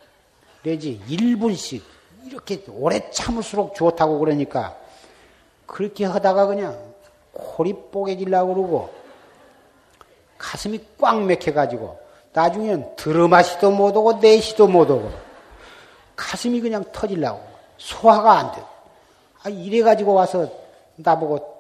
내지 0.62 1.00
1분씩 1.08 1.82
이렇게 2.24 2.62
오래 2.68 3.10
참을수록 3.10 3.74
좋다고 3.74 4.20
그러니까 4.20 4.76
그렇게 5.66 6.04
하다가 6.04 6.46
그냥 6.46 6.94
코리 7.32 7.72
뽀개질라고 7.72 8.54
그러고 8.54 8.94
가슴이 10.38 10.80
꽉 10.98 11.24
맥혀가지고 11.24 12.07
나중엔 12.32 12.96
들어마시도 12.96 13.70
못하고 13.70 14.14
내시도 14.14 14.66
못하고 14.66 15.10
가슴이 16.16 16.60
그냥 16.60 16.84
터질라고 16.92 17.40
소화가 17.78 18.38
안 18.38 18.52
돼. 18.52 18.62
아, 19.42 19.48
이래 19.48 19.82
가지고 19.82 20.14
와서 20.14 20.50
나보고 20.96 21.58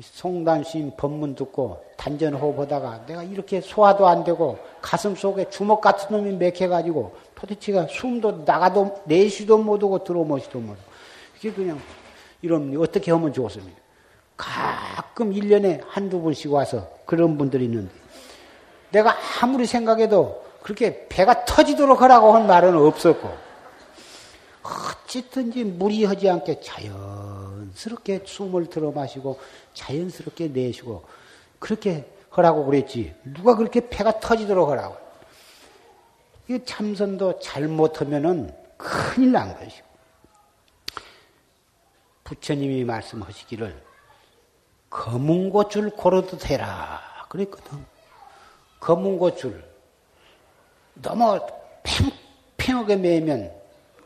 송단심 0.00 0.92
법문 0.96 1.34
듣고 1.34 1.84
단전 1.96 2.34
호흡하다가 2.34 3.06
내가 3.06 3.22
이렇게 3.22 3.60
소화도 3.60 4.06
안 4.08 4.24
되고 4.24 4.58
가슴 4.80 5.14
속에 5.14 5.50
주먹 5.50 5.80
같은 5.80 6.16
놈이 6.16 6.36
맥혀가지고 6.36 7.14
도대체가 7.34 7.86
숨도 7.88 8.44
나가도 8.44 9.02
내쉬도 9.04 9.58
못하고 9.58 10.02
들어마시도 10.02 10.58
못하고 10.58 10.90
이게 11.38 11.52
그냥 11.52 11.78
이런 12.42 12.74
어떻게 12.78 13.12
하면 13.12 13.32
좋습니까? 13.32 13.78
가끔 14.36 15.32
1년에 15.32 15.82
한두 15.86 16.22
번씩 16.22 16.50
와서 16.50 16.88
그런 17.04 17.36
분들이 17.36 17.66
있는데 17.66 17.99
내가 18.90 19.16
아무리 19.40 19.66
생각해도 19.66 20.44
그렇게 20.62 21.06
배가 21.08 21.44
터지도록 21.44 22.02
하라고 22.02 22.34
한 22.34 22.46
말은 22.46 22.76
없었고, 22.76 23.50
어쨌든지 24.62 25.64
무리하지 25.64 26.28
않게 26.28 26.60
자연스럽게 26.60 28.24
숨을 28.26 28.66
들어 28.66 28.90
마시고, 28.90 29.40
자연스럽게 29.74 30.48
내쉬고, 30.48 31.04
그렇게 31.58 32.06
하라고 32.30 32.64
그랬지. 32.64 33.14
누가 33.24 33.56
그렇게 33.56 33.88
폐가 33.88 34.20
터지도록 34.20 34.70
하라고. 34.70 34.96
이 36.48 36.58
참선도 36.64 37.40
잘못하면은 37.40 38.54
큰일 38.76 39.32
난 39.32 39.56
것이고. 39.56 39.86
부처님이 42.24 42.84
말씀하시기를 42.84 43.82
검은고줄 44.88 45.90
고르도 45.90 46.38
되라 46.38 47.00
그랬거든. 47.28 47.84
검은고줄 48.80 49.62
너무 50.94 51.38
팽팽하게 51.82 52.96
매면 52.96 53.52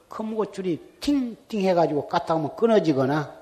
검은고줄이 0.09 0.78
팅팅 1.01 1.62
해가지고 1.62 2.06
까딱하면 2.09 2.55
끊어지거나 2.56 3.32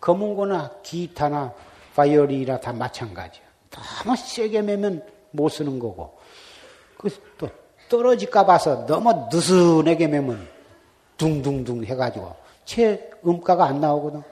검은고나 0.00 0.70
기타나 0.82 1.52
바이올린이라 1.94 2.60
다 2.60 2.72
마찬가지야. 2.72 3.44
너무 3.70 4.16
세게 4.16 4.62
매면 4.62 5.04
못 5.30 5.48
쓰는 5.48 5.78
거고 5.78 6.18
그또 6.98 7.48
떨어질까 7.88 8.44
봐서 8.44 8.86
너무 8.86 9.28
느슨하게 9.32 10.08
매면 10.08 10.48
둥둥둥 11.16 11.84
해가지고 11.84 12.34
채 12.64 13.10
음가가 13.24 13.64
안 13.66 13.80
나오거든. 13.80 14.22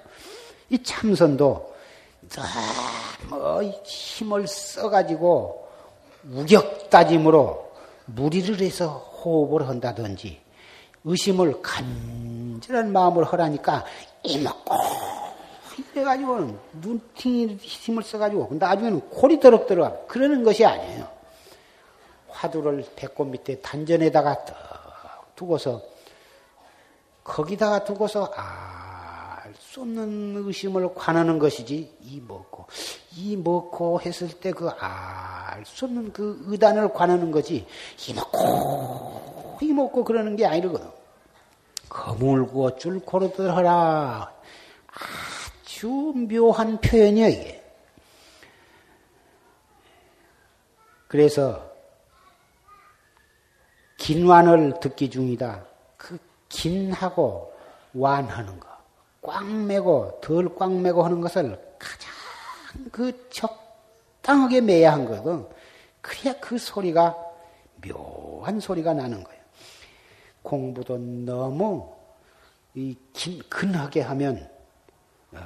이 0.71 0.83
참선도 0.83 1.75
너무 3.31 3.63
힘을 3.85 4.47
써가지고 4.47 5.62
우격다짐으로 6.31 7.73
무리를 8.07 8.61
해서 8.61 8.99
호흡을 9.25 9.69
한다든지 9.69 10.41
의심을 11.05 11.63
간절한 11.63 12.93
마음을 12.93 13.25
하라니까 13.25 13.85
이먹고 14.23 14.75
이래가지고는 15.95 16.59
눈팅이 16.81 17.57
힘을 17.57 18.03
써가지고 18.03 18.49
나중에는 18.53 19.11
골이 19.11 19.41
더럭 19.41 19.67
들어가 19.67 19.97
그러는 20.07 20.45
것이 20.45 20.65
아니에요. 20.65 21.09
화두를 22.29 22.85
배꼽 22.97 23.27
밑에 23.27 23.61
단전에다가 23.61 24.45
딱 24.45 25.33
두고서 25.37 25.81
거기다가 27.25 27.85
두고서 27.85 28.33
알 28.35 28.82
수 29.73 29.81
없는 29.81 30.35
의심을 30.37 30.95
관하는 30.95 31.39
것이지 31.39 31.97
이 32.03 32.21
먹고 32.21 32.67
이 33.17 33.37
먹고 33.39 34.03
했을 34.03 34.29
때 34.29 34.53
그 34.53 34.69
알 34.69 35.65
수 35.65 35.87
없는 35.87 36.13
그 36.13 36.43
의단을 36.47 36.93
관하는 36.93 37.31
거지 37.31 37.67
이 38.07 38.13
먹고 38.15 39.59
이 39.63 39.73
먹고 39.73 40.05
그러는 40.05 40.37
게 40.37 40.45
아니거든. 40.45 40.91
거물고 41.89 42.77
줄 42.77 43.01
고르들 43.01 43.55
하라. 43.57 44.33
아주 44.89 46.13
묘한 46.29 46.79
표현이야 46.81 47.29
이게. 47.29 47.65
그래서 51.09 51.71
긴완을 53.99 54.81
듣기 54.81 55.09
중이다. 55.09 55.65
그 55.97 56.19
긴하고 56.49 57.55
완하는 57.95 58.59
거, 58.59 58.69
꽉 59.23 59.47
매고 59.47 60.21
덜 60.21 60.55
꽉 60.57 60.73
매고 60.73 61.05
하는 61.05 61.21
것을 61.21 61.59
가장 61.79 62.11
그 62.91 63.29
적당하게 63.31 64.61
매야 64.61 64.93
한 64.93 65.05
거거든. 65.05 65.47
그래야 66.01 66.39
그 66.41 66.59
소리가 66.59 67.17
묘한 67.87 68.61
소리가 68.61 68.93
나는 68.93 69.23
거예요. 69.23 69.41
공부도 70.43 70.99
너무 70.99 71.95
이 72.75 72.97
긴, 73.13 73.41
근하게 73.49 74.01
하면 74.01 74.51
어, 75.33 75.39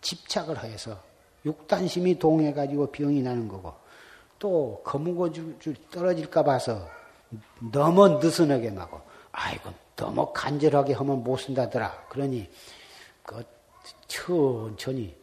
집착을 0.00 0.64
해서 0.64 0.98
육단심이 1.44 2.18
동해가지고 2.18 2.90
병이 2.90 3.22
나는 3.22 3.48
거고 3.48 3.74
또 4.38 4.80
거무고 4.84 5.30
떨어질까 5.90 6.42
봐서 6.42 6.88
너무 7.72 8.08
느슨하게 8.08 8.70
하고 8.70 9.00
아이고 9.30 9.70
너무 10.02 10.32
간절하게 10.32 10.94
하면 10.94 11.22
못 11.22 11.36
쓴다더라. 11.36 12.06
그러니 12.08 12.50
그 13.22 13.44
천천히 14.08 15.14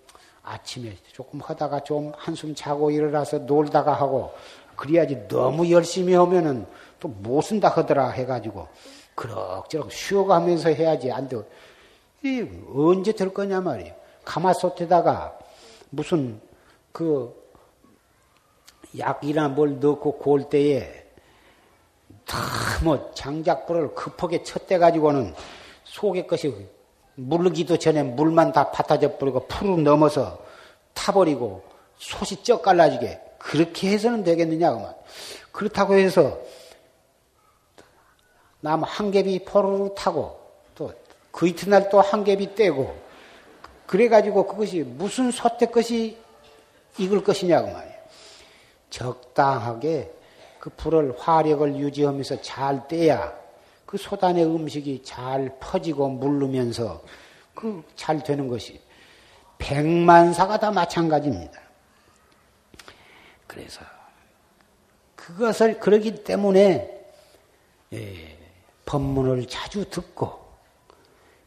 아침에 0.41 0.95
조금 1.11 1.41
하다가 1.41 1.83
좀 1.83 2.13
한숨 2.15 2.55
자고 2.55 2.89
일어나서 2.89 3.39
놀다가 3.39 3.93
하고 3.93 4.33
그래야지 4.77 5.27
너무 5.27 5.69
열심히 5.69 6.13
하면은 6.13 6.65
또 7.01 7.09
못 7.09 7.41
쓴다 7.41 7.67
하더라 7.69 8.09
해가지고 8.11 8.67
그럭저럭 9.15 9.91
쉬어가면서 9.91 10.69
해야지 10.69 11.11
안 11.11 11.27
돼. 11.27 11.37
이 12.23 12.47
언제 12.73 13.11
될 13.11 13.33
거냐 13.33 13.59
말이에요. 13.59 13.93
가마솥에다가 14.23 15.37
무슨 15.89 16.39
그 16.93 17.33
약이나 18.97 19.49
뭘 19.49 19.79
넣고 19.79 20.17
구울 20.19 20.49
때에 20.49 21.08
다뭐 22.29 23.11
장작불을 23.15 23.95
급하게 23.95 24.43
쳤대 24.43 24.77
가지고는 24.77 25.33
속의 25.83 26.27
것이 26.27 26.53
물르기도 27.15 27.77
전에 27.77 28.03
물만 28.03 28.51
다 28.51 28.71
파타져 28.71 29.17
버리고 29.17 29.47
풀을 29.47 29.83
넘어서 29.83 30.39
타버리고 30.93 31.63
솥이 31.97 32.43
쩍 32.43 32.61
갈라지게 32.61 33.19
그렇게 33.39 33.89
해서는 33.89 34.23
되겠느냐 34.23 34.71
그만 34.71 34.93
그렇다고 35.51 35.95
해서 35.95 36.39
남한 38.61 39.11
갭이 39.11 39.45
포로로 39.45 39.95
타고 39.95 40.39
또 40.75 40.93
그 41.39 41.47
이튿날 41.47 41.89
또한 41.89 42.25
갭이 42.25 42.55
떼고 42.55 42.95
그래 43.85 44.09
가지고 44.09 44.45
그것이 44.45 44.81
무슨 44.83 45.31
솥대 45.31 45.67
것이 45.67 46.17
익을 46.97 47.23
것이냐고 47.23 47.71
말이에요. 47.71 47.95
적당하게 48.89 50.11
그 50.59 50.69
불을 50.71 51.15
화력을 51.17 51.75
유지하면서 51.77 52.41
잘 52.41 52.87
떼야 52.87 53.33
그 53.85 53.97
소단의 53.97 54.45
음식이 54.45 55.03
잘 55.03 55.57
퍼지고 55.59 56.09
물르면서 56.09 57.01
그 57.55 57.83
잘 57.95 58.23
되는 58.23 58.47
것이 58.47 58.79
백만사가 59.59 60.57
다 60.57 60.71
마찬가지입니다. 60.71 61.61
그래서 63.45 63.81
그것을 65.15 65.79
그러기 65.79 66.23
때문에 66.23 67.05
예, 67.93 68.37
법문을 68.85 69.47
자주 69.47 69.87
듣고 69.89 70.39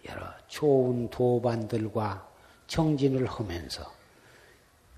여러 0.09 0.27
좋은 0.47 1.09
도반들과 1.09 2.29
정진을 2.67 3.27
하면서 3.27 3.91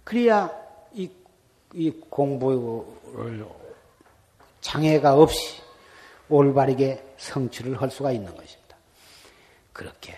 그래야 0.02 0.50
이, 0.92 1.10
이 1.72 1.90
공부를 2.10 3.46
장애가 4.64 5.14
없이 5.14 5.62
올바르게 6.30 7.14
성취를 7.18 7.80
할 7.80 7.90
수가 7.90 8.12
있는 8.12 8.34
것입니다. 8.34 8.76
그렇게 9.74 10.14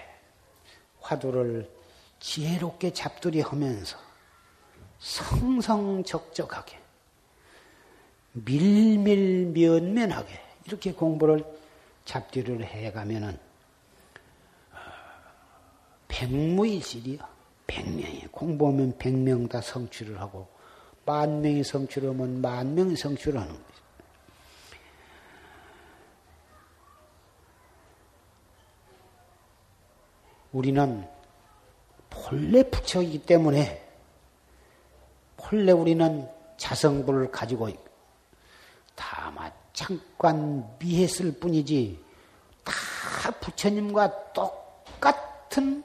화두를 1.01 1.69
지혜롭게 2.21 2.93
잡두리 2.93 3.41
하면서 3.41 3.99
성성적적하게 5.01 6.79
밀밀면면하게 8.33 10.29
이렇게 10.67 10.93
공부를 10.93 11.45
잡두리를 12.05 12.65
해가면은 12.65 13.37
어, 14.73 14.79
백무일실이요. 16.07 17.19
백명이 17.67 18.29
공부하면 18.31 18.97
백명 18.97 19.49
다 19.49 19.61
성취를 19.61 20.21
하고 20.21 20.47
만 21.05 21.41
명이 21.41 21.65
성취하면 21.65 22.41
만 22.41 22.77
명이 22.77 22.95
성취를 22.97 23.41
하는 23.41 23.53
거죠. 23.53 23.76
우리는 30.57 31.07
본래 32.09 32.63
부처이기 32.63 33.27
때문에 33.27 33.87
본래 35.37 35.71
우리는 35.71 36.27
자성부를 36.57 37.31
가지고 37.31 37.69
다만 38.95 39.53
잠깐 39.75 40.67
미했을 40.79 41.33
뿐이지 41.33 42.03
다 42.65 43.31
부처님과 43.33 44.33
똑같은 44.33 45.85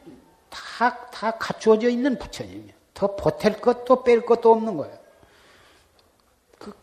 다, 0.49 1.05
다 1.07 1.31
갖추어져 1.31 1.89
있는 1.89 2.17
부처님이에요. 2.17 2.73
더 2.93 3.13
보탤 3.17 3.59
것도 3.59 4.03
뺄 4.03 4.21
것도 4.25 4.53
없는 4.53 4.77
거예요. 4.77 4.97
그, 6.57 6.73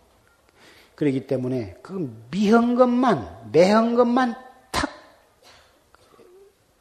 그러기 0.95 1.27
때문에 1.27 1.79
그 1.83 2.27
미한 2.31 2.75
것만, 2.75 3.51
매한 3.51 3.95
것만 3.95 4.37
탁 4.73 4.91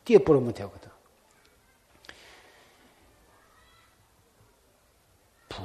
띄어버리면 0.04 0.54
되거든. 0.54 0.87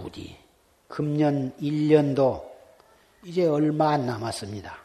부디 0.02 0.36
금년 0.88 1.56
1년도 1.58 2.50
이제 3.22 3.46
얼마 3.46 3.92
안 3.92 4.04
남았습니다. 4.04 4.76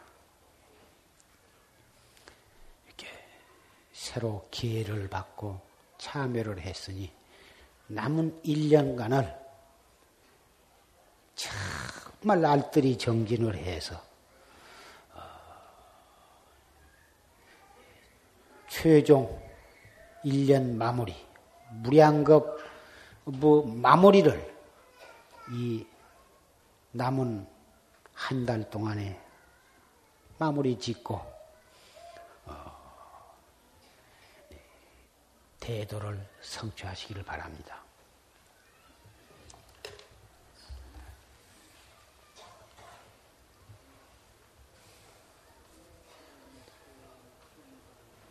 이렇게 2.86 3.08
새로 3.92 4.46
기회를 4.52 5.08
받고 5.08 5.60
참여를 5.98 6.60
했으니 6.60 7.10
남은 7.88 8.42
1년간을 8.42 9.36
정말 11.34 12.40
날들이 12.40 12.96
정진을 12.96 13.56
해서 13.56 14.00
어, 15.14 15.20
최종 18.68 19.42
1년 20.24 20.76
마무리 20.76 21.12
무량겁 21.72 22.56
뭐 23.24 23.66
마무리를 23.66 24.57
이 25.50 25.86
남은 26.92 27.46
한 28.18 28.44
달 28.44 28.68
동안에 28.68 29.18
마무리 30.38 30.76
짓고 30.78 31.20
어, 32.46 33.36
대도를 35.60 36.28
성취하시기를 36.40 37.22
바랍니다. 37.22 37.80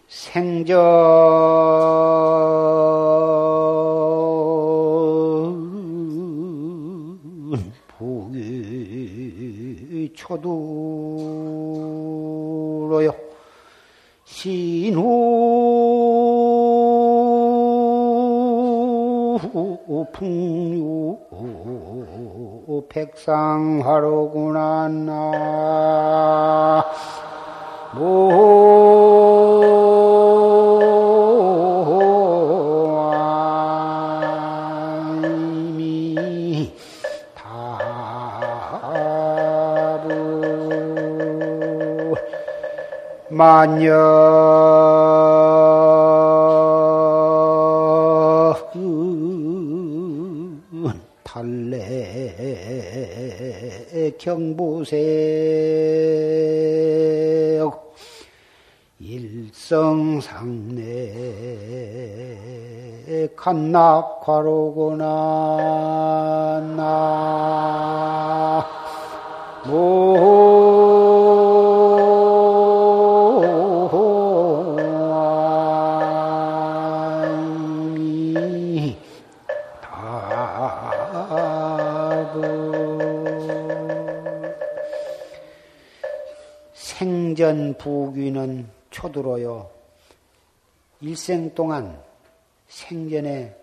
생전 0.08 0.78
초두로요. 10.28 10.52
신후 14.26 15.00
풍류 20.12 21.18
백상하로구나. 22.90 24.90
나 24.90 26.84
만여. 43.38 43.94
달래 51.24 52.34
경부세. 54.18 54.98
일성상내 59.00 60.80
간낙화로구나. 63.36 65.06
나 66.76 68.66
생전 87.38 87.78
부귀는 87.78 88.68
초두로요. 88.90 89.70
일생 91.02 91.54
동안 91.54 92.02
생전에 92.68 93.56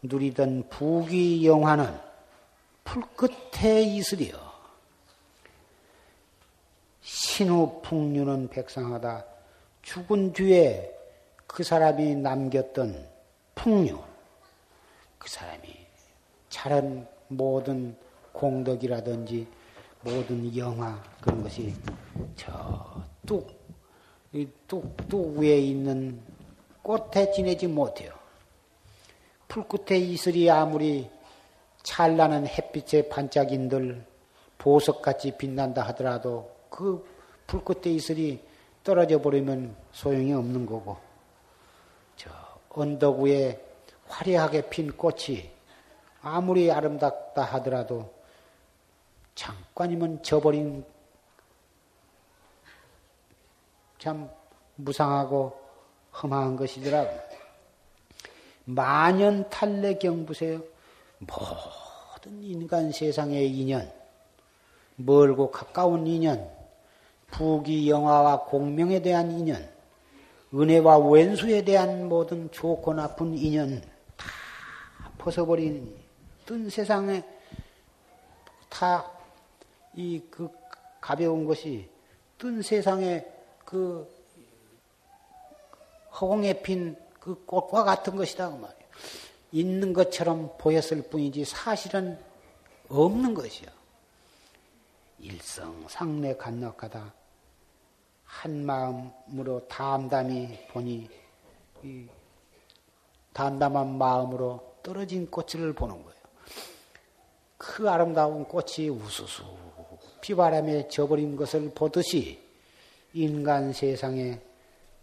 누리던 0.00 0.68
부귀 0.68 1.44
영화는 1.44 1.92
풀끝에 2.84 3.82
이슬이요. 3.82 4.38
신후 7.00 7.80
풍류는 7.82 8.46
백상하다. 8.46 9.24
죽은 9.82 10.32
뒤에 10.32 10.96
그 11.48 11.64
사람이 11.64 12.14
남겼던 12.14 13.08
풍류, 13.56 14.00
그 15.18 15.28
사람이 15.28 15.64
잘한 16.48 17.08
모든 17.26 17.96
공덕이라든지 18.30 19.48
모든 20.02 20.56
영화 20.56 21.02
그런 21.20 21.42
것이 21.42 21.74
저 22.36 23.04
뚝 23.26 23.56
뚝뚝 24.68 25.38
위에 25.38 25.58
있는 25.58 26.20
꽃에 26.82 27.32
지내지 27.32 27.66
못해요. 27.66 28.12
풀끝에 29.48 29.98
이슬이 29.98 30.50
아무리 30.50 31.10
찬란한 31.82 32.46
햇빛의 32.46 33.08
반짝인들 33.08 34.04
보석같이 34.58 35.36
빛난다 35.36 35.82
하더라도 35.88 36.50
그 36.68 37.06
풀끝에 37.46 37.92
이슬이 37.94 38.40
떨어져 38.82 39.20
버리면 39.20 39.74
소용이 39.92 40.32
없는 40.32 40.66
거고 40.66 40.96
저 42.16 42.30
언덕 42.70 43.20
위에 43.20 43.60
화려하게 44.06 44.68
핀 44.68 44.96
꽃이 44.96 45.50
아무리 46.20 46.70
아름답다 46.70 47.42
하더라도 47.42 48.12
잠깐이면 49.34 50.22
져버린 50.22 50.84
참 54.06 54.30
무상하고 54.76 55.52
험한 56.22 56.54
것이더라고. 56.54 57.10
만연 58.66 59.50
탈례경 59.50 60.24
보세요. 60.24 60.62
모든 61.18 62.40
인간 62.40 62.92
세상의 62.92 63.50
인연, 63.50 63.92
멀고 64.94 65.50
가까운 65.50 66.06
인연, 66.06 66.48
부귀 67.32 67.90
영화와 67.90 68.44
공명에 68.44 69.02
대한 69.02 69.32
인연, 69.32 69.68
은혜와 70.54 70.98
왼수에 70.98 71.64
대한 71.64 72.08
모든 72.08 72.48
좋고 72.52 72.94
나쁜 72.94 73.34
인연 73.34 73.82
다 74.16 74.26
벗어버린 75.18 75.96
뜬 76.46 76.70
세상에 76.70 77.24
다 78.68 79.04
이 79.96 80.20
그 80.30 80.48
가벼운 81.00 81.44
것이 81.44 81.88
뜬 82.38 82.62
세상에 82.62 83.35
그 83.66 84.08
허공에 86.18 86.62
핀 86.62 87.06
그 87.26 87.44
꽃과 87.44 87.82
같은 87.82 88.14
것이다 88.14 88.50
그 88.50 88.54
말이에요. 88.54 88.86
있는 89.50 89.92
것처럼 89.92 90.54
보였을 90.58 91.02
뿐이지 91.02 91.44
사실은 91.44 92.16
없는 92.88 93.34
것이요. 93.34 93.68
일성 95.18 95.88
상내 95.88 96.36
간넉하다 96.36 97.12
한 98.22 98.64
마음으로 98.64 99.66
담담히 99.66 100.68
보니 100.68 101.10
담담한 103.32 103.98
마음으로 103.98 104.76
떨어진 104.84 105.28
꽃을 105.28 105.72
보는 105.72 105.96
거예요. 105.96 106.20
그 107.58 107.90
아름다운 107.90 108.44
꽃이 108.44 108.88
우수수 108.88 109.42
비바람에 110.20 110.86
져버린 110.86 111.34
것을 111.34 111.72
보듯이 111.74 112.45
인간 113.16 113.72
세상의 113.72 114.38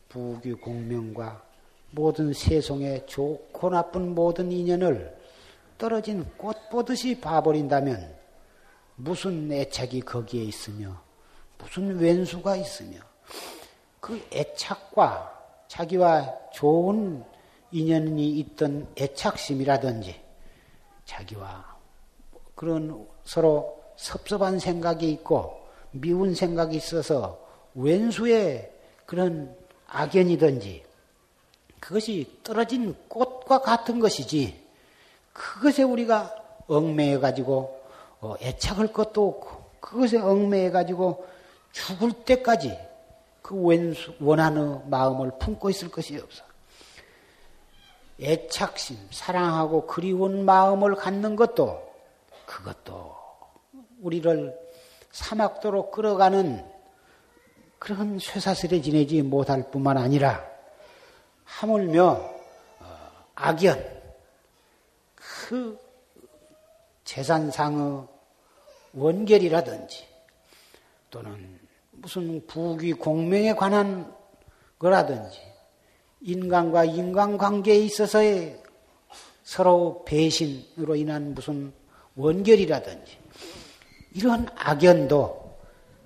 부귀 0.07 0.53
공명과 0.53 1.41
모든 1.90 2.31
세상의 2.31 3.07
좋고 3.07 3.72
나쁜 3.72 4.14
모든 4.14 4.52
인연을 4.52 5.18
떨어진 5.80 6.23
꽃 6.38 6.69
보듯이 6.69 7.19
봐버린다면 7.19 8.15
무슨 8.98 9.52
애착이 9.52 10.02
거기에 10.02 10.44
있으며 10.44 11.02
무슨 11.57 11.98
왼수가 11.98 12.56
있으며 12.57 12.99
그 13.99 14.23
애착과 14.31 15.65
자기와 15.68 16.52
좋은 16.53 17.23
인연이 17.72 18.38
있던 18.40 18.88
애착심이라든지 18.95 20.22
자기와 21.06 21.77
그런 22.53 23.07
서로 23.23 23.81
섭섭한 23.95 24.60
생각이 24.60 25.10
있고 25.14 25.60
미운 25.90 26.35
생각이 26.35 26.77
있어서 26.77 27.43
왼수의 27.76 28.72
그런 29.06 29.56
악연이든지 29.88 30.84
그것이 31.80 32.40
떨어진 32.44 32.95
꽃과 33.08 33.62
같은 33.62 34.00
것이지 34.00 34.64
그것에 35.34 35.84
우리가 35.84 36.34
얽매여 36.68 37.20
가지고 37.20 37.82
어, 38.22 38.36
애착할 38.41 38.94
것도 38.94 39.28
없고 39.28 39.64
그것에 39.80 40.18
얽매여 40.18 40.72
가지고 40.72 41.28
죽을 41.72 42.14
때까지 42.14 42.78
그 43.41 43.56
왼수 43.56 44.14
원하는 44.22 44.90
마음을 44.90 45.32
품고 45.40 45.70
있을 45.70 45.90
것이 45.90 46.18
없어. 46.18 46.44
애착심, 48.22 48.98
사랑하고 49.12 49.86
그리운 49.88 50.45
마음을 50.45 50.95
갖는 50.95 51.36
것도 51.36 51.94
그것도 52.45 53.16
우리를 54.02 54.58
사막도로 55.12 55.91
끌어가는 55.91 56.73
그런 57.84 58.18
쇠사슬에 58.18 58.81
지내지 58.81 59.22
못할 59.23 59.69
뿐만 59.69 59.97
아니라 59.97 60.41
하물며 61.43 62.11
어, 62.11 62.85
악연 63.35 63.85
그 65.14 65.77
재산상의 67.03 68.07
원결이라든지 68.93 70.05
또는 71.10 71.60
무슨 71.91 72.47
부귀 72.47 72.93
공명에 72.93 73.53
관한 73.53 74.15
거라든지 74.80 75.41
인간과 76.22 76.85
인간 76.85 77.38
관계에 77.38 77.80
있어서의 77.80 78.64
서로 79.43 80.05
배신으로 80.05 80.95
인한 80.95 81.34
무슨 81.34 81.73
원결이라든지 82.15 83.18
이런 84.14 84.47
악연도 84.55 85.57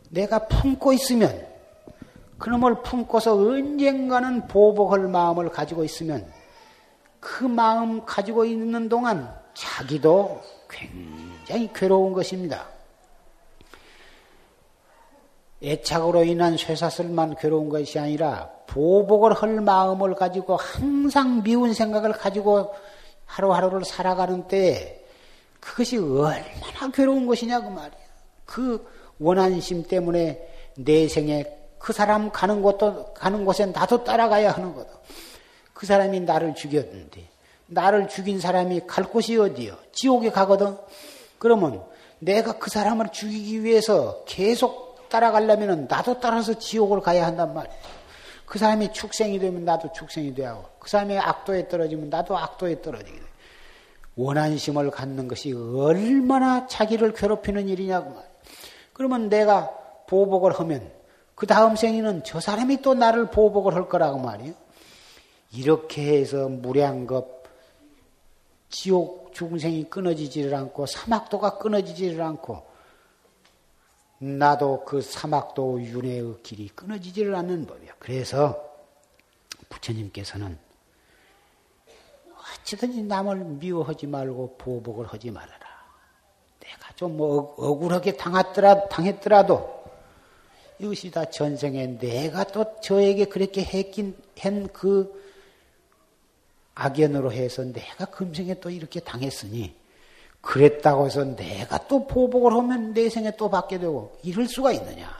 내가 0.09 0.47
품고 0.47 0.93
있으면 0.93 1.56
그놈을 2.37 2.81
품고서 2.83 3.35
언젠가는 3.35 4.47
보복할 4.47 5.07
마음을 5.07 5.49
가지고 5.49 5.83
있으면 5.83 6.25
그 7.19 7.43
마음 7.43 8.05
가지고 8.05 8.45
있는 8.45 8.89
동안 8.89 9.33
자기도 9.53 10.41
굉장히 10.69 11.71
괴로운 11.73 12.13
것입니다. 12.13 12.67
애착으로 15.63 16.23
인한 16.23 16.55
쇠사슬만 16.55 17.35
괴로운 17.37 17.69
것이 17.69 17.97
아니라 17.97 18.51
보복을 18.67 19.33
할 19.33 19.59
마음을 19.61 20.13
가지고 20.13 20.55
항상 20.55 21.41
미운 21.41 21.73
생각을 21.73 22.11
가지고 22.11 22.75
하루하루를 23.25 23.83
살아가는 23.83 24.47
때에 24.47 25.03
그것이 25.59 25.97
얼마나 25.97 26.91
괴로운 26.93 27.25
것이냐 27.25 27.61
그 27.61 27.67
말이야. 27.69 28.07
그 28.45 28.87
원한심 29.19 29.83
때문에 29.83 30.47
내 30.77 31.07
생에 31.07 31.56
그 31.79 31.93
사람 31.93 32.31
가는 32.31 32.61
곳도 32.61 33.13
가는 33.13 33.45
곳에 33.45 33.65
나도 33.67 34.03
따라가야 34.03 34.51
하는 34.51 34.73
거다. 34.73 34.89
그 35.73 35.85
사람이 35.85 36.21
나를 36.21 36.55
죽였는데 36.55 37.27
나를 37.67 38.07
죽인 38.07 38.39
사람이 38.39 38.81
갈 38.87 39.03
곳이 39.05 39.37
어디요? 39.37 39.75
지옥에 39.91 40.31
가거든. 40.31 40.77
그러면 41.37 41.83
내가 42.19 42.57
그 42.57 42.69
사람을 42.69 43.09
죽이기 43.11 43.63
위해서 43.63 44.23
계속 44.25 45.09
따라가려면 45.09 45.87
나도 45.89 46.19
따라서 46.19 46.57
지옥을 46.57 47.01
가야 47.01 47.25
한단 47.25 47.53
말이야. 47.53 47.73
그 48.45 48.57
사람이 48.57 48.93
축생이 48.93 49.39
되면 49.39 49.65
나도 49.65 49.91
축생이 49.91 50.33
하고 50.41 50.65
그 50.79 50.89
사람이 50.89 51.17
악도에 51.17 51.67
떨어지면 51.67 52.09
나도 52.09 52.37
악도에 52.37 52.81
떨어지게 52.81 53.19
돼. 53.19 53.25
원한심을 54.15 54.89
갖는 54.89 55.27
것이 55.27 55.53
얼마나 55.53 56.65
자기를 56.65 57.13
괴롭히는 57.13 57.67
일이냐고 57.67 58.11
말. 58.11 58.23
그러면 58.93 59.29
내가 59.29 59.69
보복을 60.07 60.59
하면 60.59 60.96
그 61.37 61.45
다음 61.45 61.75
생에는 61.75 62.23
저 62.23 62.39
사람이 62.39 62.81
또 62.81 62.95
나를 62.95 63.29
보복을 63.29 63.75
할 63.75 63.87
거라고 63.87 64.17
말이요. 64.17 64.55
이렇게 65.51 66.17
해서 66.17 66.49
무량겁 66.49 67.43
지옥 68.69 69.35
중생이 69.35 69.83
끊어지지를 69.83 70.55
않고 70.55 70.87
사막도가 70.87 71.59
끊어지지를 71.59 72.23
않고 72.23 72.65
나도 74.17 74.83
그 74.83 74.99
사막도 74.99 75.79
윤회의 75.83 76.41
길이 76.41 76.69
끊어지지를 76.69 77.35
않는 77.35 77.67
법이야. 77.67 77.93
그래서 77.99 78.59
부처님께서는 79.69 80.57
어찌든지 82.63 83.03
남을 83.03 83.35
미워하지 83.35 84.07
말고 84.07 84.55
보복을 84.57 85.05
하지 85.05 85.29
말아라. 85.29 85.67
내가 86.61 86.93
좀 86.95 87.15
뭐 87.15 87.53
억울하게 87.59 88.17
당했더라, 88.17 88.87
당했더라도 88.87 89.76
이것이 90.79 91.11
다 91.11 91.25
전생에 91.25 91.97
내가 91.97 92.43
또 92.45 92.65
저에게 92.81 93.25
그렇게 93.25 93.63
했긴, 93.63 94.15
한 94.39 94.67
그 94.67 95.27
악연으로 96.77 97.31
해서 97.31 97.63
내가 97.63 98.05
금생에 98.05 98.59
또 98.59 98.69
이렇게 98.69 98.99
당했으니 98.99 99.75
그랬다고 100.41 101.07
해서 101.07 101.23
내가 101.23 101.87
또 101.87 102.05
보복을 102.05 102.53
하면 102.53 102.93
내 102.93 103.09
생에 103.09 103.35
또 103.35 103.49
받게 103.49 103.79
되고 103.79 104.15
이럴 104.23 104.47
수가 104.47 104.71
있느냐. 104.73 105.11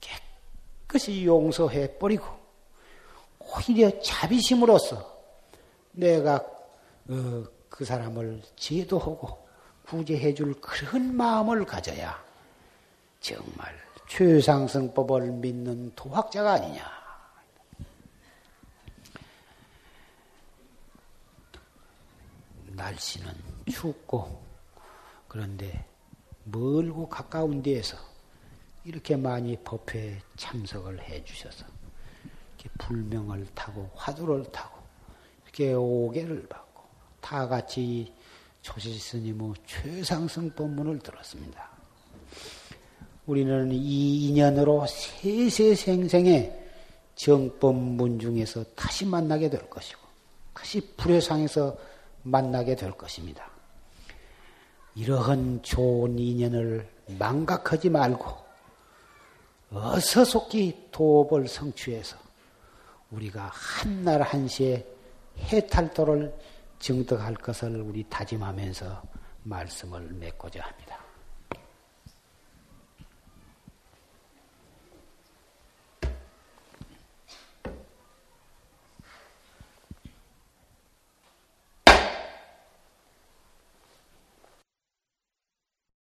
깨끗이 0.00 1.24
용서해 1.24 1.96
버리고 1.98 2.26
오히려 3.38 4.00
자비심으로써 4.00 5.16
내가 5.92 6.44
어, 7.08 7.44
그 7.68 7.84
사람을 7.84 8.42
제도하고 8.56 9.46
구제해 9.86 10.34
줄 10.34 10.54
그런 10.60 11.14
마음을 11.14 11.64
가져야 11.64 12.20
정말 13.20 13.85
최상승법을 14.08 15.30
믿는 15.32 15.94
도학자가 15.94 16.54
아니냐. 16.54 16.96
날씨는 22.76 23.32
춥고 23.70 24.42
그런데 25.28 25.84
멀고 26.44 27.08
가까운 27.08 27.62
데에서 27.62 27.96
이렇게 28.84 29.16
많이 29.16 29.56
법회에 29.56 30.20
참석을 30.36 31.02
해 31.02 31.24
주셔서 31.24 31.66
이렇게 32.56 32.70
불명을 32.78 33.46
타고 33.54 33.90
화두를 33.94 34.44
타고 34.52 34.80
이렇게 35.44 35.72
오개를 35.72 36.46
받고 36.48 36.84
다 37.20 37.48
같이 37.48 38.14
조실 38.62 38.98
스님의 38.98 39.54
최상승 39.66 40.50
법문을 40.54 41.00
들었습니다. 41.00 41.75
우리는 43.26 43.70
이 43.72 44.28
인연으로 44.28 44.86
세세생생의 44.86 46.64
정법문 47.16 48.18
중에서 48.20 48.64
다시 48.74 49.04
만나게 49.04 49.50
될 49.50 49.68
것이고 49.68 50.00
다시 50.54 50.80
불회상에서 50.96 51.76
만나게 52.22 52.76
될 52.76 52.92
것입니다. 52.92 53.48
이러한 54.94 55.60
좋은 55.62 56.18
인연을 56.18 56.88
망각하지 57.18 57.90
말고 57.90 58.46
어서 59.70 60.24
속히 60.24 60.88
도업을 60.90 61.48
성취해서 61.48 62.16
우리가 63.10 63.50
한날 63.52 64.22
한시에 64.22 64.86
해탈도를 65.38 66.34
증득할 66.78 67.34
것을 67.34 67.80
우리 67.80 68.04
다짐하면서 68.08 69.02
말씀을 69.42 70.12
맺고자 70.12 70.62
합니다. 70.62 71.05